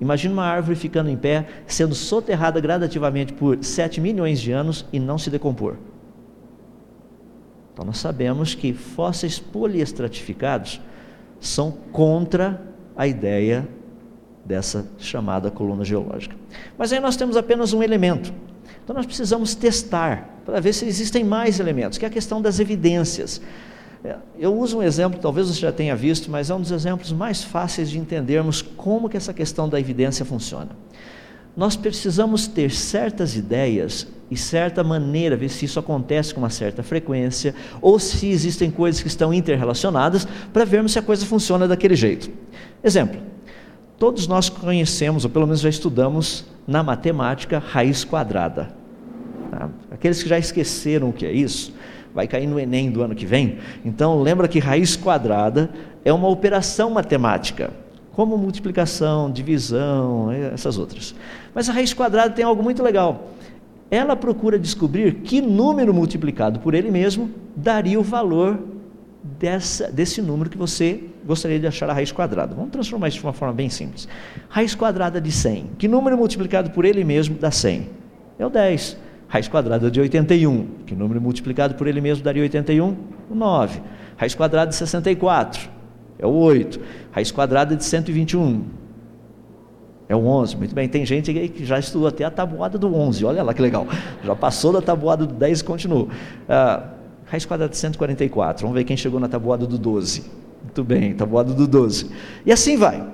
Imagina 0.00 0.34
uma 0.34 0.44
árvore 0.44 0.76
ficando 0.76 1.08
em 1.08 1.16
pé, 1.16 1.46
sendo 1.66 1.94
soterrada 1.94 2.60
gradativamente 2.60 3.32
por 3.32 3.62
7 3.62 4.00
milhões 4.00 4.40
de 4.40 4.50
anos 4.50 4.84
e 4.92 4.98
não 4.98 5.16
se 5.16 5.30
decompor. 5.30 5.76
Então 7.74 7.84
nós 7.84 7.98
sabemos 7.98 8.54
que 8.54 8.72
fósseis 8.72 9.40
poliestratificados 9.40 10.80
são 11.40 11.72
contra 11.92 12.62
a 12.96 13.06
ideia 13.06 13.68
dessa 14.44 14.86
chamada 14.96 15.50
coluna 15.50 15.84
geológica. 15.84 16.36
Mas 16.78 16.92
aí 16.92 17.00
nós 17.00 17.16
temos 17.16 17.36
apenas 17.36 17.72
um 17.72 17.82
elemento. 17.82 18.32
Então 18.82 18.94
nós 18.94 19.06
precisamos 19.06 19.56
testar 19.56 20.40
para 20.46 20.60
ver 20.60 20.72
se 20.72 20.86
existem 20.86 21.24
mais 21.24 21.58
elementos, 21.58 21.98
que 21.98 22.04
é 22.04 22.08
a 22.08 22.10
questão 22.10 22.40
das 22.40 22.60
evidências. 22.60 23.40
É, 24.04 24.16
eu 24.38 24.54
uso 24.56 24.78
um 24.78 24.82
exemplo, 24.82 25.18
talvez 25.18 25.48
você 25.48 25.58
já 25.58 25.72
tenha 25.72 25.96
visto, 25.96 26.30
mas 26.30 26.50
é 26.50 26.54
um 26.54 26.60
dos 26.60 26.70
exemplos 26.70 27.10
mais 27.10 27.42
fáceis 27.42 27.90
de 27.90 27.98
entendermos 27.98 28.62
como 28.62 29.08
que 29.08 29.16
essa 29.16 29.32
questão 29.32 29.68
da 29.68 29.80
evidência 29.80 30.24
funciona. 30.24 30.70
Nós 31.56 31.76
precisamos 31.76 32.46
ter 32.48 32.70
certas 32.70 33.36
ideias 33.36 34.06
e 34.30 34.36
certa 34.36 34.82
maneira, 34.82 35.36
ver 35.36 35.48
se 35.48 35.64
isso 35.64 35.78
acontece 35.78 36.34
com 36.34 36.40
uma 36.40 36.50
certa 36.50 36.82
frequência, 36.82 37.54
ou 37.80 37.98
se 37.98 38.28
existem 38.28 38.70
coisas 38.70 39.00
que 39.00 39.08
estão 39.08 39.32
interrelacionadas, 39.32 40.26
para 40.52 40.64
vermos 40.64 40.92
se 40.92 40.98
a 40.98 41.02
coisa 41.02 41.24
funciona 41.24 41.68
daquele 41.68 41.94
jeito. 41.94 42.30
Exemplo, 42.82 43.20
todos 43.98 44.26
nós 44.26 44.48
conhecemos, 44.48 45.24
ou 45.24 45.30
pelo 45.30 45.46
menos 45.46 45.60
já 45.60 45.68
estudamos 45.68 46.44
na 46.66 46.82
matemática, 46.82 47.62
raiz 47.64 48.02
quadrada. 48.02 48.74
Tá? 49.50 49.70
Aqueles 49.92 50.22
que 50.22 50.28
já 50.28 50.38
esqueceram 50.38 51.10
o 51.10 51.12
que 51.12 51.24
é 51.24 51.32
isso, 51.32 51.72
vai 52.12 52.26
cair 52.26 52.46
no 52.46 52.58
Enem 52.58 52.90
do 52.90 53.02
ano 53.02 53.14
que 53.14 53.26
vem. 53.26 53.58
Então, 53.84 54.20
lembra 54.20 54.48
que 54.48 54.58
raiz 54.58 54.96
quadrada 54.96 55.70
é 56.04 56.12
uma 56.12 56.28
operação 56.28 56.90
matemática, 56.90 57.70
como 58.12 58.38
multiplicação, 58.38 59.30
divisão, 59.30 60.30
essas 60.30 60.78
outras. 60.78 61.14
Mas 61.54 61.68
a 61.68 61.72
raiz 61.72 61.92
quadrada 61.92 62.34
tem 62.34 62.44
algo 62.44 62.62
muito 62.62 62.82
legal. 62.82 63.30
Ela 63.90 64.16
procura 64.16 64.58
descobrir 64.58 65.16
que 65.16 65.40
número 65.40 65.94
multiplicado 65.94 66.58
por 66.60 66.74
ele 66.74 66.90
mesmo 66.90 67.30
daria 67.54 67.98
o 67.98 68.02
valor 68.02 68.58
dessa, 69.22 69.90
desse 69.90 70.20
número 70.20 70.50
que 70.50 70.58
você 70.58 71.04
gostaria 71.24 71.58
de 71.58 71.66
achar 71.66 71.88
a 71.88 71.92
raiz 71.92 72.10
quadrada. 72.10 72.54
Vamos 72.54 72.72
transformar 72.72 73.08
isso 73.08 73.18
de 73.18 73.24
uma 73.24 73.32
forma 73.32 73.54
bem 73.54 73.68
simples. 73.68 74.08
Raiz 74.48 74.74
quadrada 74.74 75.20
de 75.20 75.30
100. 75.30 75.70
Que 75.78 75.86
número 75.86 76.16
multiplicado 76.16 76.70
por 76.70 76.84
ele 76.84 77.04
mesmo 77.04 77.36
dá 77.38 77.50
100? 77.50 77.88
É 78.38 78.44
o 78.44 78.50
10 78.50 79.04
raiz 79.34 79.48
quadrada 79.48 79.90
de 79.90 80.00
81, 80.00 80.66
que 80.86 80.94
número 80.94 81.20
multiplicado 81.20 81.74
por 81.74 81.88
ele 81.88 82.00
mesmo 82.00 82.22
daria 82.22 82.42
81? 82.42 82.96
O 83.28 83.34
9. 83.34 83.80
Raiz 84.16 84.32
quadrada 84.32 84.70
de 84.70 84.76
64, 84.76 85.68
é 86.20 86.24
o 86.24 86.30
8. 86.30 86.80
Raiz 87.10 87.32
quadrada 87.32 87.74
de 87.74 87.84
121, 87.84 88.62
é 90.08 90.14
o 90.14 90.26
11. 90.26 90.56
Muito 90.56 90.74
bem, 90.74 90.88
tem 90.88 91.04
gente 91.04 91.32
que 91.48 91.64
já 91.64 91.78
estudou 91.78 92.08
até 92.08 92.24
a 92.24 92.30
tabuada 92.30 92.78
do 92.78 92.94
11, 92.94 93.24
olha 93.24 93.42
lá 93.42 93.54
que 93.54 93.62
legal. 93.62 93.86
Já 94.22 94.34
passou 94.34 94.72
da 94.72 94.82
tabuada 94.82 95.26
do 95.26 95.34
10 95.34 95.60
e 95.60 95.64
continuou. 95.64 96.08
Ah, 96.48 96.90
raiz 97.26 97.44
quadrada 97.44 97.70
de 97.70 97.76
144, 97.76 98.62
vamos 98.62 98.76
ver 98.76 98.84
quem 98.84 98.96
chegou 98.96 99.18
na 99.18 99.28
tabuada 99.28 99.66
do 99.66 99.78
12. 99.78 100.24
Muito 100.62 100.84
bem, 100.84 101.14
tabuada 101.14 101.52
do 101.52 101.66
12. 101.66 102.10
E 102.44 102.52
assim 102.52 102.76
vai. 102.76 103.04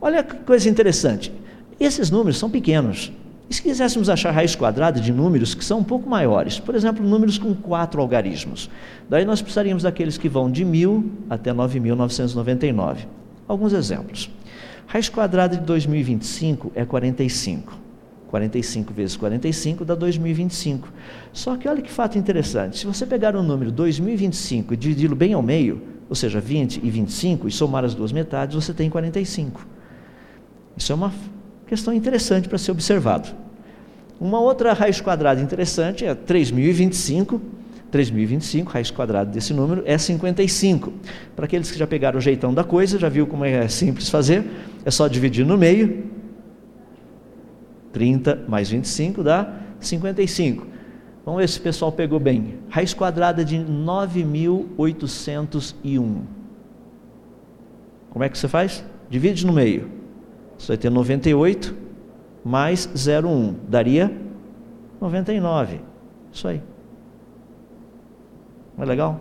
Olha 0.00 0.22
que 0.22 0.36
coisa 0.36 0.68
interessante. 0.68 1.32
Esses 1.78 2.10
números 2.10 2.38
são 2.38 2.48
pequenos, 2.48 3.12
e 3.48 3.54
se 3.54 3.62
quiséssemos 3.62 4.08
achar 4.08 4.32
raiz 4.32 4.56
quadrada 4.56 5.00
de 5.00 5.12
números 5.12 5.54
que 5.54 5.64
são 5.64 5.78
um 5.78 5.84
pouco 5.84 6.08
maiores, 6.08 6.58
por 6.58 6.74
exemplo, 6.74 7.06
números 7.06 7.38
com 7.38 7.54
quatro 7.54 8.00
algarismos, 8.00 8.68
daí 9.08 9.24
nós 9.24 9.40
precisaríamos 9.40 9.84
daqueles 9.84 10.18
que 10.18 10.28
vão 10.28 10.50
de 10.50 10.64
1000 10.64 11.04
até 11.30 11.52
9999. 11.52 13.06
Alguns 13.46 13.72
exemplos. 13.72 14.28
Raiz 14.86 15.08
quadrada 15.08 15.56
de 15.56 15.62
2025 15.64 16.72
é 16.74 16.84
45. 16.84 17.86
45 18.28 18.92
vezes 18.92 19.16
45 19.16 19.84
dá 19.84 19.94
2025. 19.94 20.92
Só 21.32 21.56
que 21.56 21.68
olha 21.68 21.82
que 21.82 21.90
fato 21.90 22.18
interessante: 22.18 22.78
se 22.78 22.86
você 22.86 23.06
pegar 23.06 23.36
o 23.36 23.42
número 23.42 23.70
2025 23.70 24.74
e 24.74 24.76
dividi-lo 24.76 25.16
bem 25.16 25.32
ao 25.32 25.42
meio, 25.42 25.82
ou 26.08 26.14
seja, 26.14 26.40
20 26.40 26.80
e 26.82 26.90
25, 26.90 27.48
e 27.48 27.50
somar 27.50 27.84
as 27.84 27.94
duas 27.94 28.12
metades, 28.12 28.54
você 28.54 28.72
tem 28.72 28.88
45. 28.88 29.66
Isso 30.76 30.92
é 30.92 30.94
uma 30.94 31.12
Questão 31.66 31.92
interessante 31.92 32.48
para 32.48 32.58
ser 32.58 32.70
observado. 32.70 33.28
Uma 34.20 34.38
outra 34.38 34.72
raiz 34.72 35.00
quadrada 35.00 35.40
interessante 35.40 36.04
é 36.04 36.14
3025. 36.14 37.40
3025, 37.90 38.70
raiz 38.70 38.90
quadrada 38.90 39.30
desse 39.30 39.52
número, 39.52 39.82
é 39.84 39.98
55. 39.98 40.92
Para 41.34 41.46
aqueles 41.46 41.70
que 41.70 41.78
já 41.78 41.86
pegaram 41.86 42.18
o 42.18 42.20
jeitão 42.20 42.54
da 42.54 42.62
coisa, 42.62 42.98
já 42.98 43.08
viu 43.08 43.26
como 43.26 43.44
é 43.44 43.66
simples 43.68 44.08
fazer, 44.08 44.44
é 44.86 44.90
só 44.90 45.06
dividir 45.08 45.44
no 45.44 45.58
meio. 45.58 46.06
30 47.92 48.44
mais 48.46 48.70
25 48.70 49.24
dá 49.24 49.52
55. 49.80 50.64
Vamos 51.24 51.40
ver 51.40 51.48
se 51.48 51.58
o 51.58 51.62
pessoal 51.62 51.90
pegou 51.90 52.20
bem. 52.20 52.60
Raiz 52.68 52.94
quadrada 52.94 53.44
de 53.44 53.58
9801. 53.58 56.22
Como 58.10 58.24
é 58.24 58.28
que 58.28 58.38
você 58.38 58.46
faz? 58.46 58.84
Divide 59.10 59.44
no 59.44 59.52
meio. 59.52 59.90
Você 60.56 60.68
vai 60.68 60.76
ter 60.76 60.88
98 60.88 61.74
mais 62.44 62.86
0,1. 62.94 63.56
Daria 63.68 64.16
99. 65.00 65.80
Isso 66.32 66.46
aí. 66.46 66.62
Não 68.76 68.84
é 68.84 68.86
legal? 68.86 69.20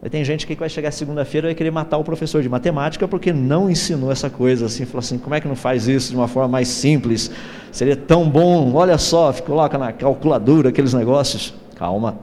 Aí 0.00 0.08
tem 0.08 0.24
gente 0.24 0.46
que 0.46 0.54
vai 0.54 0.68
chegar 0.68 0.92
segunda-feira 0.92 1.48
e 1.48 1.50
vai 1.50 1.54
querer 1.56 1.72
matar 1.72 1.98
o 1.98 2.04
professor 2.04 2.40
de 2.40 2.48
matemática 2.48 3.08
porque 3.08 3.32
não 3.32 3.68
ensinou 3.68 4.12
essa 4.12 4.30
coisa 4.30 4.66
assim. 4.66 4.84
Falou 4.84 5.00
assim: 5.00 5.18
como 5.18 5.34
é 5.34 5.40
que 5.40 5.48
não 5.48 5.56
faz 5.56 5.88
isso 5.88 6.10
de 6.10 6.16
uma 6.16 6.28
forma 6.28 6.48
mais 6.48 6.68
simples? 6.68 7.30
Seria 7.72 7.96
tão 7.96 8.30
bom. 8.30 8.72
Olha 8.74 8.96
só, 8.96 9.32
coloca 9.32 9.76
na 9.76 9.92
calculadora 9.92 10.68
aqueles 10.68 10.94
negócios. 10.94 11.52
Calma. 11.74 12.18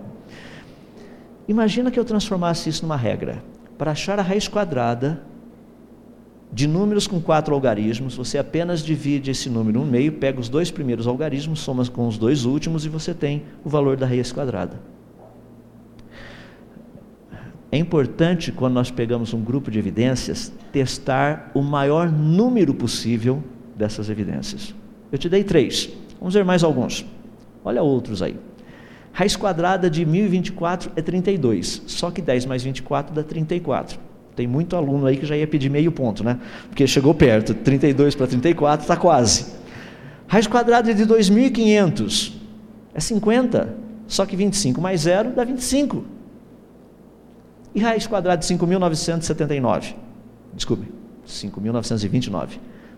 Imagina 1.47 1.91
que 1.91 1.99
eu 1.99 2.05
transformasse 2.05 2.69
isso 2.69 2.83
numa 2.83 2.97
regra. 2.97 3.43
Para 3.77 3.91
achar 3.91 4.19
a 4.19 4.23
raiz 4.23 4.47
quadrada 4.47 5.21
de 6.51 6.67
números 6.67 7.05
com 7.07 7.19
quatro 7.19 7.53
algarismos, 7.53 8.15
você 8.15 8.37
apenas 8.37 8.81
divide 8.81 9.31
esse 9.31 9.49
número 9.49 9.79
no 9.79 9.85
meio, 9.85 10.13
pega 10.13 10.39
os 10.39 10.47
dois 10.47 10.71
primeiros 10.71 11.05
algarismos, 11.05 11.59
soma 11.59 11.85
com 11.87 12.07
os 12.07 12.17
dois 12.17 12.45
últimos 12.45 12.85
e 12.85 12.89
você 12.89 13.13
tem 13.13 13.43
o 13.65 13.69
valor 13.69 13.97
da 13.97 14.05
raiz 14.05 14.31
quadrada. 14.31 14.94
É 17.75 17.77
importante, 17.77 18.53
quando 18.53 18.73
nós 18.75 18.89
pegamos 18.89 19.33
um 19.33 19.41
grupo 19.41 19.69
de 19.69 19.77
evidências, 19.77 20.49
testar 20.71 21.51
o 21.53 21.61
maior 21.61 22.09
número 22.09 22.73
possível 22.73 23.43
dessas 23.75 24.09
evidências. 24.09 24.73
Eu 25.11 25.17
te 25.17 25.27
dei 25.27 25.43
três, 25.43 25.89
vamos 26.17 26.33
ver 26.33 26.45
mais 26.45 26.63
alguns. 26.63 27.05
Olha 27.65 27.83
outros 27.83 28.21
aí. 28.21 28.37
Raiz 29.11 29.35
quadrada 29.35 29.89
de 29.89 30.05
1024 30.05 30.93
é 30.95 31.01
32, 31.01 31.81
só 31.85 32.09
que 32.09 32.21
10 32.21 32.45
mais 32.45 32.63
24 32.63 33.13
dá 33.13 33.21
34. 33.21 33.99
Tem 34.37 34.47
muito 34.47 34.77
aluno 34.77 35.05
aí 35.05 35.17
que 35.17 35.25
já 35.25 35.35
ia 35.35 35.45
pedir 35.45 35.69
meio 35.69 35.91
ponto, 35.91 36.23
né? 36.23 36.39
Porque 36.69 36.87
chegou 36.87 37.13
perto, 37.13 37.53
32 37.53 38.15
para 38.15 38.27
34 38.27 38.85
está 38.85 38.95
quase. 38.95 39.47
Raiz 40.27 40.47
quadrada 40.47 40.93
de 40.93 41.05
2.500 41.05 42.35
é 42.93 43.01
50, 43.01 43.75
só 44.07 44.25
que 44.25 44.37
25 44.37 44.79
mais 44.79 45.01
0 45.01 45.31
dá 45.31 45.43
25. 45.43 46.14
E 47.75 47.81
raiz 47.81 48.07
quadrada 48.07 48.37
de 48.37 48.45
5.979, 48.45 49.95
desculpe, 50.53 50.89
5.929, 51.27 52.51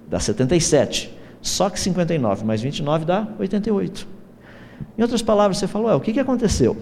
dá 0.08 0.20
77. 0.20 1.18
Só 1.42 1.70
que 1.70 1.80
59 1.80 2.46
mais 2.46 2.62
29 2.62 3.04
dá 3.04 3.28
88. 3.40 4.08
Em 4.96 5.02
outras 5.02 5.24
palavras, 5.24 5.58
você 5.58 5.68
falou, 5.68 5.90
é, 5.90 5.96
o 5.96 6.00
que, 6.00 6.14
que 6.14 6.20
aconteceu? 6.20 6.78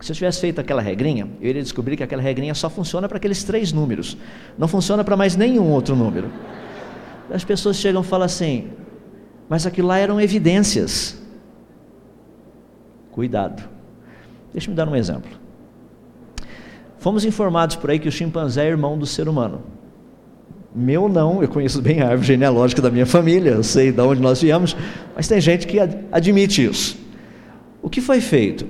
Se 0.00 0.12
eu 0.12 0.16
tivesse 0.16 0.40
feito 0.40 0.60
aquela 0.60 0.82
regrinha, 0.82 1.28
eu 1.40 1.50
iria 1.50 1.62
descobrir 1.62 1.96
que 1.96 2.02
aquela 2.02 2.22
regrinha 2.22 2.54
só 2.54 2.70
funciona 2.70 3.08
para 3.08 3.16
aqueles 3.16 3.42
três 3.42 3.72
números, 3.72 4.16
não 4.56 4.68
funciona 4.68 5.02
para 5.02 5.16
mais 5.16 5.34
nenhum 5.34 5.70
outro 5.70 5.96
número. 5.96 6.30
As 7.32 7.42
pessoas 7.42 7.76
chegam 7.76 8.02
e 8.02 8.04
falam 8.04 8.26
assim, 8.26 8.70
mas 9.48 9.66
aquilo 9.66 9.88
lá 9.88 9.98
eram 9.98 10.20
evidências. 10.20 11.20
Cuidado. 13.10 13.68
Deixa 14.52 14.70
me 14.70 14.76
dar 14.76 14.88
um 14.88 14.94
exemplo. 14.94 15.43
Fomos 17.04 17.22
informados 17.22 17.76
por 17.76 17.90
aí 17.90 17.98
que 17.98 18.08
o 18.08 18.10
chimpanzé 18.10 18.64
é 18.64 18.68
irmão 18.68 18.96
do 18.96 19.04
ser 19.04 19.28
humano. 19.28 19.60
Meu 20.74 21.06
não, 21.06 21.42
eu 21.42 21.48
conheço 21.48 21.82
bem 21.82 22.00
a 22.00 22.08
árvore 22.08 22.28
genealógica 22.28 22.80
da 22.80 22.90
minha 22.90 23.04
família, 23.04 23.50
eu 23.50 23.62
sei 23.62 23.92
de 23.92 24.00
onde 24.00 24.22
nós 24.22 24.40
viemos, 24.40 24.74
mas 25.14 25.28
tem 25.28 25.38
gente 25.38 25.66
que 25.66 25.78
admite 26.10 26.64
isso. 26.64 26.96
O 27.82 27.90
que 27.90 28.00
foi 28.00 28.22
feito? 28.22 28.66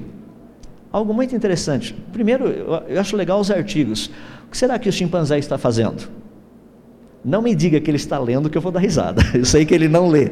algo 0.90 1.14
muito 1.14 1.36
interessante. 1.36 1.94
Primeiro, 2.12 2.46
eu 2.88 3.00
acho 3.00 3.16
legal 3.16 3.38
os 3.38 3.52
artigos. 3.52 4.10
que 4.50 4.58
será 4.58 4.80
que 4.80 4.88
o 4.88 4.92
chimpanzé 4.92 5.38
está 5.38 5.56
fazendo? 5.56 6.08
Não 7.24 7.40
me 7.40 7.54
diga 7.54 7.80
que 7.80 7.90
ele 7.90 7.96
está 7.96 8.18
lendo 8.18 8.50
que 8.50 8.58
eu 8.58 8.60
vou 8.60 8.70
dar 8.70 8.80
risada. 8.80 9.22
Eu 9.32 9.46
sei 9.46 9.64
que 9.64 9.74
ele 9.74 9.88
não 9.88 10.08
lê. 10.08 10.30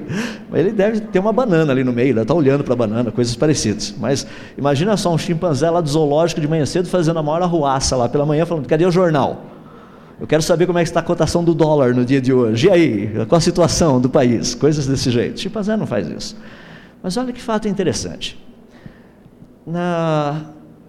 Mas 0.50 0.60
ele 0.60 0.72
deve 0.72 1.00
ter 1.00 1.18
uma 1.18 1.32
banana 1.32 1.72
ali 1.72 1.82
no 1.82 1.92
meio, 1.92 2.20
está 2.20 2.34
olhando 2.34 2.62
para 2.62 2.74
a 2.74 2.76
banana, 2.76 3.10
coisas 3.10 3.34
parecidas. 3.34 3.94
Mas 3.98 4.26
imagina 4.58 4.94
só 4.96 5.12
um 5.12 5.16
chimpanzé 5.16 5.70
lá 5.70 5.80
do 5.80 5.88
zoológico 5.88 6.40
de 6.40 6.46
manhã 6.46 6.66
cedo 6.66 6.88
fazendo 6.88 7.18
a 7.18 7.22
maior 7.22 7.42
arruaça 7.42 7.96
lá 7.96 8.10
pela 8.10 8.26
manhã, 8.26 8.44
falando: 8.44 8.66
cadê 8.66 8.84
o 8.84 8.90
jornal? 8.90 9.46
Eu 10.20 10.26
quero 10.26 10.42
saber 10.42 10.66
como 10.66 10.78
é 10.78 10.82
que 10.82 10.88
está 10.88 11.00
a 11.00 11.02
cotação 11.02 11.42
do 11.42 11.54
dólar 11.54 11.94
no 11.94 12.04
dia 12.04 12.20
de 12.20 12.32
hoje. 12.32 12.66
E 12.66 12.70
aí? 12.70 13.26
Qual 13.26 13.38
a 13.38 13.40
situação 13.40 13.98
do 13.98 14.10
país? 14.10 14.54
Coisas 14.54 14.86
desse 14.86 15.10
jeito. 15.10 15.36
O 15.36 15.40
chimpanzé 15.40 15.76
não 15.76 15.86
faz 15.86 16.06
isso. 16.08 16.36
Mas 17.02 17.16
olha 17.16 17.32
que 17.32 17.40
fato 17.40 17.66
interessante. 17.66 18.38
Na, 19.66 20.42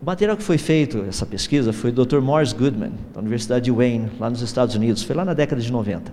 o 0.03 0.05
material 0.05 0.35
que 0.35 0.43
foi 0.43 0.57
feito, 0.57 1.05
essa 1.07 1.25
pesquisa, 1.25 1.71
foi 1.71 1.89
do 1.89 2.05
Dr. 2.05 2.19
Morris 2.19 2.51
Goodman, 2.51 2.91
da 3.13 3.21
Universidade 3.21 3.63
de 3.63 3.71
Wayne, 3.71 4.11
lá 4.19 4.29
nos 4.29 4.41
Estados 4.41 4.75
Unidos, 4.75 5.01
foi 5.01 5.15
lá 5.15 5.23
na 5.23 5.33
década 5.33 5.61
de 5.61 5.71
90. 5.71 6.11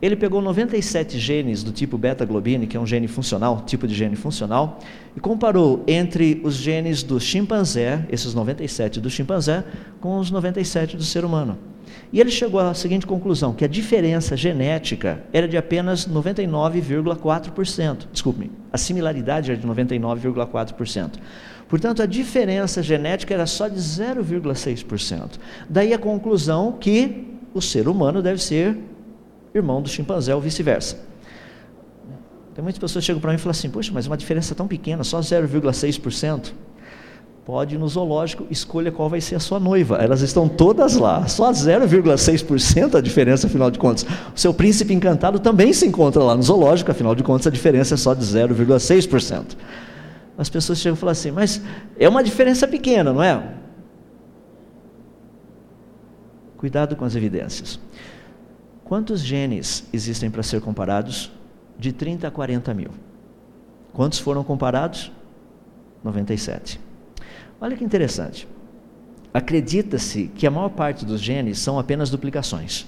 Ele 0.00 0.16
pegou 0.16 0.40
97 0.40 1.18
genes 1.18 1.62
do 1.62 1.72
tipo 1.72 1.98
beta-globine, 1.98 2.66
que 2.66 2.74
é 2.74 2.80
um 2.80 2.86
gene 2.86 3.06
funcional, 3.06 3.64
tipo 3.66 3.86
de 3.86 3.94
gene 3.94 4.16
funcional, 4.16 4.78
e 5.14 5.20
comparou 5.20 5.84
entre 5.86 6.40
os 6.42 6.54
genes 6.54 7.02
do 7.02 7.20
chimpanzé, 7.20 8.06
esses 8.08 8.32
97 8.32 8.98
do 8.98 9.10
chimpanzé, 9.10 9.62
com 10.00 10.18
os 10.18 10.30
97 10.30 10.96
do 10.96 11.04
ser 11.04 11.22
humano. 11.22 11.58
E 12.10 12.18
ele 12.18 12.30
chegou 12.30 12.60
à 12.60 12.72
seguinte 12.72 13.06
conclusão: 13.06 13.52
que 13.52 13.64
a 13.64 13.68
diferença 13.68 14.34
genética 14.38 15.22
era 15.34 15.46
de 15.46 15.58
apenas 15.58 16.08
99,4%. 16.08 18.06
Desculpe-me, 18.10 18.50
a 18.72 18.78
similaridade 18.78 19.50
era 19.50 19.60
de 19.60 19.66
99,4%. 19.68 21.18
Portanto, 21.68 22.00
a 22.00 22.06
diferença 22.06 22.82
genética 22.82 23.34
era 23.34 23.46
só 23.46 23.68
de 23.68 23.78
0,6%. 23.78 25.32
Daí 25.68 25.92
a 25.92 25.98
conclusão 25.98 26.72
que 26.72 27.26
o 27.52 27.60
ser 27.60 27.88
humano 27.88 28.22
deve 28.22 28.40
ser 28.40 28.76
irmão 29.54 29.82
do 29.82 29.88
chimpanzé 29.88 30.34
ou 30.34 30.40
vice-versa. 30.40 30.98
Tem 32.54 32.62
muitas 32.62 32.78
pessoas 32.78 33.02
que 33.02 33.06
chegam 33.06 33.20
para 33.20 33.30
mim 33.32 33.36
e 33.36 33.38
falam 33.38 33.50
assim: 33.50 33.68
Poxa, 33.68 33.90
mas 33.92 34.06
uma 34.06 34.16
diferença 34.16 34.54
tão 34.54 34.68
pequena, 34.68 35.02
só 35.02 35.20
0,6%. 35.20 36.52
Pode 37.44 37.76
ir 37.76 37.78
no 37.78 37.86
zoológico, 37.86 38.44
escolha 38.50 38.90
qual 38.90 39.08
vai 39.08 39.20
ser 39.20 39.36
a 39.36 39.40
sua 39.40 39.60
noiva. 39.60 39.98
Elas 39.98 40.20
estão 40.20 40.48
todas 40.48 40.96
lá, 40.96 41.28
só 41.28 41.52
0,6% 41.52 42.96
a 42.96 43.00
diferença, 43.00 43.46
afinal 43.46 43.70
de 43.70 43.78
contas. 43.78 44.04
O 44.34 44.38
seu 44.38 44.52
príncipe 44.52 44.92
encantado 44.92 45.38
também 45.38 45.72
se 45.72 45.86
encontra 45.86 46.22
lá 46.24 46.34
no 46.34 46.42
zoológico, 46.42 46.90
afinal 46.90 47.14
de 47.14 47.22
contas 47.22 47.46
a 47.46 47.50
diferença 47.50 47.94
é 47.94 47.96
só 47.96 48.14
de 48.14 48.24
0,6% 48.24 49.56
as 50.38 50.48
pessoas 50.48 50.78
chegam 50.78 50.96
e 50.96 50.98
falam 50.98 51.12
assim, 51.12 51.30
mas 51.30 51.62
é 51.98 52.08
uma 52.08 52.22
diferença 52.22 52.68
pequena, 52.68 53.12
não 53.12 53.22
é? 53.22 53.54
Cuidado 56.56 56.96
com 56.96 57.04
as 57.04 57.14
evidências. 57.14 57.78
Quantos 58.84 59.20
genes 59.20 59.88
existem 59.92 60.30
para 60.30 60.42
ser 60.42 60.60
comparados? 60.60 61.30
De 61.78 61.92
30 61.92 62.28
a 62.28 62.30
40 62.30 62.72
mil. 62.72 62.90
Quantos 63.92 64.18
foram 64.18 64.44
comparados? 64.44 65.12
97. 66.04 66.80
Olha 67.60 67.76
que 67.76 67.84
interessante. 67.84 68.46
Acredita-se 69.32 70.28
que 70.28 70.46
a 70.46 70.50
maior 70.50 70.70
parte 70.70 71.04
dos 71.04 71.20
genes 71.20 71.58
são 71.58 71.78
apenas 71.78 72.10
duplicações. 72.10 72.86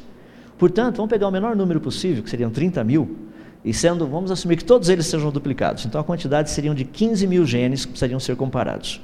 Portanto, 0.56 0.96
vamos 0.96 1.10
pegar 1.10 1.28
o 1.28 1.30
menor 1.30 1.54
número 1.54 1.80
possível, 1.80 2.22
que 2.22 2.30
seriam 2.30 2.50
30 2.50 2.82
mil, 2.84 3.27
e 3.64 3.74
sendo, 3.74 4.06
vamos 4.06 4.30
assumir 4.30 4.56
que 4.56 4.64
todos 4.64 4.88
eles 4.88 5.06
sejam 5.06 5.30
duplicados. 5.30 5.84
Então 5.84 6.00
a 6.00 6.04
quantidade 6.04 6.50
seriam 6.50 6.74
de 6.74 6.84
15 6.84 7.26
mil 7.26 7.44
genes 7.44 7.84
que 7.84 7.90
precisariam 7.90 8.20
ser 8.20 8.36
comparados. 8.36 9.00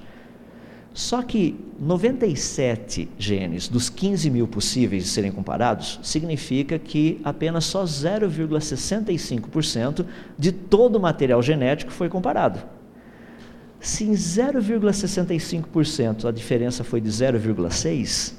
Só 0.95 1.23
que 1.23 1.57
97 1.81 3.09
genes 3.19 3.67
dos 3.67 3.91
15 3.91 4.31
mil 4.31 4.47
possíveis 4.47 5.03
de 5.03 5.11
serem 5.11 5.33
comparados 5.33 5.99
significa 6.05 6.79
que 6.79 7.21
apenas 7.25 7.65
só 7.65 7.83
0,65% 7.83 10.07
de 10.39 10.53
todo 10.53 10.95
o 10.95 11.01
material 11.01 11.43
genético 11.43 11.91
foi 11.91 12.09
comparado. 12.09 12.63
Se 13.81 14.05
em 14.05 14.13
0,65% 14.13 16.27
a 16.27 16.31
diferença 16.31 16.85
foi 16.85 17.01
de 17.01 17.11
0,6%, 17.11 18.35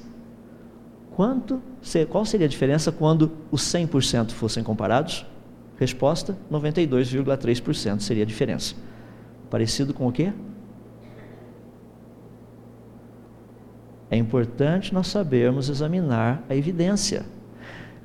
quanto, 1.14 1.60
qual 2.08 2.24
seria 2.24 2.46
a 2.46 2.48
diferença 2.48 2.90
quando 2.90 3.32
os 3.50 3.60
100% 3.62 4.30
fossem 4.30 4.64
comparados? 4.64 5.26
Resposta: 5.78 6.36
92,3% 6.50 8.00
seria 8.00 8.22
a 8.22 8.26
diferença. 8.26 8.74
Parecido 9.50 9.92
com 9.94 10.06
o 10.08 10.12
quê? 10.12 10.32
É 14.10 14.16
importante 14.16 14.94
nós 14.94 15.08
sabermos 15.08 15.68
examinar 15.68 16.42
a 16.48 16.54
evidência. 16.54 17.24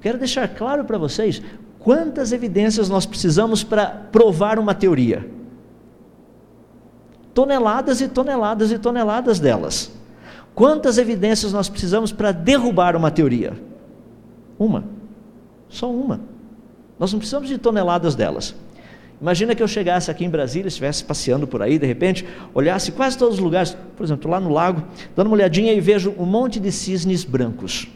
Quero 0.01 0.17
deixar 0.17 0.47
claro 0.47 0.84
para 0.84 0.97
vocês 0.97 1.41
quantas 1.80 2.32
evidências 2.32 2.89
nós 2.89 3.05
precisamos 3.05 3.63
para 3.63 3.86
provar 3.86 4.57
uma 4.57 4.74
teoria. 4.74 5.30
Toneladas 7.34 8.01
e 8.01 8.07
toneladas 8.07 8.72
e 8.72 8.80
toneladas 8.80 9.39
delas. 9.39 9.91
Quantas 10.53 10.97
evidências 10.97 11.53
nós 11.53 11.69
precisamos 11.69 12.11
para 12.11 12.32
derrubar 12.32 12.95
uma 12.95 13.09
teoria? 13.09 13.53
Uma. 14.59 14.84
Só 15.69 15.89
uma. 15.89 16.19
Nós 17.01 17.11
não 17.11 17.17
precisamos 17.17 17.49
de 17.49 17.57
toneladas 17.57 18.13
delas. 18.13 18.53
Imagina 19.19 19.55
que 19.55 19.63
eu 19.63 19.67
chegasse 19.67 20.11
aqui 20.11 20.23
em 20.23 20.29
Brasília, 20.29 20.67
estivesse 20.67 21.03
passeando 21.03 21.47
por 21.47 21.59
aí, 21.59 21.79
de 21.79 21.87
repente, 21.87 22.23
olhasse 22.53 22.91
quase 22.91 23.17
todos 23.17 23.37
os 23.37 23.41
lugares, 23.41 23.75
por 23.97 24.03
exemplo, 24.03 24.29
lá 24.29 24.39
no 24.39 24.51
lago, 24.51 24.83
dando 25.15 25.25
uma 25.25 25.35
olhadinha 25.35 25.73
e 25.73 25.81
vejo 25.81 26.13
um 26.15 26.27
monte 26.27 26.59
de 26.59 26.71
cisnes 26.71 27.23
brancos. 27.23 27.87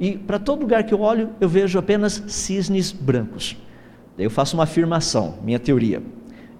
E 0.00 0.18
para 0.18 0.40
todo 0.40 0.62
lugar 0.62 0.82
que 0.82 0.92
eu 0.92 1.00
olho, 1.00 1.30
eu 1.40 1.48
vejo 1.48 1.78
apenas 1.78 2.24
cisnes 2.26 2.90
brancos. 2.90 3.56
Daí 4.16 4.26
eu 4.26 4.30
faço 4.32 4.56
uma 4.56 4.64
afirmação, 4.64 5.38
minha 5.44 5.60
teoria. 5.60 6.02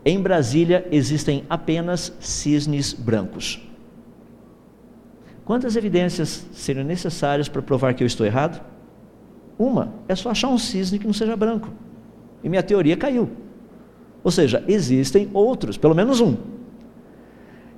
Em 0.05 0.21
Brasília 0.21 0.87
existem 0.93 1.43
apenas 1.51 2.13
cisnes 2.21 2.93
brancos. 2.93 3.61
Quantas 5.45 5.75
evidências 5.75 6.47
seriam 6.53 6.85
necessárias 6.85 7.49
para 7.49 7.63
provar 7.63 7.95
que 7.95 8.05
eu 8.05 8.07
estou 8.07 8.25
errado? 8.25 8.76
Uma, 9.59 9.95
é 10.07 10.15
só 10.15 10.31
achar 10.31 10.49
um 10.49 10.59
cisne 10.59 10.99
que 10.99 11.07
não 11.07 11.15
seja 11.15 11.37
branco. 11.37 11.69
E 12.45 12.49
minha 12.49 12.63
teoria 12.63 12.97
caiu. 12.97 13.31
Ou 14.23 14.31
seja, 14.31 14.63
existem 14.67 15.31
outros, 15.33 15.77
pelo 15.77 15.95
menos 15.95 16.21
um. 16.21 16.37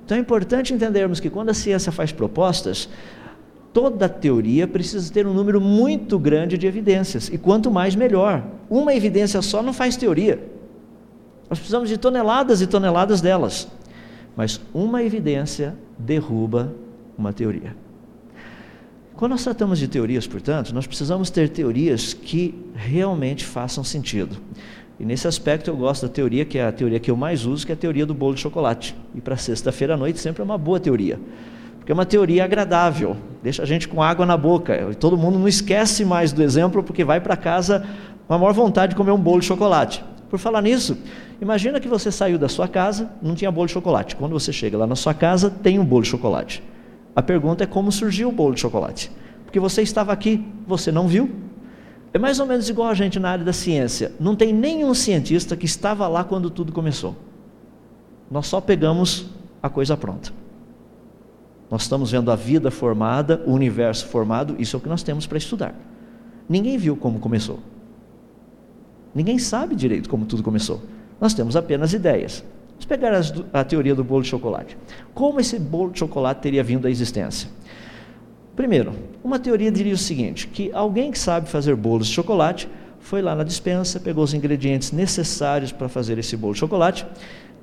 Então 0.03 0.17
é 0.17 0.21
importante 0.21 0.73
entendermos 0.73 1.19
que 1.19 1.29
quando 1.29 1.49
a 1.49 1.53
ciência 1.53 1.91
faz 1.91 2.11
propostas, 2.11 2.89
toda 3.71 4.09
teoria 4.09 4.67
precisa 4.67 5.13
ter 5.13 5.27
um 5.27 5.33
número 5.33 5.61
muito 5.61 6.17
grande 6.17 6.57
de 6.57 6.65
evidências, 6.65 7.29
e 7.29 7.37
quanto 7.37 7.69
mais 7.69 7.95
melhor. 7.95 8.43
Uma 8.69 8.93
evidência 8.93 9.41
só 9.41 9.61
não 9.61 9.71
faz 9.71 9.95
teoria. 9.95 10.43
Nós 11.49 11.59
precisamos 11.59 11.89
de 11.89 11.97
toneladas 11.97 12.61
e 12.61 12.67
toneladas 12.67 13.21
delas. 13.21 13.67
Mas 14.35 14.59
uma 14.73 15.03
evidência 15.03 15.75
derruba 15.97 16.73
uma 17.17 17.33
teoria. 17.33 17.75
Quando 19.19 19.31
nós 19.31 19.43
tratamos 19.43 19.77
de 19.79 19.85
teorias, 19.85 20.25
portanto, 20.25 20.73
nós 20.73 20.87
precisamos 20.87 21.29
ter 21.29 21.49
teorias 21.49 22.13
que 22.13 22.55
realmente 22.73 23.45
façam 23.45 23.83
sentido. 23.83 24.37
E 24.97 25.03
nesse 25.03 25.27
aspecto 25.27 25.69
eu 25.69 25.75
gosto 25.75 26.07
da 26.07 26.07
teoria, 26.07 26.45
que 26.45 26.57
é 26.57 26.65
a 26.65 26.71
teoria 26.71 27.01
que 27.01 27.11
eu 27.11 27.17
mais 27.17 27.45
uso, 27.45 27.65
que 27.65 27.73
é 27.73 27.75
a 27.75 27.77
teoria 27.77 28.05
do 28.05 28.13
bolo 28.13 28.35
de 28.35 28.39
chocolate. 28.39 28.95
E 29.13 29.19
para 29.19 29.35
sexta-feira 29.35 29.95
à 29.95 29.97
noite 29.97 30.19
sempre 30.19 30.41
é 30.41 30.45
uma 30.45 30.57
boa 30.57 30.79
teoria. 30.79 31.19
Porque 31.77 31.91
é 31.91 31.93
uma 31.93 32.05
teoria 32.05 32.45
agradável, 32.45 33.17
deixa 33.43 33.61
a 33.61 33.65
gente 33.65 33.89
com 33.89 34.01
água 34.01 34.25
na 34.25 34.37
boca. 34.37 34.87
E 34.89 34.95
todo 34.95 35.17
mundo 35.17 35.37
não 35.37 35.49
esquece 35.49 36.05
mais 36.05 36.31
do 36.31 36.41
exemplo, 36.41 36.81
porque 36.81 37.03
vai 37.03 37.19
para 37.19 37.35
casa 37.35 37.85
com 38.25 38.33
a 38.33 38.37
maior 38.37 38.53
vontade 38.53 38.91
de 38.91 38.95
comer 38.95 39.11
um 39.11 39.19
bolo 39.19 39.41
de 39.41 39.47
chocolate. 39.47 40.01
Por 40.29 40.39
falar 40.39 40.61
nisso, 40.61 40.97
imagina 41.41 41.81
que 41.81 41.89
você 41.89 42.09
saiu 42.09 42.37
da 42.37 42.47
sua 42.47 42.69
casa, 42.69 43.11
não 43.21 43.35
tinha 43.35 43.51
bolo 43.51 43.67
de 43.67 43.73
chocolate. 43.73 44.15
Quando 44.15 44.31
você 44.31 44.53
chega 44.53 44.77
lá 44.77 44.87
na 44.87 44.95
sua 44.95 45.13
casa, 45.13 45.49
tem 45.49 45.77
um 45.77 45.83
bolo 45.83 46.03
de 46.03 46.07
chocolate. 46.07 46.63
A 47.15 47.21
pergunta 47.21 47.63
é 47.63 47.67
como 47.67 47.91
surgiu 47.91 48.29
o 48.29 48.31
bolo 48.31 48.53
de 48.53 48.61
chocolate. 48.61 49.11
Porque 49.43 49.59
você 49.59 49.81
estava 49.81 50.11
aqui, 50.11 50.45
você 50.67 50.91
não 50.91 51.07
viu. 51.07 51.29
É 52.13 52.19
mais 52.19 52.39
ou 52.39 52.45
menos 52.45 52.69
igual 52.69 52.89
a 52.89 52.93
gente 52.93 53.19
na 53.19 53.29
área 53.29 53.43
da 53.43 53.53
ciência. 53.53 54.11
Não 54.19 54.35
tem 54.35 54.53
nenhum 54.53 54.93
cientista 54.93 55.55
que 55.55 55.65
estava 55.65 56.07
lá 56.07 56.23
quando 56.23 56.49
tudo 56.49 56.71
começou. 56.71 57.15
Nós 58.29 58.47
só 58.47 58.61
pegamos 58.61 59.27
a 59.61 59.69
coisa 59.69 59.97
pronta. 59.97 60.31
Nós 61.69 61.83
estamos 61.83 62.11
vendo 62.11 62.31
a 62.31 62.35
vida 62.35 62.71
formada, 62.71 63.43
o 63.45 63.51
universo 63.51 64.07
formado, 64.07 64.55
isso 64.57 64.75
é 64.75 64.77
o 64.77 64.81
que 64.81 64.89
nós 64.89 65.03
temos 65.03 65.27
para 65.27 65.37
estudar. 65.37 65.75
Ninguém 66.47 66.77
viu 66.77 66.95
como 66.95 67.19
começou. 67.19 67.59
Ninguém 69.13 69.37
sabe 69.37 69.75
direito 69.75 70.09
como 70.09 70.25
tudo 70.25 70.41
começou. 70.41 70.81
Nós 71.21 71.33
temos 71.33 71.55
apenas 71.55 71.93
ideias. 71.93 72.43
Pegar 72.89 73.13
as, 73.13 73.31
a 73.53 73.63
teoria 73.63 73.93
do 73.93 74.03
bolo 74.03 74.23
de 74.23 74.27
chocolate. 74.29 74.75
Como 75.13 75.39
esse 75.39 75.59
bolo 75.59 75.91
de 75.91 75.99
chocolate 75.99 76.41
teria 76.41 76.63
vindo 76.63 76.87
à 76.87 76.91
existência? 76.91 77.47
Primeiro, 78.55 78.93
uma 79.23 79.37
teoria 79.37 79.71
diria 79.71 79.93
o 79.93 79.97
seguinte: 79.97 80.47
que 80.47 80.71
alguém 80.73 81.11
que 81.11 81.19
sabe 81.19 81.47
fazer 81.47 81.75
bolos 81.75 82.07
de 82.07 82.13
chocolate 82.13 82.67
foi 82.99 83.21
lá 83.21 83.35
na 83.35 83.43
dispensa, 83.43 83.99
pegou 83.99 84.23
os 84.23 84.33
ingredientes 84.33 84.91
necessários 84.91 85.71
para 85.71 85.87
fazer 85.87 86.17
esse 86.17 86.35
bolo 86.35 86.53
de 86.53 86.59
chocolate, 86.59 87.05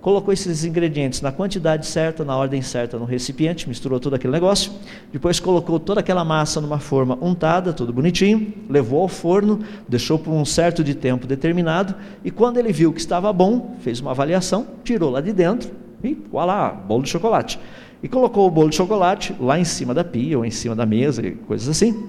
colocou 0.06 0.32
esses 0.32 0.64
ingredientes 0.64 1.20
na 1.20 1.32
quantidade 1.32 1.84
certa, 1.84 2.24
na 2.24 2.36
ordem 2.36 2.62
certa, 2.62 2.96
no 2.96 3.04
recipiente, 3.04 3.68
misturou 3.68 3.98
todo 3.98 4.14
aquele 4.14 4.32
negócio, 4.32 4.70
depois 5.12 5.40
colocou 5.40 5.80
toda 5.80 5.98
aquela 5.98 6.24
massa 6.24 6.60
numa 6.60 6.78
forma 6.78 7.18
untada, 7.20 7.72
tudo 7.72 7.92
bonitinho, 7.92 8.54
levou 8.70 9.02
ao 9.02 9.08
forno, 9.08 9.58
deixou 9.88 10.16
por 10.16 10.30
um 10.30 10.44
certo 10.44 10.84
de 10.84 10.94
tempo 10.94 11.26
determinado, 11.26 11.92
e 12.24 12.30
quando 12.30 12.58
ele 12.58 12.72
viu 12.72 12.92
que 12.92 13.00
estava 13.00 13.32
bom, 13.32 13.74
fez 13.80 13.98
uma 13.98 14.12
avaliação, 14.12 14.68
tirou 14.84 15.10
lá 15.10 15.20
de 15.20 15.32
dentro 15.32 15.72
e 16.04 16.14
voilá, 16.30 16.70
bolo 16.70 17.02
de 17.02 17.08
chocolate. 17.08 17.58
E 18.00 18.06
colocou 18.06 18.46
o 18.46 18.50
bolo 18.50 18.70
de 18.70 18.76
chocolate 18.76 19.34
lá 19.40 19.58
em 19.58 19.64
cima 19.64 19.92
da 19.92 20.04
pia 20.04 20.38
ou 20.38 20.44
em 20.44 20.52
cima 20.52 20.76
da 20.76 20.86
mesa, 20.86 21.20
coisas 21.48 21.68
assim, 21.68 22.08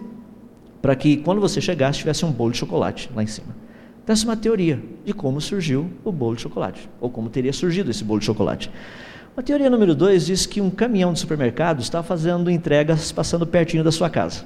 para 0.83 0.95
que 0.95 1.17
quando 1.17 1.41
você 1.41 1.59
chegasse 1.59 1.97
tivesse 1.97 2.23
um 2.23 2.31
bolo 2.31 2.51
de 2.51 2.59
chocolate 2.59 3.09
lá 3.15 3.23
em 3.23 3.27
cima. 3.27 3.55
Essa 4.07 4.23
é 4.23 4.29
uma 4.29 4.37
teoria 4.37 4.81
de 5.03 5.13
como 5.13 5.41
surgiu 5.41 5.91
o 6.05 6.13
bolo 6.13 6.37
de 6.37 6.41
chocolate, 6.41 6.89
ou 7.01 7.09
como 7.09 7.29
teria 7.29 7.51
surgido 7.51 7.91
esse 7.91 8.05
bolo 8.05 8.21
de 8.21 8.25
chocolate. 8.25 8.71
A 9.35 9.41
teoria 9.41 9.69
número 9.69 9.93
dois 9.93 10.25
diz 10.25 10.45
que 10.45 10.61
um 10.61 10.69
caminhão 10.69 11.11
de 11.11 11.19
supermercado 11.19 11.81
está 11.81 12.01
fazendo 12.01 12.49
entregas 12.49 13.11
passando 13.11 13.45
pertinho 13.45 13.83
da 13.83 13.91
sua 13.91 14.09
casa. 14.09 14.45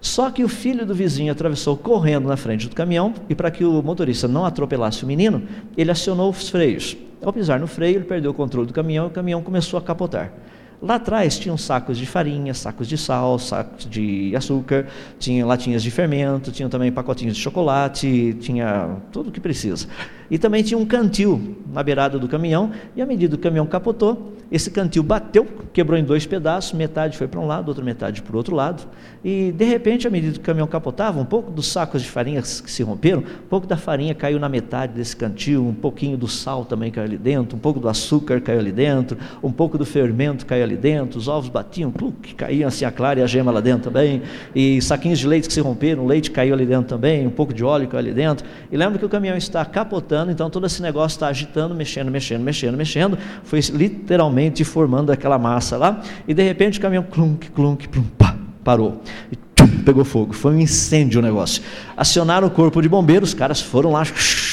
Só 0.00 0.30
que 0.30 0.42
o 0.42 0.48
filho 0.48 0.86
do 0.86 0.94
vizinho 0.94 1.30
atravessou 1.30 1.76
correndo 1.76 2.28
na 2.28 2.36
frente 2.36 2.66
do 2.66 2.74
caminhão 2.74 3.12
e, 3.28 3.34
para 3.34 3.50
que 3.50 3.62
o 3.62 3.82
motorista 3.82 4.26
não 4.26 4.46
atropelasse 4.46 5.04
o 5.04 5.06
menino, 5.06 5.42
ele 5.76 5.90
acionou 5.90 6.30
os 6.30 6.48
freios. 6.48 6.96
Ao 7.22 7.32
pisar 7.32 7.60
no 7.60 7.66
freio, 7.66 7.96
ele 7.96 8.04
perdeu 8.04 8.30
o 8.30 8.34
controle 8.34 8.66
do 8.66 8.72
caminhão 8.72 9.04
e 9.06 9.08
o 9.08 9.12
caminhão 9.12 9.42
começou 9.42 9.78
a 9.78 9.82
capotar. 9.82 10.32
Lá 10.80 10.94
atrás 10.94 11.38
tinham 11.38 11.58
sacos 11.58 11.98
de 11.98 12.06
farinha, 12.06 12.54
sacos 12.54 12.86
de 12.86 12.96
sal, 12.96 13.36
sacos 13.38 13.84
de 13.84 14.34
açúcar, 14.36 14.86
tinha 15.18 15.44
latinhas 15.44 15.82
de 15.82 15.90
fermento, 15.90 16.52
tinha 16.52 16.68
também 16.68 16.92
pacotinhos 16.92 17.36
de 17.36 17.42
chocolate, 17.42 18.36
tinha 18.40 18.96
tudo 19.10 19.30
o 19.30 19.32
que 19.32 19.40
precisa. 19.40 19.88
E 20.30 20.38
também 20.38 20.62
tinha 20.62 20.76
um 20.76 20.84
cantil 20.84 21.56
na 21.72 21.82
beirada 21.82 22.18
do 22.18 22.28
caminhão, 22.28 22.70
e 22.96 23.02
à 23.02 23.06
medida 23.06 23.36
que 23.36 23.40
o 23.40 23.42
caminhão 23.42 23.66
capotou, 23.66 24.34
esse 24.50 24.70
cantil 24.70 25.02
bateu, 25.02 25.46
quebrou 25.74 25.98
em 25.98 26.02
dois 26.02 26.24
pedaços, 26.24 26.72
metade 26.72 27.18
foi 27.18 27.28
para 27.28 27.38
um 27.38 27.46
lado, 27.46 27.68
outra 27.68 27.84
metade 27.84 28.22
para 28.22 28.32
o 28.32 28.36
outro 28.36 28.56
lado, 28.56 28.82
e 29.22 29.52
de 29.52 29.64
repente, 29.64 30.06
à 30.06 30.10
medida 30.10 30.32
que 30.32 30.38
o 30.38 30.42
caminhão 30.42 30.66
capotava, 30.66 31.20
um 31.20 31.24
pouco 31.24 31.50
dos 31.50 31.66
sacos 31.70 32.02
de 32.02 32.10
farinha 32.10 32.40
que 32.40 32.70
se 32.70 32.82
romperam, 32.82 33.20
um 33.20 33.48
pouco 33.48 33.66
da 33.66 33.76
farinha 33.76 34.14
caiu 34.14 34.38
na 34.38 34.48
metade 34.48 34.94
desse 34.94 35.14
cantil, 35.14 35.66
um 35.66 35.74
pouquinho 35.74 36.16
do 36.16 36.26
sal 36.26 36.64
também 36.64 36.90
caiu 36.90 37.06
ali 37.06 37.18
dentro, 37.18 37.56
um 37.56 37.60
pouco 37.60 37.78
do 37.78 37.88
açúcar 37.88 38.40
caiu 38.40 38.60
ali 38.60 38.72
dentro, 38.72 39.18
um 39.42 39.52
pouco 39.52 39.76
do 39.76 39.84
fermento 39.84 40.46
caiu 40.46 40.64
ali 40.64 40.76
dentro, 40.76 41.18
os 41.18 41.28
ovos 41.28 41.50
batiam, 41.50 41.90
cluc, 41.90 42.34
caíam 42.34 42.68
assim 42.68 42.86
a 42.86 42.90
clara 42.90 43.20
e 43.20 43.22
a 43.22 43.26
gema 43.26 43.52
lá 43.52 43.60
dentro 43.60 43.90
também, 43.90 44.22
e 44.54 44.80
saquinhos 44.80 45.18
de 45.18 45.26
leite 45.26 45.46
que 45.46 45.52
se 45.52 45.60
romperam, 45.60 46.04
o 46.04 46.06
leite 46.06 46.30
caiu 46.30 46.54
ali 46.54 46.64
dentro 46.64 46.88
também, 46.88 47.26
um 47.26 47.30
pouco 47.30 47.52
de 47.52 47.62
óleo 47.62 47.86
caiu 47.86 47.98
ali 47.98 48.14
dentro, 48.14 48.46
e 48.72 48.76
lembra 48.78 48.98
que 48.98 49.04
o 49.04 49.10
caminhão 49.10 49.36
está 49.36 49.62
capotando 49.62 50.17
então 50.26 50.48
todo 50.50 50.66
esse 50.66 50.80
negócio 50.82 51.16
está 51.16 51.28
agitando, 51.28 51.74
mexendo, 51.74 52.10
mexendo, 52.10 52.42
mexendo, 52.42 52.76
mexendo, 52.76 53.18
foi 53.44 53.60
literalmente 53.72 54.64
formando 54.64 55.10
aquela 55.10 55.38
massa 55.38 55.76
lá, 55.76 56.02
e 56.26 56.34
de 56.34 56.42
repente 56.42 56.78
o 56.78 56.82
caminhão 56.82 57.04
clunk, 57.04 57.50
clunk, 57.50 57.88
plum, 57.88 58.04
pá, 58.16 58.34
parou. 58.64 59.02
E 59.30 59.36
tchum, 59.54 59.82
pegou 59.84 60.04
fogo, 60.04 60.32
foi 60.32 60.54
um 60.54 60.58
incêndio 60.58 61.20
o 61.20 61.22
negócio. 61.22 61.62
Acionaram 61.96 62.48
o 62.48 62.50
corpo 62.50 62.80
de 62.80 62.88
bombeiros, 62.88 63.30
os 63.30 63.34
caras 63.34 63.60
foram 63.60 63.92
lá, 63.92 64.02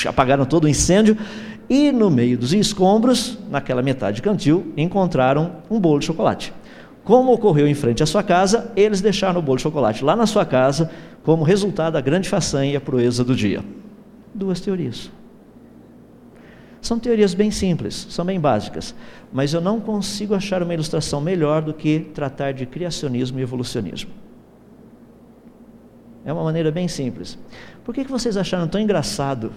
apagaram 0.08 0.46
todo 0.46 0.66
o 0.66 0.70
incêndio, 0.70 1.18
e 1.70 1.92
no 1.92 2.12
meio 2.12 2.38
dos 2.38 2.54
escombros, 2.54 3.40
naquela 3.50 3.82
metade 3.82 4.22
cantil, 4.22 4.72
encontraram 4.78 5.58
um 5.70 5.80
bolo 5.80 6.00
de 6.00 6.06
chocolate. 6.06 6.54
Como 7.04 7.32
ocorreu 7.32 7.68
em 7.68 7.74
frente 7.74 8.02
à 8.02 8.06
sua 8.06 8.24
casa, 8.24 8.72
eles 8.76 9.00
deixaram 9.00 9.40
o 9.40 9.42
bolo 9.42 9.58
de 9.58 9.64
chocolate 9.64 10.04
lá 10.04 10.16
na 10.16 10.26
sua 10.26 10.46
casa, 10.46 10.90
como 11.24 11.44
resultado 11.44 11.94
da 11.94 12.02
grande 12.02 12.28
façanha 12.30 12.74
e 12.74 12.76
a 12.76 12.82
proeza 12.82 13.24
do 13.24 13.36
dia. 13.36 13.64
Duas 14.34 14.60
teorias. 14.60 15.12
São 16.86 17.00
teorias 17.00 17.34
bem 17.34 17.50
simples, 17.50 18.06
são 18.12 18.24
bem 18.24 18.40
básicas, 18.40 18.94
mas 19.34 19.52
eu 19.52 19.60
não 19.60 19.82
consigo 19.82 20.36
achar 20.36 20.62
uma 20.62 20.72
ilustração 20.72 21.20
melhor 21.20 21.64
do 21.64 21.74
que 21.74 22.12
tratar 22.14 22.54
de 22.54 22.64
criacionismo 22.68 23.40
e 23.40 23.42
evolucionismo. 23.42 24.12
É 26.24 26.32
uma 26.32 26.44
maneira 26.44 26.70
bem 26.70 26.88
simples. 26.88 27.40
Por 27.84 27.96
que, 27.96 28.06
que 28.06 28.12
vocês 28.12 28.38
acharam 28.38 28.68
tão 28.68 28.80
engraçado 28.80 29.52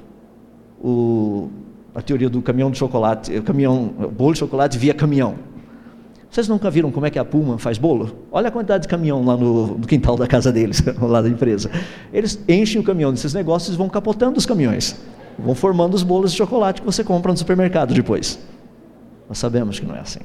o, 0.82 1.50
a 1.94 2.00
teoria 2.00 2.30
do 2.30 2.40
caminhão 2.40 2.70
de 2.70 2.78
chocolate, 2.78 3.36
o 3.36 3.42
caminhão, 3.42 3.92
o 3.98 4.08
bolo 4.08 4.32
de 4.32 4.38
chocolate 4.38 4.78
via 4.78 4.94
caminhão? 4.94 5.34
Vocês 6.30 6.48
nunca 6.48 6.70
viram 6.70 6.90
como 6.90 7.04
é 7.04 7.10
que 7.10 7.18
a 7.18 7.26
Puma 7.26 7.58
faz 7.58 7.76
bolo? 7.76 8.10
Olha 8.32 8.48
a 8.48 8.50
quantidade 8.50 8.84
de 8.84 8.88
caminhão 8.88 9.22
lá 9.22 9.36
no, 9.36 9.76
no 9.76 9.86
quintal 9.86 10.16
da 10.16 10.26
casa 10.26 10.50
deles, 10.50 10.82
lá 10.98 11.20
da 11.20 11.28
empresa. 11.28 11.70
Eles 12.10 12.42
enchem 12.48 12.80
o 12.80 12.84
caminhão 12.84 13.12
desses 13.12 13.34
negócios 13.34 13.74
e 13.74 13.76
vão 13.76 13.90
capotando 13.90 14.38
os 14.38 14.46
caminhões 14.46 14.98
vão 15.38 15.54
formando 15.54 15.94
os 15.94 16.02
bolos 16.02 16.32
de 16.32 16.36
chocolate 16.36 16.80
que 16.80 16.86
você 16.86 17.04
compra 17.04 17.30
no 17.30 17.38
supermercado 17.38 17.94
depois. 17.94 18.38
Nós 19.28 19.38
sabemos 19.38 19.78
que 19.78 19.86
não 19.86 19.94
é 19.94 20.00
assim. 20.00 20.20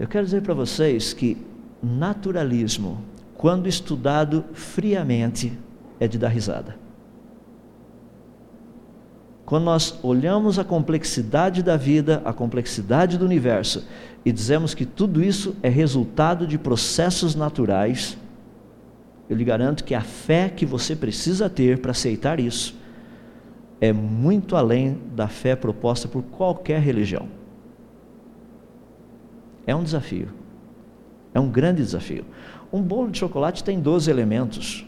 Eu 0.00 0.08
quero 0.08 0.24
dizer 0.24 0.42
para 0.42 0.54
vocês 0.54 1.12
que 1.12 1.36
naturalismo, 1.82 3.02
quando 3.36 3.68
estudado 3.68 4.44
friamente, 4.54 5.52
é 6.00 6.08
de 6.08 6.18
dar 6.18 6.28
risada. 6.28 6.76
Quando 9.44 9.64
nós 9.64 9.98
olhamos 10.02 10.58
a 10.58 10.64
complexidade 10.64 11.62
da 11.62 11.76
vida, 11.76 12.20
a 12.24 12.32
complexidade 12.32 13.16
do 13.16 13.24
universo, 13.24 13.86
e 14.24 14.32
dizemos 14.32 14.74
que 14.74 14.84
tudo 14.84 15.22
isso 15.22 15.54
é 15.62 15.68
resultado 15.68 16.46
de 16.46 16.58
processos 16.58 17.34
naturais, 17.36 18.18
eu 19.28 19.36
lhe 19.36 19.44
garanto 19.44 19.84
que 19.84 19.94
a 19.94 20.00
fé 20.00 20.48
que 20.48 20.66
você 20.66 20.96
precisa 20.96 21.48
ter 21.48 21.78
para 21.78 21.92
aceitar 21.92 22.40
isso 22.40 22.74
é 23.80 23.92
muito 23.92 24.56
além 24.56 24.98
da 25.14 25.28
fé 25.28 25.54
proposta 25.54 26.08
por 26.08 26.22
qualquer 26.22 26.80
religião. 26.80 27.28
É 29.66 29.74
um 29.74 29.82
desafio. 29.82 30.28
É 31.34 31.40
um 31.40 31.50
grande 31.50 31.82
desafio. 31.82 32.24
Um 32.72 32.80
bolo 32.80 33.10
de 33.10 33.18
chocolate 33.18 33.62
tem 33.62 33.80
12 33.80 34.10
elementos. 34.10 34.86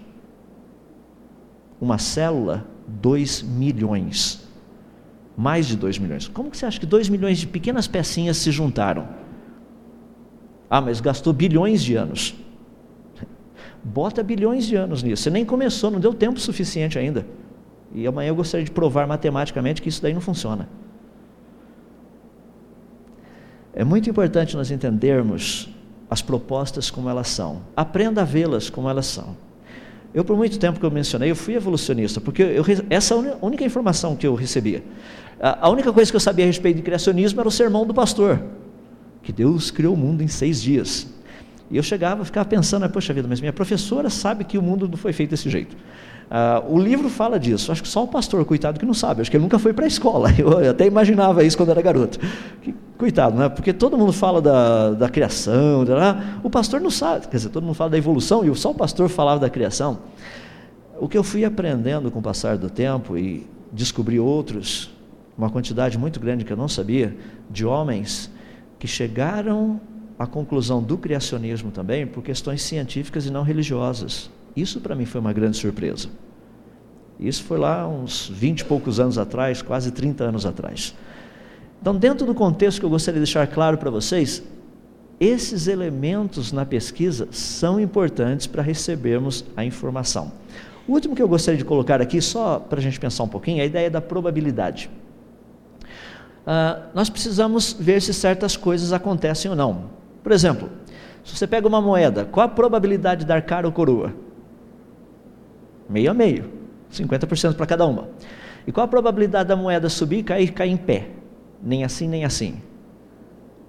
Uma 1.80 1.98
célula, 1.98 2.66
2 2.86 3.42
milhões. 3.42 4.46
Mais 5.36 5.66
de 5.66 5.76
2 5.76 5.98
milhões. 5.98 6.26
Como 6.26 6.50
que 6.50 6.56
você 6.56 6.66
acha 6.66 6.80
que 6.80 6.86
2 6.86 7.08
milhões 7.08 7.38
de 7.38 7.46
pequenas 7.46 7.86
pecinhas 7.86 8.38
se 8.38 8.50
juntaram? 8.50 9.08
Ah, 10.70 10.80
mas 10.80 11.00
gastou 11.00 11.32
bilhões 11.32 11.82
de 11.82 11.94
anos. 11.94 12.34
Bota 13.82 14.22
bilhões 14.22 14.66
de 14.66 14.76
anos 14.76 15.02
nisso. 15.02 15.22
Você 15.22 15.30
nem 15.30 15.44
começou, 15.44 15.90
não 15.90 16.00
deu 16.00 16.12
tempo 16.12 16.40
suficiente 16.40 16.98
ainda. 16.98 17.26
E 17.94 18.06
amanhã 18.06 18.28
eu 18.28 18.34
gostaria 18.34 18.64
de 18.64 18.70
provar 18.70 19.06
matematicamente 19.06 19.80
que 19.80 19.88
isso 19.88 20.02
daí 20.02 20.12
não 20.12 20.20
funciona. 20.20 20.68
É 23.72 23.84
muito 23.84 24.10
importante 24.10 24.56
nós 24.56 24.70
entendermos 24.70 25.68
as 26.10 26.22
propostas 26.22 26.90
como 26.90 27.08
elas 27.08 27.28
são. 27.28 27.62
Aprenda 27.76 28.22
a 28.22 28.24
vê-las 28.24 28.70
como 28.70 28.88
elas 28.88 29.06
são. 29.06 29.36
Eu, 30.12 30.24
por 30.24 30.36
muito 30.36 30.58
tempo 30.58 30.80
que 30.80 30.86
eu 30.86 30.90
mencionei, 30.90 31.30
eu 31.30 31.36
fui 31.36 31.54
evolucionista, 31.54 32.20
porque 32.20 32.42
eu, 32.42 32.64
essa 32.88 33.14
é 33.14 33.36
a 33.40 33.44
única 33.44 33.64
informação 33.64 34.16
que 34.16 34.26
eu 34.26 34.34
recebia. 34.34 34.82
A, 35.38 35.68
única 35.68 35.92
coisa 35.92 36.10
que 36.10 36.16
eu 36.16 36.20
sabia 36.20 36.44
a 36.44 36.46
respeito 36.46 36.76
de 36.76 36.82
criacionismo 36.82 37.40
era 37.40 37.48
o 37.48 37.52
sermão 37.52 37.86
do 37.86 37.94
pastor, 37.94 38.42
que 39.22 39.32
Deus 39.32 39.70
criou 39.70 39.94
o 39.94 39.96
mundo 39.96 40.22
em 40.22 40.28
seis 40.28 40.60
dias. 40.60 41.06
E 41.70 41.76
eu 41.76 41.82
chegava, 41.82 42.24
ficava 42.24 42.48
pensando, 42.48 42.88
poxa 42.88 43.12
vida, 43.12 43.28
mas 43.28 43.40
minha 43.40 43.52
professora 43.52 44.08
sabe 44.08 44.44
que 44.44 44.56
o 44.56 44.62
mundo 44.62 44.88
não 44.88 44.96
foi 44.96 45.12
feito 45.12 45.30
desse 45.30 45.50
jeito. 45.50 45.76
Uh, 46.28 46.74
o 46.74 46.78
livro 46.78 47.08
fala 47.08 47.40
disso, 47.40 47.72
acho 47.72 47.82
que 47.82 47.88
só 47.88 48.04
o 48.04 48.08
pastor, 48.08 48.44
coitado, 48.44 48.78
que 48.78 48.84
não 48.84 48.92
sabe, 48.92 49.22
acho 49.22 49.30
que 49.30 49.36
ele 49.38 49.44
nunca 49.44 49.58
foi 49.58 49.72
para 49.72 49.86
a 49.86 49.88
escola, 49.88 50.28
eu 50.38 50.70
até 50.70 50.86
imaginava 50.86 51.42
isso 51.42 51.56
quando 51.56 51.70
era 51.70 51.80
garoto. 51.80 52.18
Que, 52.60 52.74
coitado, 52.98 53.34
né? 53.34 53.48
porque 53.48 53.72
todo 53.72 53.96
mundo 53.96 54.12
fala 54.12 54.42
da, 54.42 54.90
da 54.90 55.08
criação, 55.08 55.86
da, 55.86 56.38
o 56.42 56.50
pastor 56.50 56.82
não 56.82 56.90
sabe, 56.90 57.28
quer 57.28 57.38
dizer, 57.38 57.48
todo 57.48 57.64
mundo 57.64 57.74
fala 57.74 57.90
da 57.90 57.96
evolução 57.96 58.44
e 58.44 58.54
só 58.54 58.72
o 58.72 58.74
pastor 58.74 59.08
falava 59.08 59.40
da 59.40 59.48
criação. 59.48 60.00
O 61.00 61.08
que 61.08 61.16
eu 61.16 61.24
fui 61.24 61.46
aprendendo 61.46 62.10
com 62.10 62.18
o 62.18 62.22
passar 62.22 62.58
do 62.58 62.68
tempo 62.68 63.16
e 63.16 63.46
descobri 63.72 64.20
outros, 64.20 64.90
uma 65.36 65.48
quantidade 65.48 65.96
muito 65.96 66.20
grande 66.20 66.44
que 66.44 66.52
eu 66.52 66.56
não 66.56 66.68
sabia, 66.68 67.16
de 67.48 67.64
homens 67.64 68.30
que 68.78 68.86
chegaram 68.86 69.80
à 70.18 70.26
conclusão 70.26 70.82
do 70.82 70.98
criacionismo 70.98 71.70
também 71.70 72.06
por 72.06 72.22
questões 72.22 72.62
científicas 72.62 73.24
e 73.24 73.30
não 73.30 73.42
religiosas. 73.42 74.30
Isso 74.60 74.80
para 74.80 74.94
mim 74.96 75.04
foi 75.04 75.20
uma 75.20 75.32
grande 75.32 75.56
surpresa. 75.56 76.08
Isso 77.20 77.44
foi 77.44 77.58
lá 77.58 77.86
uns 77.86 78.28
20 78.28 78.60
e 78.60 78.64
poucos 78.64 78.98
anos 78.98 79.16
atrás, 79.16 79.62
quase 79.62 79.92
30 79.92 80.24
anos 80.24 80.44
atrás. 80.44 80.94
Então, 81.80 81.94
dentro 81.94 82.26
do 82.26 82.34
contexto 82.34 82.80
que 82.80 82.84
eu 82.84 82.90
gostaria 82.90 83.20
de 83.20 83.24
deixar 83.24 83.46
claro 83.46 83.78
para 83.78 83.88
vocês, 83.88 84.42
esses 85.20 85.68
elementos 85.68 86.50
na 86.50 86.66
pesquisa 86.66 87.28
são 87.30 87.80
importantes 87.80 88.48
para 88.48 88.60
recebermos 88.60 89.44
a 89.56 89.64
informação. 89.64 90.32
O 90.88 90.92
último 90.92 91.14
que 91.14 91.22
eu 91.22 91.28
gostaria 91.28 91.58
de 91.58 91.64
colocar 91.64 92.00
aqui, 92.02 92.20
só 92.20 92.58
para 92.58 92.80
a 92.80 92.82
gente 92.82 92.98
pensar 92.98 93.22
um 93.22 93.28
pouquinho, 93.28 93.60
é 93.60 93.62
a 93.62 93.66
ideia 93.66 93.90
da 93.90 94.00
probabilidade. 94.00 94.90
Uh, 96.46 96.82
nós 96.94 97.08
precisamos 97.08 97.76
ver 97.78 98.02
se 98.02 98.12
certas 98.12 98.56
coisas 98.56 98.92
acontecem 98.92 99.50
ou 99.50 99.56
não. 99.56 99.90
Por 100.22 100.32
exemplo, 100.32 100.68
se 101.24 101.36
você 101.36 101.46
pega 101.46 101.68
uma 101.68 101.80
moeda, 101.80 102.24
qual 102.24 102.46
a 102.46 102.48
probabilidade 102.48 103.20
de 103.20 103.26
dar 103.26 103.42
cara 103.42 103.66
ou 103.66 103.72
coroa? 103.72 104.14
Meio 105.88 106.10
a 106.10 106.14
meio, 106.14 106.50
50% 106.92 107.54
para 107.54 107.66
cada 107.66 107.86
uma. 107.86 108.08
E 108.66 108.72
qual 108.72 108.84
a 108.84 108.88
probabilidade 108.88 109.48
da 109.48 109.56
moeda 109.56 109.88
subir, 109.88 110.22
cair 110.22 110.52
cair 110.52 110.70
em 110.70 110.76
pé? 110.76 111.18
nem 111.62 111.84
assim, 111.84 112.08
nem 112.08 112.24
assim. 112.24 112.56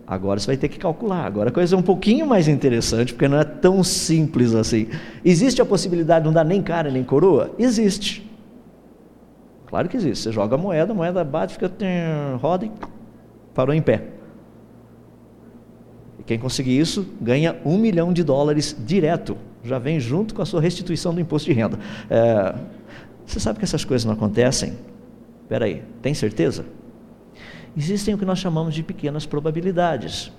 Agora 0.06 0.40
você 0.40 0.48
vai 0.48 0.58
ter 0.58 0.70
que 0.70 0.80
calcular. 0.80 1.26
Agora 1.26 1.50
a 1.50 1.52
coisa 1.52 1.76
é 1.76 1.78
um 1.78 1.84
pouquinho 1.84 2.26
mais 2.26 2.48
interessante, 2.48 3.14
porque 3.14 3.28
não 3.28 3.40
é 3.40 3.44
tão 3.44 3.84
simples 3.84 4.56
assim. 4.56 4.88
Existe 5.24 5.62
a 5.62 5.66
possibilidade 5.66 6.24
de 6.24 6.26
não 6.26 6.34
dar 6.34 6.44
nem 6.44 6.62
cara 6.62 6.90
nem 6.90 7.04
coroa? 7.04 7.52
Existe. 7.60 8.28
Claro 9.68 9.88
que 9.88 9.98
existe. 9.98 10.24
Você 10.24 10.32
joga 10.32 10.56
a 10.56 10.58
moeda, 10.58 10.94
a 10.94 10.96
moeda 10.96 11.24
bate, 11.24 11.54
fica, 11.54 11.72
roda 12.42 12.66
e 12.66 12.72
parou 13.54 13.74
em 13.74 13.82
pé. 13.82 14.04
E 16.18 16.24
quem 16.24 16.40
conseguir 16.40 16.80
isso 16.80 17.08
ganha 17.22 17.58
um 17.64 17.78
milhão 17.78 18.12
de 18.12 18.24
dólares 18.24 18.76
direto. 18.80 19.38
Já 19.64 19.78
vem 19.78 20.00
junto 20.00 20.34
com 20.34 20.42
a 20.42 20.46
sua 20.46 20.62
restituição 20.62 21.14
do 21.14 21.20
imposto 21.20 21.50
de 21.50 21.54
renda. 21.54 21.80
É, 22.10 22.56
você 23.26 23.40
sabe 23.40 23.60
que 23.60 23.66
essas 23.66 23.84
coisas 23.84 24.06
não 24.06 24.14
acontecem? 24.14 24.78
Espera 25.44 25.66
aí, 25.66 25.84
tem 26.02 26.14
certeza? 26.14 26.66
Existem 27.78 28.14
o 28.14 28.18
que 28.18 28.26
nós 28.26 28.40
chamamos 28.40 28.74
de 28.74 28.84
pequenas 28.84 29.26
probabilidades. 29.26 30.32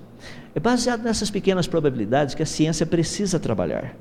É 0.55 0.61
baseado 0.61 1.03
nessas 1.03 1.31
pequenas 1.31 1.67
probabilidades 1.67 2.35
que 2.35 2.43
a 2.43 2.47
ciência 2.47 2.85
precisa 2.87 3.39
trabalhar 3.39 3.95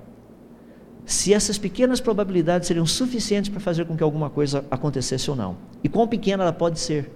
se 1.09 1.33
essas 1.33 1.57
pequenas 1.57 1.99
probabilidades 1.99 2.67
seriam 2.67 2.85
suficientes 2.85 3.49
para 3.49 3.59
fazer 3.59 3.83
com 3.85 3.97
que 3.97 4.03
alguma 4.03 4.29
coisa 4.29 4.63
acontecesse 4.69 5.27
ou 5.27 5.35
não. 5.35 5.57
E 5.83 5.89
quão 5.89 6.07
pequena 6.07 6.43
ela 6.43 6.53
pode 6.53 6.79
ser, 6.79 7.11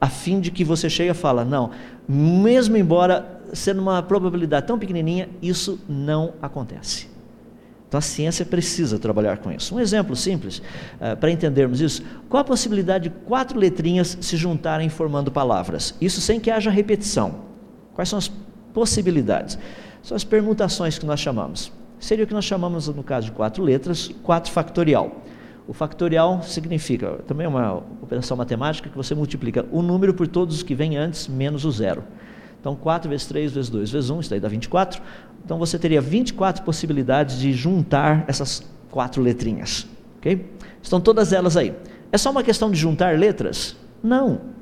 a 0.00 0.08
fim 0.08 0.40
de 0.40 0.50
que 0.50 0.64
você 0.64 0.88
chegue 0.88 1.10
e 1.10 1.14
fala, 1.14 1.44
não, 1.44 1.70
mesmo 2.08 2.78
embora 2.78 3.33
sendo 3.52 3.82
uma 3.82 4.02
probabilidade 4.02 4.66
tão 4.66 4.78
pequenininha, 4.78 5.28
isso 5.42 5.80
não 5.88 6.34
acontece. 6.40 7.08
Então 7.88 7.98
a 7.98 8.02
ciência 8.02 8.44
precisa 8.44 8.98
trabalhar 8.98 9.38
com 9.38 9.52
isso. 9.52 9.74
Um 9.74 9.80
exemplo 9.80 10.16
simples 10.16 10.58
uh, 10.58 11.16
para 11.18 11.30
entendermos 11.30 11.80
isso: 11.80 12.02
qual 12.28 12.40
a 12.40 12.44
possibilidade 12.44 13.08
de 13.08 13.14
quatro 13.26 13.58
letrinhas 13.58 14.18
se 14.20 14.36
juntarem 14.36 14.88
formando 14.88 15.30
palavras? 15.30 15.94
Isso 16.00 16.20
sem 16.20 16.40
que 16.40 16.50
haja 16.50 16.70
repetição. 16.70 17.42
Quais 17.94 18.08
são 18.08 18.18
as 18.18 18.30
possibilidades? 18.72 19.58
São 20.02 20.16
as 20.16 20.24
permutações 20.24 20.98
que 20.98 21.06
nós 21.06 21.20
chamamos 21.20 21.72
seria 22.04 22.24
o 22.24 22.28
que 22.28 22.34
nós 22.34 22.44
chamamos, 22.44 22.88
no 22.88 23.02
caso 23.02 23.26
de 23.26 23.32
quatro 23.32 23.62
letras, 23.62 24.10
4 24.22 24.52
factorial. 24.52 25.22
O 25.66 25.72
factorial 25.72 26.42
significa, 26.42 27.20
também 27.26 27.46
é 27.46 27.48
uma 27.48 27.76
operação 28.02 28.36
matemática 28.36 28.90
que 28.90 28.96
você 28.96 29.14
multiplica 29.14 29.64
o 29.72 29.80
número 29.80 30.12
por 30.12 30.28
todos 30.28 30.56
os 30.56 30.62
que 30.62 30.74
vêm 30.74 30.98
antes 30.98 31.26
menos 31.26 31.64
o 31.64 31.70
zero. 31.72 32.04
Então, 32.64 32.74
4 32.74 33.10
vezes 33.10 33.26
3 33.26 33.52
vezes 33.52 33.68
2 33.68 33.90
vezes 33.90 34.08
1, 34.08 34.20
isso 34.20 34.30
daí 34.30 34.40
dá 34.40 34.48
24. 34.48 35.02
Então, 35.44 35.58
você 35.58 35.78
teria 35.78 36.00
24 36.00 36.62
possibilidades 36.64 37.38
de 37.38 37.52
juntar 37.52 38.24
essas 38.26 38.66
quatro 38.90 39.20
letrinhas. 39.20 39.86
Ok? 40.16 40.50
Estão 40.82 40.98
todas 40.98 41.34
elas 41.34 41.58
aí. 41.58 41.74
É 42.10 42.16
só 42.16 42.30
uma 42.30 42.42
questão 42.42 42.70
de 42.70 42.78
juntar 42.78 43.18
letras? 43.18 43.76
Não 44.02 44.54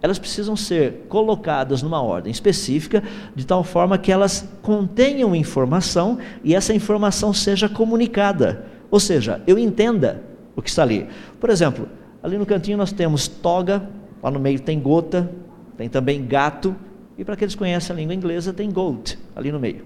elas 0.00 0.18
precisam 0.18 0.54
ser 0.54 1.06
colocadas 1.08 1.82
numa 1.82 2.00
ordem 2.00 2.30
específica, 2.30 3.02
de 3.34 3.44
tal 3.44 3.64
forma 3.64 3.98
que 3.98 4.12
elas 4.12 4.48
contenham 4.62 5.34
informação 5.34 6.18
e 6.44 6.54
essa 6.54 6.72
informação 6.72 7.32
seja 7.32 7.68
comunicada. 7.68 8.64
Ou 8.90 9.00
seja, 9.00 9.42
eu 9.46 9.58
entenda 9.58 10.22
o 10.54 10.62
que 10.62 10.70
está 10.70 10.82
ali. 10.82 11.08
Por 11.40 11.50
exemplo, 11.50 11.88
ali 12.22 12.38
no 12.38 12.46
cantinho 12.46 12.78
nós 12.78 12.92
temos 12.92 13.26
toga, 13.26 13.88
lá 14.22 14.30
no 14.30 14.38
meio 14.38 14.60
tem 14.60 14.78
gota, 14.78 15.28
tem 15.76 15.88
também 15.88 16.24
gato, 16.24 16.76
e 17.18 17.24
para 17.24 17.34
aqueles 17.34 17.54
que 17.54 17.58
conhecem 17.58 17.94
a 17.94 17.98
língua 17.98 18.14
inglesa, 18.14 18.52
tem 18.52 18.70
goat 18.70 19.18
ali 19.34 19.50
no 19.50 19.58
meio. 19.58 19.84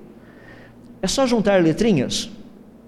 É 1.01 1.07
só 1.07 1.27
juntar 1.27 1.63
letrinhas? 1.63 2.31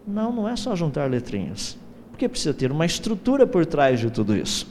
Não, 0.07 0.31
não 0.31 0.47
é 0.47 0.55
só 0.55 0.77
juntar 0.77 1.11
letrinhas. 1.11 1.79
Porque 2.11 2.29
precisa 2.29 2.53
ter 2.53 2.71
uma 2.71 2.85
estrutura 2.85 3.47
por 3.47 3.65
trás 3.65 3.99
de 3.99 4.11
tudo 4.11 4.37
isso. 4.37 4.71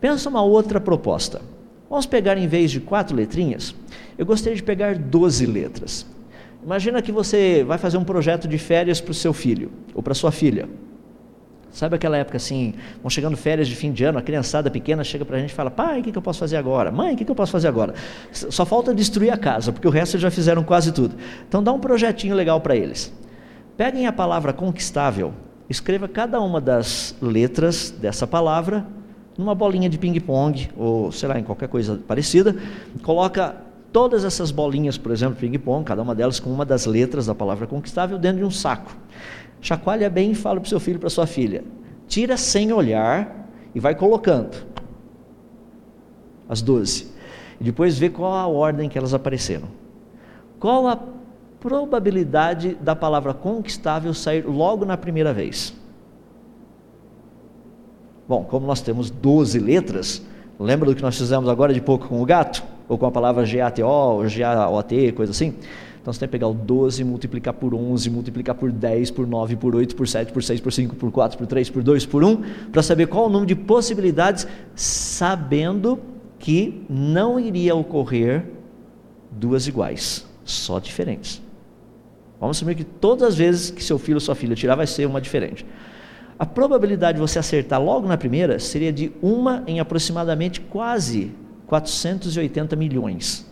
Pensa 0.00 0.28
uma 0.28 0.42
outra 0.42 0.80
proposta. 0.80 1.40
Vamos 1.88 2.04
pegar 2.04 2.36
em 2.36 2.48
vez 2.48 2.70
de 2.70 2.80
quatro 2.80 3.16
letrinhas, 3.16 3.74
eu 4.16 4.26
gostaria 4.26 4.54
de 4.54 4.62
pegar 4.62 4.96
12 4.96 5.46
letras. 5.46 6.06
Imagina 6.62 7.00
que 7.00 7.10
você 7.10 7.64
vai 7.64 7.78
fazer 7.78 7.96
um 7.96 8.04
projeto 8.04 8.46
de 8.46 8.58
férias 8.58 9.00
para 9.00 9.12
o 9.12 9.14
seu 9.14 9.32
filho 9.32 9.72
ou 9.94 10.02
para 10.02 10.14
sua 10.14 10.30
filha. 10.30 10.68
Sabe 11.72 11.96
aquela 11.96 12.16
época 12.16 12.36
assim, 12.36 12.74
vão 13.00 13.08
chegando 13.08 13.36
férias 13.36 13.68
de 13.68 13.76
fim 13.76 13.92
de 13.92 14.04
ano, 14.04 14.18
a 14.18 14.22
criançada 14.22 14.70
pequena 14.70 15.04
chega 15.04 15.24
para 15.24 15.36
a 15.36 15.40
gente 15.40 15.50
e 15.50 15.54
fala: 15.54 15.70
pai, 15.70 16.00
o 16.00 16.02
que, 16.02 16.12
que 16.12 16.18
eu 16.18 16.22
posso 16.22 16.40
fazer 16.40 16.56
agora? 16.56 16.90
Mãe, 16.90 17.14
o 17.14 17.16
que, 17.16 17.24
que 17.24 17.30
eu 17.30 17.34
posso 17.34 17.52
fazer 17.52 17.68
agora? 17.68 17.94
Só 18.32 18.66
falta 18.66 18.94
destruir 18.94 19.32
a 19.32 19.36
casa, 19.36 19.72
porque 19.72 19.86
o 19.86 19.90
resto 19.90 20.18
já 20.18 20.30
fizeram 20.30 20.64
quase 20.64 20.92
tudo. 20.92 21.14
Então 21.48 21.62
dá 21.62 21.72
um 21.72 21.78
projetinho 21.78 22.34
legal 22.34 22.60
para 22.60 22.74
eles. 22.74 23.12
Peguem 23.76 24.06
a 24.06 24.12
palavra 24.12 24.52
conquistável, 24.52 25.32
escreva 25.68 26.08
cada 26.08 26.40
uma 26.40 26.60
das 26.60 27.14
letras 27.22 27.90
dessa 27.90 28.26
palavra 28.26 28.84
numa 29.38 29.54
bolinha 29.54 29.88
de 29.88 29.96
ping-pong, 29.96 30.68
ou 30.76 31.10
sei 31.10 31.28
lá, 31.28 31.38
em 31.38 31.42
qualquer 31.42 31.68
coisa 31.68 31.98
parecida, 32.06 32.54
coloca 33.02 33.56
todas 33.92 34.24
essas 34.24 34.50
bolinhas, 34.50 34.98
por 34.98 35.10
exemplo, 35.12 35.36
ping-pong, 35.36 35.84
cada 35.84 36.02
uma 36.02 36.14
delas 36.14 36.38
com 36.38 36.50
uma 36.50 36.64
das 36.64 36.86
letras 36.86 37.26
da 37.26 37.34
palavra 37.34 37.66
conquistável, 37.66 38.18
dentro 38.18 38.38
de 38.38 38.44
um 38.44 38.50
saco. 38.50 38.94
Chacoalha 39.60 40.08
bem 40.08 40.32
e 40.32 40.34
fala 40.34 40.60
para 40.60 40.66
o 40.66 40.68
seu 40.68 40.80
filho, 40.80 40.98
para 40.98 41.10
sua 41.10 41.26
filha. 41.26 41.62
Tira 42.08 42.36
sem 42.36 42.72
olhar 42.72 43.48
e 43.74 43.80
vai 43.80 43.94
colocando. 43.94 44.56
As 46.48 46.62
12. 46.62 47.10
E 47.60 47.64
depois 47.64 47.98
vê 47.98 48.08
qual 48.08 48.32
a 48.32 48.46
ordem 48.46 48.88
que 48.88 48.98
elas 48.98 49.14
apareceram. 49.14 49.68
Qual 50.58 50.88
a 50.88 50.98
probabilidade 51.60 52.74
da 52.80 52.96
palavra 52.96 53.34
conquistável 53.34 54.14
sair 54.14 54.46
logo 54.46 54.84
na 54.84 54.96
primeira 54.96 55.32
vez? 55.32 55.74
Bom, 58.26 58.44
como 58.44 58.66
nós 58.66 58.80
temos 58.80 59.10
12 59.10 59.58
letras, 59.58 60.24
lembra 60.58 60.88
do 60.88 60.94
que 60.94 61.02
nós 61.02 61.18
fizemos 61.18 61.48
agora 61.48 61.74
de 61.74 61.80
pouco 61.80 62.08
com 62.08 62.22
o 62.22 62.24
gato? 62.24 62.62
Ou 62.88 62.98
com 62.98 63.06
a 63.06 63.10
palavra 63.10 63.44
GATO, 63.46 63.84
ou 63.84 64.22
GAOT, 64.22 65.12
coisa 65.12 65.30
assim? 65.30 65.54
Então 66.00 66.12
você 66.12 66.20
tem 66.20 66.28
que 66.28 66.32
pegar 66.32 66.48
o 66.48 66.54
12, 66.54 67.04
multiplicar 67.04 67.52
por 67.52 67.74
11, 67.74 68.08
multiplicar 68.08 68.54
por 68.54 68.72
10, 68.72 69.10
por 69.10 69.26
9, 69.26 69.56
por 69.56 69.76
8, 69.76 69.94
por 69.94 70.08
7, 70.08 70.32
por 70.32 70.42
6, 70.42 70.60
por 70.60 70.72
5, 70.72 70.96
por 70.96 71.12
4, 71.12 71.36
por 71.36 71.46
3, 71.46 71.68
por 71.68 71.82
2, 71.82 72.06
por 72.06 72.24
1, 72.24 72.42
para 72.72 72.82
saber 72.82 73.06
qual 73.06 73.26
o 73.26 73.28
número 73.28 73.46
de 73.46 73.54
possibilidades, 73.54 74.46
sabendo 74.74 76.00
que 76.38 76.82
não 76.88 77.38
iria 77.38 77.74
ocorrer 77.74 78.46
duas 79.30 79.66
iguais, 79.66 80.26
só 80.42 80.78
diferentes. 80.78 81.42
Vamos 82.40 82.56
assumir 82.56 82.74
que 82.74 82.84
todas 82.84 83.28
as 83.28 83.36
vezes 83.36 83.70
que 83.70 83.84
seu 83.84 83.98
filho 83.98 84.16
ou 84.16 84.20
sua 84.20 84.34
filha 84.34 84.56
tirar 84.56 84.76
vai 84.76 84.86
ser 84.86 85.06
uma 85.06 85.20
diferente. 85.20 85.66
A 86.38 86.46
probabilidade 86.46 87.16
de 87.16 87.20
você 87.20 87.38
acertar 87.38 87.82
logo 87.82 88.08
na 88.08 88.16
primeira 88.16 88.58
seria 88.58 88.90
de 88.90 89.12
uma 89.20 89.62
em 89.66 89.78
aproximadamente 89.78 90.62
quase 90.62 91.32
480 91.66 92.74
milhões. 92.76 93.49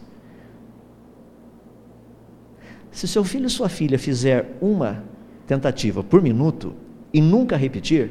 Se 2.98 3.06
seu 3.06 3.22
filho 3.22 3.44
ou 3.44 3.48
sua 3.48 3.68
filha 3.68 3.96
fizer 3.96 4.56
uma 4.60 5.04
tentativa 5.46 6.02
por 6.02 6.20
minuto 6.20 6.74
e 7.14 7.20
nunca 7.20 7.56
repetir, 7.56 8.10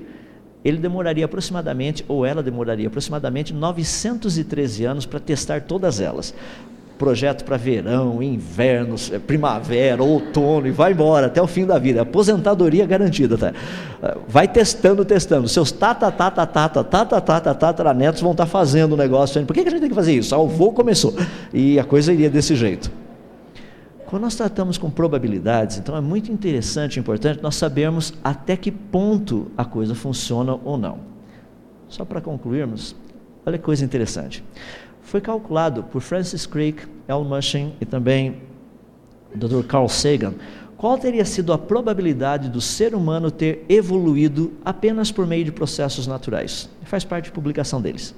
ele 0.63 0.77
demoraria 0.77 1.25
aproximadamente, 1.25 2.05
ou 2.07 2.25
ela 2.25 2.41
demoraria 2.41 2.87
aproximadamente 2.87 3.53
913 3.53 4.85
anos 4.85 5.05
para 5.05 5.19
testar 5.19 5.63
todas 5.63 5.99
elas 5.99 6.33
projeto 6.97 7.43
para 7.43 7.57
verão, 7.57 8.23
inverno, 8.23 8.95
é, 9.11 9.19
primavera, 9.19 10.01
outono 10.01 10.65
e 10.65 10.71
vai 10.71 10.93
embora 10.93 11.27
até 11.27 11.39
o 11.39 11.45
fim 11.45 11.63
da 11.63 11.77
vida. 11.77 12.01
Aposentadoria 12.01 12.87
garantida, 12.87 13.37
tá? 13.37 13.53
Vai 14.27 14.47
testando, 14.47 15.05
testando. 15.05 15.47
Seus 15.47 15.71
tata, 15.71 16.09
tata, 16.11 16.43
tata, 16.47 16.83
tata, 16.83 17.21
tata, 17.21 17.53
tata, 17.53 17.93
netos 17.93 18.21
vão 18.21 18.31
estar 18.31 18.45
tá 18.45 18.49
fazendo 18.49 18.93
o 18.93 18.97
negócio. 18.97 19.45
Por 19.45 19.53
que 19.53 19.59
a 19.59 19.69
gente 19.69 19.81
tem 19.81 19.89
que 19.89 19.95
fazer 19.95 20.13
isso? 20.13 20.33
Ah, 20.33 20.39
o 20.39 20.47
voo 20.47 20.71
começou. 20.71 21.13
E 21.53 21.77
a 21.77 21.83
coisa 21.83 22.11
iria 22.11 22.31
desse 22.31 22.55
jeito. 22.55 22.89
Quando 24.07 24.23
nós 24.23 24.35
tratamos 24.35 24.77
com 24.77 24.89
probabilidades, 24.89 25.77
então 25.77 25.95
é 25.95 26.01
muito 26.01 26.31
interessante 26.31 26.97
e 26.97 26.99
importante 26.99 27.43
nós 27.43 27.55
sabermos 27.55 28.13
até 28.23 28.57
que 28.57 28.71
ponto 28.71 29.51
a 29.55 29.63
coisa 29.63 29.93
funciona 29.93 30.57
ou 30.63 30.77
não. 30.77 30.99
Só 31.87 32.03
para 32.03 32.19
concluirmos, 32.19 32.95
olha 33.45 33.57
que 33.57 33.63
coisa 33.63 33.85
interessante 33.85 34.43
foi 35.07 35.21
calculado 35.21 35.83
por 35.83 36.01
Francis 36.01 36.45
Crick, 36.45 36.85
Al 37.07 37.23
Mushin 37.23 37.73
e 37.79 37.85
também 37.85 38.41
Dr. 39.33 39.63
Carl 39.65 39.87
Sagan 39.87 40.33
qual 40.75 40.97
teria 40.97 41.23
sido 41.23 41.53
a 41.53 41.57
probabilidade 41.57 42.49
do 42.49 42.59
ser 42.59 42.93
humano 42.93 43.31
ter 43.31 43.65
evoluído 43.69 44.51
apenas 44.65 45.09
por 45.09 45.25
meio 45.25 45.45
de 45.45 45.51
processos 45.51 46.05
naturais. 46.05 46.69
Faz 46.83 47.05
parte 47.05 47.25
de 47.25 47.31
publicação 47.31 47.81
deles. 47.81 48.13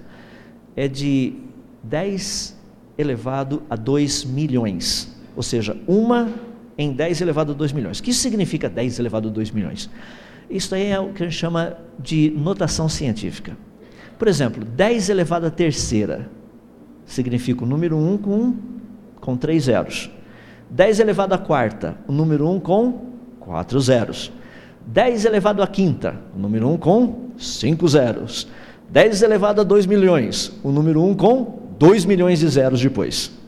É 0.76 0.88
de 0.88 1.36
10 1.84 2.58
elevado 2.98 3.62
a 3.70 3.76
2 3.78 4.26
milhões, 4.26 5.16
ou 5.40 5.44
seja, 5.44 5.74
uma 5.88 6.28
em 6.78 6.92
10 6.92 7.22
elevado 7.22 7.54
a 7.54 7.56
2 7.56 7.72
milhões. 7.72 8.00
O 8.00 8.04
que 8.04 8.14
significa 8.14 8.68
10 8.68 9.00
elevado 9.00 9.30
a 9.30 9.32
2 9.32 9.52
milhões? 9.52 9.90
Isso 10.50 10.76
aí 10.76 10.88
é 10.88 11.00
o 11.00 11.14
que 11.14 11.24
a 11.24 11.26
gente 11.30 11.40
chama 11.40 11.78
de 11.98 12.30
notação 12.32 12.90
científica. 12.90 13.56
Por 14.18 14.28
exemplo, 14.28 14.66
10 14.66 15.08
elevado 15.08 15.46
a 15.46 15.50
terceira 15.50 16.30
significa 17.06 17.64
o 17.64 17.66
número 17.66 17.96
1 17.96 18.18
com, 18.18 18.54
com 19.22 19.38
três 19.38 19.64
zeros. 19.64 20.12
10 20.70 21.00
elevado 21.00 21.34
à 21.34 21.38
quarta, 21.38 21.96
o 22.06 22.12
número 22.12 22.46
1 22.50 22.60
com 22.60 23.14
quatro 23.40 23.80
zeros. 23.80 24.34
10 24.88 25.24
elevado 25.24 25.64
à 25.64 25.68
quinta, 25.68 26.18
o 26.36 26.38
número 26.40 26.68
1 26.68 26.78
com 26.80 27.30
cinco 27.38 27.88
zeros. 27.88 28.46
10 28.90 29.22
elevado 29.22 29.62
a 29.62 29.64
2 29.64 29.86
milhões, 29.86 30.52
o 30.62 30.70
número 30.70 31.02
1 31.02 31.16
com 31.16 31.60
2 31.80 32.04
milhões 32.04 32.40
de 32.40 32.48
zeros 32.50 32.82
depois. 32.82 33.40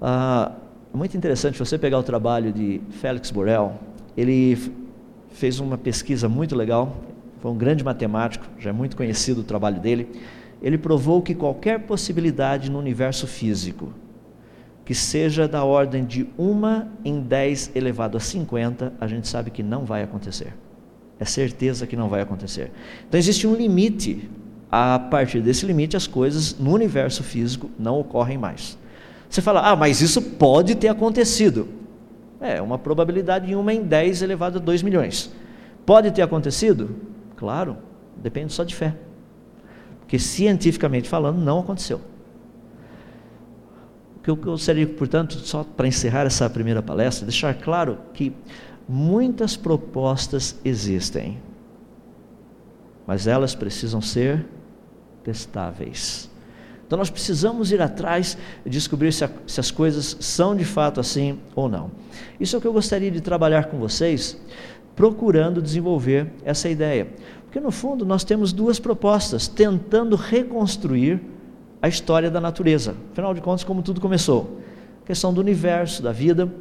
Ah, 0.00 0.52
muito 0.92 1.16
interessante 1.16 1.58
você 1.58 1.78
pegar 1.78 1.98
o 1.98 2.02
trabalho 2.02 2.52
de 2.52 2.80
Félix 2.90 3.30
Borel. 3.30 3.78
Ele 4.16 4.58
fez 5.30 5.60
uma 5.60 5.76
pesquisa 5.76 6.28
muito 6.28 6.56
legal, 6.56 6.96
foi 7.40 7.50
um 7.50 7.56
grande 7.56 7.84
matemático, 7.84 8.46
já 8.58 8.70
é 8.70 8.72
muito 8.72 8.96
conhecido 8.96 9.42
o 9.42 9.44
trabalho 9.44 9.80
dele. 9.80 10.08
Ele 10.62 10.78
provou 10.78 11.20
que 11.20 11.34
qualquer 11.34 11.80
possibilidade 11.80 12.70
no 12.70 12.78
universo 12.78 13.26
físico 13.26 13.92
que 14.86 14.94
seja 14.94 15.48
da 15.48 15.64
ordem 15.64 16.04
de 16.04 16.28
1 16.38 16.86
em 17.04 17.20
10 17.20 17.72
elevado 17.74 18.16
a 18.16 18.20
50, 18.20 18.92
a 19.00 19.06
gente 19.08 19.26
sabe 19.26 19.50
que 19.50 19.60
não 19.60 19.84
vai 19.84 20.04
acontecer. 20.04 20.54
É 21.18 21.24
certeza 21.24 21.88
que 21.88 21.96
não 21.96 22.08
vai 22.08 22.20
acontecer. 22.20 22.70
Então 23.06 23.18
existe 23.18 23.46
um 23.48 23.54
limite. 23.54 24.30
A 24.70 24.98
partir 24.98 25.40
desse 25.40 25.66
limite, 25.66 25.96
as 25.96 26.06
coisas 26.06 26.56
no 26.58 26.72
universo 26.72 27.24
físico 27.24 27.68
não 27.78 27.98
ocorrem 27.98 28.38
mais. 28.38 28.78
Você 29.36 29.42
fala, 29.42 29.60
ah, 29.60 29.76
mas 29.76 30.00
isso 30.00 30.22
pode 30.22 30.74
ter 30.74 30.88
acontecido. 30.88 31.68
É, 32.40 32.62
uma 32.62 32.78
probabilidade 32.78 33.48
de 33.48 33.54
1 33.54 33.70
em 33.70 33.82
10 33.82 34.22
elevado 34.22 34.56
a 34.56 34.60
2 34.60 34.82
milhões. 34.82 35.30
Pode 35.84 36.10
ter 36.10 36.22
acontecido? 36.22 36.96
Claro, 37.36 37.76
depende 38.16 38.54
só 38.54 38.64
de 38.64 38.74
fé. 38.74 38.96
Porque 40.00 40.18
cientificamente 40.18 41.06
falando, 41.06 41.36
não 41.36 41.60
aconteceu 41.60 42.00
que 44.22 44.30
eu 44.30 44.36
gostaria, 44.36 44.86
portanto, 44.88 45.34
só 45.34 45.62
para 45.62 45.86
encerrar 45.86 46.26
essa 46.26 46.48
primeira 46.48 46.82
palestra, 46.82 47.26
deixar 47.26 47.54
claro 47.54 47.98
que 48.14 48.32
muitas 48.88 49.56
propostas 49.56 50.58
existem, 50.64 51.38
mas 53.06 53.26
elas 53.28 53.54
precisam 53.54 54.00
ser 54.00 54.46
testáveis. 55.22 56.28
Então 56.86 56.96
nós 56.98 57.10
precisamos 57.10 57.72
ir 57.72 57.82
atrás 57.82 58.38
e 58.64 58.70
descobrir 58.70 59.12
se, 59.12 59.24
a, 59.24 59.30
se, 59.46 59.58
as 59.58 59.70
coisas 59.70 60.16
são 60.20 60.54
de 60.54 60.64
fato 60.64 61.00
assim 61.00 61.38
ou 61.54 61.68
não. 61.68 61.90
Isso 62.38 62.54
é 62.54 62.58
o 62.58 62.62
que 62.62 62.68
eu 62.68 62.72
gostaria 62.72 63.10
de 63.10 63.20
trabalhar 63.20 63.64
com 63.64 63.78
vocês, 63.78 64.40
procurando 64.94 65.60
desenvolver 65.60 66.32
essa 66.44 66.68
ideia. 66.68 67.08
Porque 67.44 67.58
no 67.58 67.72
fundo 67.72 68.06
nós 68.06 68.22
temos 68.22 68.52
duas 68.52 68.78
propostas, 68.78 69.48
tentando 69.48 70.14
reconstruir 70.14 71.20
a 71.82 71.88
história 71.88 72.30
da 72.30 72.40
natureza. 72.40 72.94
Afinal 73.12 73.34
de 73.34 73.40
contas, 73.40 73.64
como 73.64 73.82
tudo 73.82 74.00
começou? 74.00 74.60
A 75.02 75.06
questão 75.06 75.34
do 75.34 75.40
universo, 75.40 76.02
da 76.02 76.12
vida. 76.12 76.52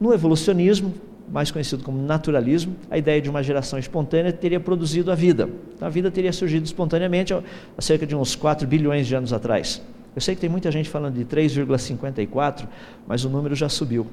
No 0.00 0.12
evolucionismo, 0.14 0.94
mais 1.30 1.50
conhecido 1.50 1.82
como 1.82 2.00
naturalismo, 2.00 2.76
a 2.90 2.98
ideia 2.98 3.20
de 3.20 3.28
uma 3.28 3.42
geração 3.42 3.78
espontânea 3.78 4.32
teria 4.32 4.60
produzido 4.60 5.10
a 5.10 5.14
vida. 5.14 5.48
Então, 5.74 5.86
a 5.86 5.90
vida 5.90 6.10
teria 6.10 6.32
surgido 6.32 6.64
espontaneamente 6.64 7.32
há 7.32 7.42
cerca 7.78 8.06
de 8.06 8.14
uns 8.14 8.36
4 8.36 8.66
bilhões 8.66 9.06
de 9.06 9.14
anos 9.14 9.32
atrás. 9.32 9.82
Eu 10.14 10.20
sei 10.20 10.34
que 10.34 10.40
tem 10.40 10.50
muita 10.50 10.70
gente 10.70 10.88
falando 10.88 11.14
de 11.14 11.24
3,54, 11.24 12.68
mas 13.06 13.24
o 13.24 13.30
número 13.30 13.54
já 13.54 13.68
subiu. 13.68 14.06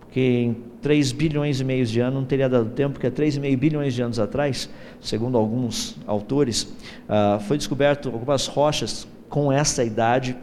Porque 0.00 0.20
em 0.20 0.56
3 0.80 1.12
bilhões 1.12 1.60
e 1.60 1.64
meio 1.64 1.84
de 1.84 2.00
anos 2.00 2.14
não 2.14 2.24
teria 2.24 2.48
dado 2.48 2.70
tempo, 2.70 2.92
porque 2.92 3.06
há 3.08 3.10
3,5 3.10 3.56
bilhões 3.56 3.94
de 3.94 4.02
anos 4.02 4.18
atrás, 4.18 4.70
segundo 5.00 5.36
alguns 5.36 5.96
autores, 6.06 6.62
uh, 6.62 7.40
foi 7.40 7.58
descoberto 7.58 8.08
algumas 8.08 8.46
rochas 8.46 9.08
com 9.28 9.52
essa 9.52 9.84
idade, 9.84 10.36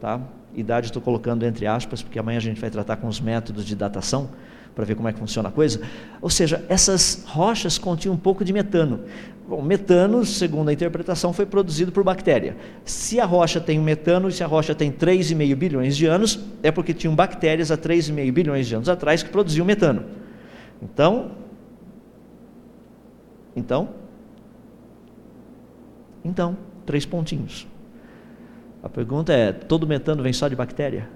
tá? 0.00 0.20
Idade 0.54 0.86
estou 0.86 1.00
colocando 1.00 1.44
entre 1.44 1.66
aspas, 1.66 2.02
porque 2.02 2.18
amanhã 2.18 2.36
a 2.36 2.42
gente 2.42 2.60
vai 2.60 2.70
tratar 2.70 2.96
com 2.96 3.08
os 3.08 3.20
métodos 3.20 3.64
de 3.64 3.74
datação 3.74 4.28
para 4.74 4.84
ver 4.84 4.94
como 4.94 5.08
é 5.08 5.12
que 5.12 5.18
funciona 5.18 5.48
a 5.48 5.52
coisa. 5.52 5.80
Ou 6.20 6.30
seja, 6.30 6.64
essas 6.68 7.24
rochas 7.26 7.78
continham 7.78 8.14
um 8.14 8.18
pouco 8.18 8.44
de 8.44 8.52
metano. 8.52 9.00
Bom, 9.46 9.60
metano, 9.60 10.24
segundo 10.24 10.68
a 10.68 10.72
interpretação, 10.72 11.32
foi 11.32 11.44
produzido 11.44 11.92
por 11.92 12.02
bactéria. 12.04 12.56
Se 12.84 13.20
a 13.20 13.24
rocha 13.24 13.60
tem 13.60 13.78
metano 13.78 14.28
e 14.28 14.32
se 14.32 14.42
a 14.42 14.46
rocha 14.46 14.74
tem 14.74 14.90
3,5 14.90 15.54
bilhões 15.54 15.96
de 15.96 16.06
anos, 16.06 16.40
é 16.62 16.70
porque 16.70 16.94
tinham 16.94 17.14
bactérias 17.14 17.70
há 17.70 17.76
3,5 17.76 18.32
bilhões 18.32 18.66
de 18.66 18.74
anos 18.74 18.88
atrás 18.88 19.22
que 19.22 19.30
produziam 19.30 19.66
metano. 19.66 20.04
Então, 20.80 21.32
então, 23.54 23.90
então, 26.24 26.56
três 26.86 27.04
pontinhos. 27.04 27.66
A 28.82 28.88
pergunta 28.88 29.32
é: 29.32 29.52
todo 29.52 29.86
metano 29.86 30.22
vem 30.22 30.32
só 30.32 30.48
de 30.48 30.56
bactéria? 30.56 31.08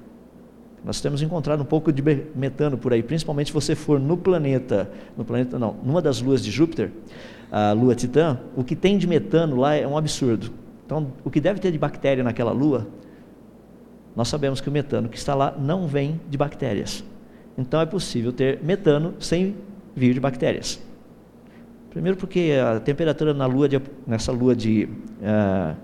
Nós 0.84 1.00
temos 1.00 1.20
encontrado 1.20 1.62
um 1.62 1.66
pouco 1.66 1.92
de 1.92 2.02
metano 2.34 2.78
por 2.78 2.92
aí, 2.92 3.02
principalmente 3.02 3.48
se 3.48 3.52
você 3.52 3.74
for 3.74 3.98
no 3.98 4.16
planeta, 4.16 4.90
no 5.16 5.24
planeta 5.24 5.58
não, 5.58 5.76
numa 5.82 6.00
das 6.00 6.20
luas 6.20 6.44
de 6.44 6.50
Júpiter, 6.50 6.92
a 7.50 7.72
lua 7.72 7.94
Titã, 7.94 8.38
o 8.56 8.62
que 8.62 8.76
tem 8.76 8.96
de 8.98 9.06
metano 9.06 9.56
lá 9.56 9.74
é 9.74 9.86
um 9.86 9.96
absurdo. 9.96 10.52
Então, 10.84 11.12
o 11.24 11.30
que 11.30 11.40
deve 11.40 11.58
ter 11.58 11.72
de 11.72 11.78
bactéria 11.78 12.22
naquela 12.22 12.52
lua, 12.52 12.86
nós 14.14 14.28
sabemos 14.28 14.60
que 14.60 14.68
o 14.68 14.72
metano 14.72 15.08
que 15.08 15.18
está 15.18 15.34
lá 15.34 15.54
não 15.58 15.86
vem 15.86 16.20
de 16.30 16.38
bactérias. 16.38 17.04
Então, 17.58 17.80
é 17.80 17.86
possível 17.86 18.32
ter 18.32 18.62
metano 18.62 19.14
sem 19.18 19.56
vir 19.94 20.14
de 20.14 20.20
bactérias. 20.20 20.80
Primeiro, 21.90 22.16
porque 22.16 22.52
a 22.62 22.78
temperatura 22.78 23.32
na 23.32 23.46
lua 23.46 23.68
de, 23.68 23.80
nessa 24.06 24.30
lua 24.30 24.54
de 24.54 24.84
uh, 24.84 25.74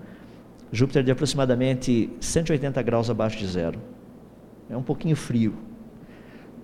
Júpiter 0.71 1.03
de 1.03 1.11
aproximadamente 1.11 2.09
180 2.19 2.81
graus 2.81 3.09
abaixo 3.09 3.37
de 3.39 3.47
zero. 3.47 3.79
É 4.69 4.77
um 4.77 4.83
pouquinho 4.83 5.15
frio. 5.15 5.53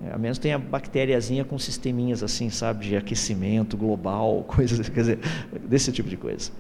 É, 0.02 0.14
a 0.14 0.18
menos 0.18 0.38
tem 0.38 0.54
a 0.54 0.58
bactériazinha 0.58 1.44
com 1.44 1.60
sisteminhas 1.60 2.24
assim, 2.24 2.50
sabe, 2.50 2.88
de 2.88 2.96
aquecimento 2.96 3.76
global, 3.76 4.44
coisas, 4.48 4.88
quer 4.88 5.02
dizer, 5.02 5.20
desse 5.68 5.92
tipo 5.92 6.10
de 6.10 6.16
coisa. 6.16 6.52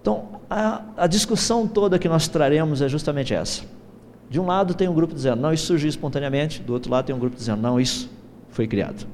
Então, 0.00 0.40
a, 0.48 0.82
a 0.96 1.06
discussão 1.06 1.68
toda 1.68 1.98
que 1.98 2.08
nós 2.08 2.26
traremos 2.28 2.82
é 2.82 2.88
justamente 2.88 3.34
essa. 3.34 3.62
De 4.28 4.40
um 4.40 4.46
lado 4.46 4.74
tem 4.74 4.88
um 4.88 4.94
grupo 4.94 5.14
dizendo, 5.14 5.40
não, 5.40 5.52
isso 5.52 5.66
surgiu 5.66 5.88
espontaneamente, 5.88 6.62
do 6.62 6.72
outro 6.72 6.90
lado 6.90 7.04
tem 7.04 7.14
um 7.14 7.18
grupo 7.18 7.36
dizendo, 7.36 7.60
não, 7.60 7.78
isso 7.78 8.10
foi 8.48 8.66
criado. 8.66 9.06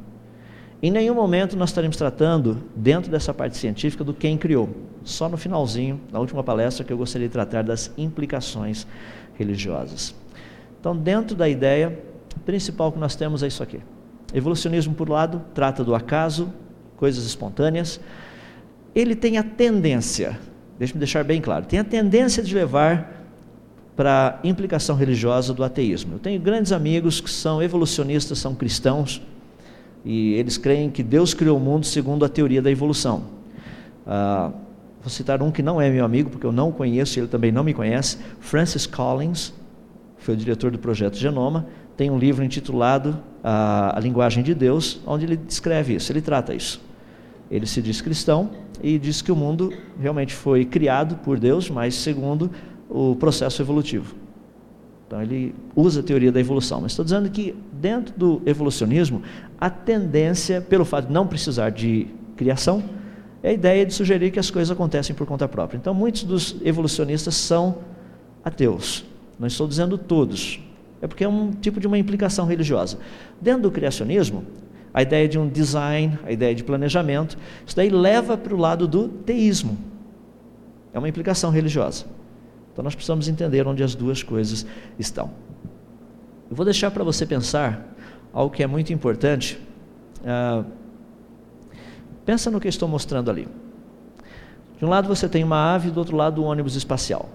Em 0.80 0.92
nenhum 0.92 1.14
momento 1.14 1.56
nós 1.56 1.70
estaremos 1.70 1.96
tratando, 1.96 2.62
dentro 2.76 3.10
dessa 3.10 3.34
parte 3.34 3.56
científica, 3.56 4.04
do 4.04 4.14
quem 4.14 4.38
criou. 4.38 4.70
Só 5.02 5.28
no 5.28 5.36
finalzinho, 5.36 6.00
na 6.12 6.20
última 6.20 6.44
palestra, 6.44 6.84
que 6.84 6.92
eu 6.92 6.96
gostaria 6.96 7.26
de 7.26 7.32
tratar 7.32 7.64
das 7.64 7.92
implicações 7.98 8.86
religiosas. 9.34 10.14
Então, 10.80 10.96
dentro 10.96 11.36
da 11.36 11.48
ideia 11.48 11.98
principal 12.44 12.92
que 12.92 12.98
nós 12.98 13.16
temos 13.16 13.42
é 13.42 13.46
isso 13.46 13.62
aqui. 13.62 13.80
Evolucionismo, 14.32 14.94
por 14.94 15.08
um 15.08 15.12
lado, 15.12 15.42
trata 15.54 15.82
do 15.82 15.94
acaso, 15.94 16.52
coisas 16.96 17.24
espontâneas. 17.24 18.00
Ele 18.94 19.14
tem 19.14 19.38
a 19.38 19.42
tendência, 19.42 20.38
deixe-me 20.78 20.98
deixar 20.98 21.24
bem 21.24 21.40
claro, 21.40 21.64
tem 21.66 21.78
a 21.78 21.84
tendência 21.84 22.42
de 22.42 22.54
levar 22.54 23.18
para 23.96 24.38
a 24.42 24.46
implicação 24.46 24.94
religiosa 24.94 25.52
do 25.52 25.64
ateísmo. 25.64 26.14
Eu 26.14 26.18
tenho 26.18 26.40
grandes 26.40 26.70
amigos 26.72 27.20
que 27.20 27.30
são 27.30 27.62
evolucionistas, 27.62 28.38
são 28.38 28.54
cristãos, 28.54 29.20
e 30.04 30.34
eles 30.34 30.56
creem 30.56 30.88
que 30.88 31.02
Deus 31.02 31.34
criou 31.34 31.56
o 31.56 31.60
mundo 31.60 31.84
segundo 31.84 32.24
a 32.24 32.28
teoria 32.28 32.62
da 32.62 32.70
evolução. 32.70 33.24
Ah, 34.06 34.52
vou 35.00 35.10
citar 35.10 35.42
um 35.42 35.50
que 35.50 35.62
não 35.62 35.80
é 35.80 35.90
meu 35.90 36.04
amigo, 36.04 36.30
porque 36.30 36.46
eu 36.46 36.52
não 36.52 36.68
o 36.68 36.72
conheço 36.72 37.18
e 37.18 37.20
ele 37.20 37.28
também 37.28 37.50
não 37.50 37.64
me 37.64 37.74
conhece, 37.74 38.18
Francis 38.40 38.86
Collins, 38.86 39.52
foi 40.28 40.34
o 40.34 40.36
diretor 40.36 40.70
do 40.70 40.78
projeto 40.78 41.16
Genoma, 41.16 41.66
tem 41.96 42.10
um 42.10 42.18
livro 42.18 42.44
intitulado 42.44 43.18
a, 43.42 43.96
a 43.96 44.00
Linguagem 44.00 44.44
de 44.44 44.52
Deus, 44.52 45.00
onde 45.06 45.24
ele 45.24 45.38
descreve 45.38 45.94
isso, 45.94 46.12
ele 46.12 46.20
trata 46.20 46.54
isso. 46.54 46.82
Ele 47.50 47.64
se 47.64 47.80
diz 47.80 48.02
cristão 48.02 48.50
e 48.82 48.98
diz 48.98 49.22
que 49.22 49.32
o 49.32 49.36
mundo 49.36 49.72
realmente 49.98 50.34
foi 50.34 50.66
criado 50.66 51.16
por 51.24 51.40
Deus, 51.40 51.70
mas 51.70 51.94
segundo 51.94 52.50
o 52.90 53.16
processo 53.16 53.62
evolutivo. 53.62 54.14
Então 55.06 55.22
ele 55.22 55.54
usa 55.74 56.00
a 56.00 56.02
teoria 56.02 56.30
da 56.30 56.38
evolução, 56.38 56.82
mas 56.82 56.92
estou 56.92 57.06
dizendo 57.06 57.30
que 57.30 57.54
dentro 57.72 58.14
do 58.14 58.42
evolucionismo, 58.44 59.22
a 59.58 59.70
tendência, 59.70 60.60
pelo 60.60 60.84
fato 60.84 61.06
de 61.06 61.12
não 61.14 61.26
precisar 61.26 61.70
de 61.70 62.06
criação, 62.36 62.84
é 63.42 63.48
a 63.48 63.52
ideia 63.54 63.86
de 63.86 63.94
sugerir 63.94 64.30
que 64.30 64.38
as 64.38 64.50
coisas 64.50 64.70
acontecem 64.70 65.16
por 65.16 65.26
conta 65.26 65.48
própria. 65.48 65.78
Então 65.78 65.94
muitos 65.94 66.22
dos 66.24 66.56
evolucionistas 66.62 67.34
são 67.34 67.78
ateus. 68.44 69.08
Não 69.38 69.46
estou 69.46 69.68
dizendo 69.68 69.96
todos. 69.96 70.60
É 71.00 71.06
porque 71.06 71.24
é 71.24 71.28
um 71.28 71.52
tipo 71.52 71.78
de 71.78 71.86
uma 71.86 71.96
implicação 71.96 72.46
religiosa. 72.46 72.98
Dentro 73.40 73.62
do 73.62 73.70
criacionismo, 73.70 74.44
a 74.92 75.02
ideia 75.02 75.28
de 75.28 75.38
um 75.38 75.48
design, 75.48 76.18
a 76.24 76.32
ideia 76.32 76.54
de 76.54 76.64
planejamento, 76.64 77.38
isso 77.64 77.76
daí 77.76 77.88
leva 77.88 78.36
para 78.36 78.54
o 78.54 78.58
lado 78.58 78.88
do 78.88 79.08
teísmo. 79.08 79.78
É 80.92 80.98
uma 80.98 81.08
implicação 81.08 81.50
religiosa. 81.50 82.04
Então 82.72 82.82
nós 82.82 82.94
precisamos 82.94 83.28
entender 83.28 83.66
onde 83.66 83.82
as 83.82 83.94
duas 83.94 84.22
coisas 84.22 84.66
estão. 84.98 85.30
Eu 86.50 86.56
vou 86.56 86.64
deixar 86.64 86.90
para 86.90 87.04
você 87.04 87.26
pensar 87.26 87.94
algo 88.32 88.54
que 88.54 88.62
é 88.62 88.66
muito 88.66 88.92
importante. 88.92 89.60
Uh, 90.20 90.64
pensa 92.24 92.50
no 92.50 92.58
que 92.60 92.68
estou 92.68 92.88
mostrando 92.88 93.30
ali. 93.30 93.46
De 94.78 94.84
um 94.84 94.88
lado 94.88 95.08
você 95.08 95.28
tem 95.28 95.44
uma 95.44 95.74
ave, 95.74 95.90
do 95.90 95.98
outro 95.98 96.16
lado 96.16 96.42
um 96.42 96.46
ônibus 96.46 96.74
espacial. 96.74 97.28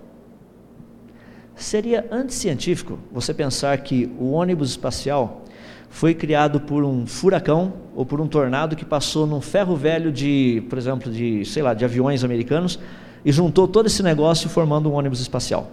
Seria 1.63 2.05
anticientífico 2.11 2.99
você 3.09 3.33
pensar 3.33 3.77
que 3.77 4.11
o 4.19 4.31
ônibus 4.31 4.71
espacial 4.71 5.45
foi 5.89 6.13
criado 6.13 6.59
por 6.59 6.83
um 6.83 7.07
furacão 7.07 7.71
ou 7.95 8.05
por 8.05 8.19
um 8.19 8.27
tornado 8.27 8.75
que 8.75 8.83
passou 8.83 9.25
num 9.25 9.39
ferro 9.39 9.73
velho 9.73 10.11
de, 10.11 10.61
por 10.69 10.77
exemplo, 10.77 11.09
de, 11.09 11.45
sei 11.45 11.63
lá, 11.63 11.73
de 11.73 11.85
aviões 11.85 12.21
americanos 12.21 12.77
e 13.23 13.31
juntou 13.31 13.65
todo 13.65 13.85
esse 13.85 14.03
negócio 14.03 14.49
formando 14.49 14.91
um 14.91 14.93
ônibus 14.93 15.21
espacial? 15.21 15.71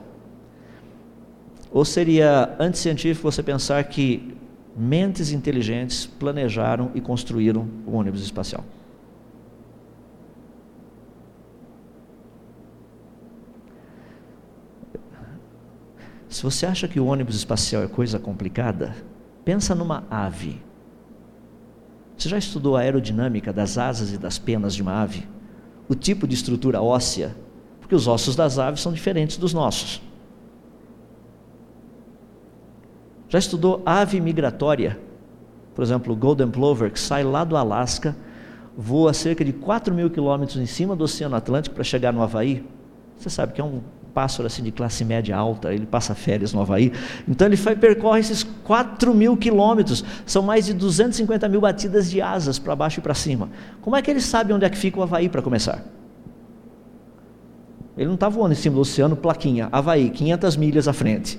Ou 1.73 1.85
seria 1.85 2.55
anticientífico 2.61 3.29
você 3.29 3.43
pensar 3.43 3.83
que 3.83 4.33
mentes 4.77 5.33
inteligentes 5.33 6.07
planejaram 6.07 6.93
e 6.95 7.01
construíram 7.01 7.67
o 7.85 7.91
um 7.91 7.97
ônibus 7.97 8.23
espacial? 8.23 8.65
Se 16.31 16.45
você 16.45 16.65
acha 16.65 16.87
que 16.87 17.01
o 17.01 17.07
ônibus 17.07 17.35
espacial 17.35 17.83
é 17.83 17.89
coisa 17.89 18.17
complicada, 18.17 18.95
pensa 19.45 19.75
numa 19.75 20.05
ave. 20.09 20.63
Você 22.17 22.29
já 22.29 22.39
estudou 22.39 22.77
a 22.77 22.81
aerodinâmica 22.81 23.53
das 23.53 23.77
asas 23.77 24.13
e 24.13 24.17
das 24.17 24.39
penas 24.39 24.77
de 24.77 24.81
uma 24.81 25.03
ave? 25.03 25.29
O 25.89 25.95
tipo 25.95 26.29
de 26.29 26.37
estrutura 26.37 26.81
óssea? 26.81 27.35
Porque 27.81 27.97
os 27.97 28.07
ossos 28.07 28.37
das 28.37 28.61
aves 28.61 28.81
são 28.81 28.93
diferentes 28.93 29.39
dos 29.39 29.53
nossos. 29.53 30.01
Já 33.29 33.41
estudou 33.41 33.83
ave 33.85 34.21
migratória? 34.21 35.01
Por 35.75 35.83
exemplo, 35.83 36.13
o 36.13 36.17
Golden 36.17 36.49
Plover, 36.49 36.93
que 36.93 37.01
sai 37.01 37.25
lá 37.25 37.43
do 37.43 37.57
Alasca, 37.57 38.17
voa 38.77 39.13
cerca 39.13 39.45
de 39.45 39.53
4 39.53 39.93
mil 39.93 40.09
quilômetros 40.09 40.59
em 40.59 40.67
cima 40.67 40.95
do 40.95 41.03
Oceano 41.03 41.35
Atlântico 41.35 41.75
para 41.75 41.83
chegar 41.83 42.13
no 42.13 42.23
Havaí. 42.23 42.65
Você 43.17 43.29
sabe 43.29 43.53
que 43.53 43.61
é 43.61 43.65
um 43.65 43.81
pássaro 44.11 44.47
assim 44.47 44.63
de 44.63 44.71
classe 44.71 45.05
média 45.05 45.37
alta, 45.37 45.73
ele 45.73 45.87
passa 45.87 46.15
férias 46.15 46.53
no 46.53 46.61
Havaí. 46.61 46.93
Então 47.29 47.47
ele 47.47 47.57
vai, 47.57 47.75
percorre 47.77 48.21
esses 48.21 48.43
4 48.43 49.15
mil 49.15 49.37
quilômetros, 49.37 50.05
são 50.27 50.43
mais 50.43 50.67
de 50.67 50.75
250 50.75 51.49
mil 51.49 51.61
batidas 51.61 52.11
de 52.11 52.21
asas 52.21 52.59
para 52.59 52.77
baixo 52.77 53.01
e 53.01 53.03
para 53.03 53.15
cima. 53.15 53.49
Como 53.81 53.97
é 53.97 54.03
que 54.03 54.11
ele 54.11 54.21
sabe 54.21 54.53
onde 54.53 54.65
é 54.65 54.71
que 54.71 54.77
fica 54.77 54.99
o 54.99 55.03
Havaí 55.03 55.29
para 55.29 55.41
começar? 55.41 55.85
Ele 57.97 58.07
não 58.07 58.15
está 58.15 58.29
voando 58.29 58.53
em 58.53 58.57
cima 58.57 58.75
do 58.75 58.81
oceano, 58.81 59.17
plaquinha, 59.17 59.69
Havaí, 59.71 60.11
500 60.11 60.57
milhas 60.57 60.89
à 60.89 60.93
frente. 60.93 61.39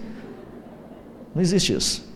Não 1.34 1.41
existe 1.41 1.74
isso. 1.74 2.09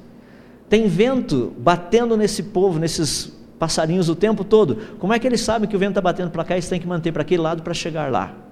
Tem 0.70 0.88
vento 0.88 1.54
batendo 1.58 2.18
nesse 2.18 2.44
povo, 2.44 2.80
nesses 2.80 3.34
passarinhos 3.58 4.10
o 4.10 4.16
tempo 4.16 4.44
todo. 4.44 4.78
Como 5.00 5.14
é 5.14 5.20
que 5.20 5.28
eles 5.28 5.42
sabem 5.42 5.70
que 5.70 5.76
o 5.76 5.80
vento 5.80 5.92
está 5.92 6.02
batendo 6.02 6.30
para 6.30 6.44
cá 6.44 6.56
e 6.56 6.58
eles 6.58 6.70
têm 6.70 6.80
que 6.80 6.88
manter 6.88 7.12
para 7.12 7.22
aquele 7.22 7.42
lado 7.42 7.64
para 7.64 7.74
chegar 7.74 8.12
lá? 8.12 8.45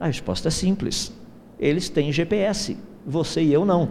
A 0.00 0.06
resposta 0.06 0.48
é 0.48 0.50
simples. 0.50 1.12
Eles 1.58 1.90
têm 1.90 2.10
GPS, 2.10 2.74
você 3.06 3.42
e 3.42 3.52
eu 3.52 3.66
não. 3.66 3.90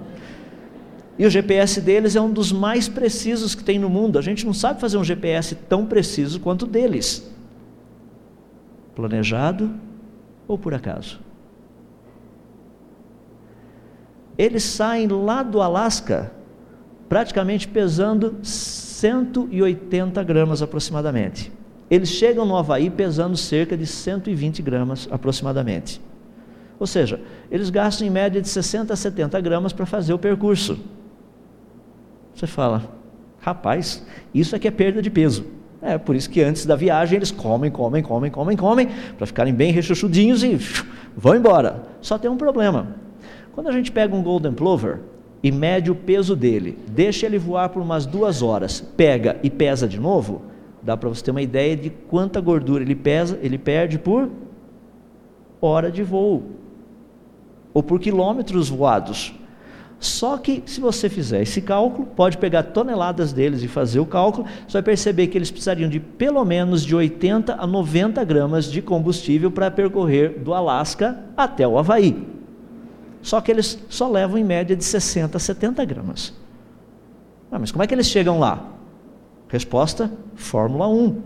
E 1.20 1.26
o 1.26 1.30
GPS 1.30 1.80
deles 1.80 2.16
é 2.16 2.22
um 2.22 2.32
dos 2.32 2.52
mais 2.52 2.88
precisos 2.88 3.54
que 3.54 3.64
tem 3.64 3.78
no 3.78 3.90
mundo. 3.90 4.18
A 4.18 4.22
gente 4.22 4.46
não 4.46 4.54
sabe 4.54 4.82
fazer 4.82 4.98
um 4.98 5.04
GPS 5.04 5.54
tão 5.54 5.86
preciso 5.86 6.40
quanto 6.40 6.64
o 6.64 6.68
deles. 6.68 7.30
Planejado 8.96 9.72
ou 10.48 10.58
por 10.58 10.74
acaso? 10.74 11.20
Eles 14.38 14.64
saem 14.64 15.08
lá 15.08 15.44
do 15.44 15.62
Alasca, 15.62 16.32
praticamente 17.10 17.68
pesando 17.68 18.40
180 18.42 20.24
gramas 20.24 20.62
aproximadamente. 20.62 21.52
Eles 21.90 22.10
chegam 22.10 22.46
no 22.46 22.56
Havaí 22.56 22.90
pesando 22.90 23.36
cerca 23.36 23.76
de 23.76 23.86
120 23.86 24.62
gramas 24.62 25.08
aproximadamente. 25.12 26.00
Ou 26.80 26.88
seja, 26.88 27.20
eles 27.52 27.70
gastam 27.70 28.08
em 28.08 28.10
média 28.10 28.42
de 28.42 28.48
60 28.48 28.94
a 28.94 28.96
70 28.96 29.42
gramas 29.42 29.74
para 29.74 29.86
fazer 29.86 30.14
o 30.14 30.20
percurso. 30.20 30.80
Você 32.34 32.48
fala, 32.48 32.90
rapaz, 33.40 34.06
isso 34.34 34.56
aqui 34.56 34.68
é 34.68 34.72
perda 34.72 35.02
de 35.02 35.10
peso. 35.10 35.46
É 35.82 35.98
por 35.98 36.16
isso 36.16 36.30
que 36.30 36.42
antes 36.42 36.66
da 36.66 36.76
viagem 36.76 37.18
eles 37.18 37.32
comem, 37.32 37.72
comem, 37.72 38.04
comem, 38.04 38.30
comem, 38.30 38.58
comem, 38.58 38.90
para 39.18 39.26
ficarem 39.26 39.54
bem 39.54 39.72
rechuchudinhos 39.72 40.44
e 40.44 40.58
vão 41.16 41.36
embora. 41.36 41.84
Só 42.02 42.18
tem 42.18 42.30
um 42.30 42.38
problema. 42.38 42.96
Quando 43.54 43.68
a 43.68 43.72
gente 43.72 43.92
pega 43.92 44.16
um 44.16 44.22
Golden 44.22 44.54
Plover 44.54 45.00
e 45.42 45.52
mede 45.52 45.90
o 45.90 45.96
peso 45.96 46.36
dele, 46.36 46.78
deixa 46.88 47.26
ele 47.26 47.38
voar 47.38 47.70
por 47.70 47.82
umas 47.82 48.06
duas 48.06 48.42
horas, 48.42 48.82
pega 48.96 49.38
e 49.42 49.50
pesa 49.50 49.88
de 49.88 50.00
novo, 50.00 50.44
Dá 50.82 50.96
para 50.96 51.10
você 51.10 51.24
ter 51.24 51.32
uma 51.32 51.42
ideia 51.42 51.76
de 51.76 51.90
quanta 51.90 52.40
gordura 52.40 52.84
ele 52.84 52.96
pesa, 52.96 53.38
ele 53.42 53.58
perde 53.58 54.00
por 54.00 54.30
hora 55.62 55.92
de 55.92 56.04
voo 56.04 56.44
ou 57.74 57.84
por 57.84 58.00
quilômetros 58.00 58.70
voados. 58.70 59.34
Só 60.00 60.38
que 60.38 60.64
se 60.66 60.80
você 60.80 61.10
fizer 61.10 61.42
esse 61.42 61.62
cálculo, 61.62 62.08
pode 62.08 62.38
pegar 62.38 62.64
toneladas 62.64 63.34
deles 63.34 63.62
e 63.62 63.68
fazer 63.68 64.00
o 64.00 64.06
cálculo, 64.06 64.48
você 64.66 64.78
vai 64.78 64.84
perceber 64.84 65.28
que 65.28 65.38
eles 65.38 65.52
precisariam 65.52 65.90
de 65.90 66.00
pelo 66.00 66.44
menos 66.46 66.86
de 66.86 66.96
80 66.96 67.56
a 67.56 67.68
90 67.68 68.24
gramas 68.24 68.72
de 68.72 68.82
combustível 68.82 69.52
para 69.52 69.70
percorrer 69.70 70.40
do 70.40 70.54
Alasca 70.54 71.20
até 71.36 71.68
o 71.68 71.78
Havaí. 71.78 72.26
Só 73.22 73.42
que 73.42 73.52
eles 73.52 73.78
só 73.90 74.10
levam 74.10 74.38
em 74.38 74.44
média 74.44 74.74
de 74.74 74.86
60 74.86 75.36
a 75.36 75.40
70 75.40 75.84
gramas. 75.84 76.34
Ah, 77.52 77.60
mas 77.60 77.70
como 77.70 77.84
é 77.84 77.88
que 77.88 77.94
eles 77.94 78.08
chegam 78.08 78.40
lá? 78.40 78.79
Resposta: 79.50 80.12
Fórmula 80.36 80.88
1. 80.88 81.22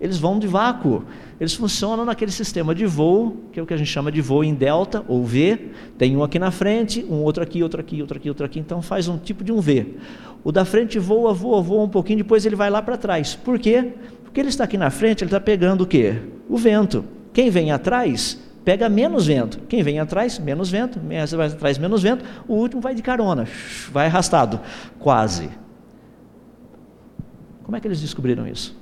Eles 0.00 0.18
vão 0.18 0.38
de 0.38 0.46
vácuo. 0.46 1.04
Eles 1.38 1.54
funcionam 1.54 2.04
naquele 2.06 2.32
sistema 2.32 2.74
de 2.74 2.86
voo, 2.86 3.36
que 3.52 3.60
é 3.60 3.62
o 3.62 3.66
que 3.66 3.74
a 3.74 3.76
gente 3.76 3.90
chama 3.90 4.10
de 4.10 4.20
voo 4.22 4.42
em 4.42 4.54
delta 4.54 5.04
ou 5.06 5.24
V. 5.24 5.70
Tem 5.98 6.16
um 6.16 6.22
aqui 6.22 6.38
na 6.38 6.50
frente, 6.50 7.04
um 7.08 7.16
outro 7.16 7.42
aqui, 7.42 7.62
outro 7.62 7.80
aqui, 7.80 8.00
outro 8.00 8.16
aqui, 8.16 8.28
outro 8.28 8.46
aqui. 8.46 8.58
Então 8.58 8.80
faz 8.80 9.08
um 9.08 9.18
tipo 9.18 9.44
de 9.44 9.52
um 9.52 9.60
V. 9.60 9.96
O 10.42 10.50
da 10.50 10.64
frente 10.64 10.98
voa, 10.98 11.34
voa, 11.34 11.60
voa 11.60 11.84
um 11.84 11.88
pouquinho, 11.88 12.18
depois 12.18 12.46
ele 12.46 12.56
vai 12.56 12.70
lá 12.70 12.80
para 12.80 12.96
trás. 12.96 13.34
Por 13.34 13.58
quê? 13.58 13.92
Porque 14.24 14.40
ele 14.40 14.48
está 14.48 14.64
aqui 14.64 14.78
na 14.78 14.90
frente, 14.90 15.22
ele 15.22 15.28
está 15.28 15.40
pegando 15.40 15.82
o 15.82 15.86
quê? 15.86 16.16
O 16.48 16.56
vento. 16.56 17.04
Quem 17.32 17.50
vem 17.50 17.70
atrás 17.70 18.40
pega 18.64 18.88
menos 18.88 19.26
vento. 19.26 19.60
Quem 19.68 19.82
vem 19.82 19.98
atrás, 19.98 20.38
menos 20.38 20.70
vento. 20.70 20.98
Quem 20.98 21.36
vai 21.36 21.46
atrás, 21.46 21.76
menos 21.76 22.02
vento. 22.02 22.24
O 22.48 22.54
último 22.54 22.80
vai 22.80 22.94
de 22.94 23.02
carona, 23.02 23.46
vai 23.92 24.06
arrastado, 24.06 24.60
quase. 24.98 25.50
Como 27.70 27.76
é 27.76 27.80
que 27.80 27.86
eles 27.86 28.00
descobriram 28.00 28.48
isso? 28.48 28.76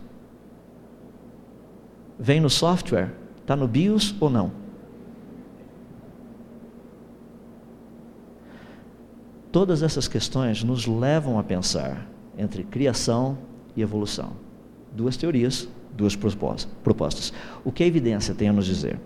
Vem 2.19 2.41
no 2.41 2.49
software? 2.49 3.13
Está 3.43 3.55
no 3.55 3.69
BIOS 3.69 4.15
ou 4.19 4.31
não? 4.31 4.51
Todas 9.53 9.83
essas 9.83 10.09
questões 10.09 10.65
nos 10.65 10.87
levam 10.87 11.39
a 11.39 11.43
pensar 11.43 12.09
entre 12.39 12.65
criação 12.65 13.37
e 13.77 13.83
evolução. 13.83 14.33
Duas 14.91 15.19
teorias, 15.19 15.69
duas 15.95 16.17
propostas. 16.17 17.31
O 17.63 17.71
que 17.71 17.85
a 17.85 17.87
evidência 17.87 18.35
tem 18.35 18.49
a 18.49 18.55
nos 18.55 18.65
dizer? 18.65 18.99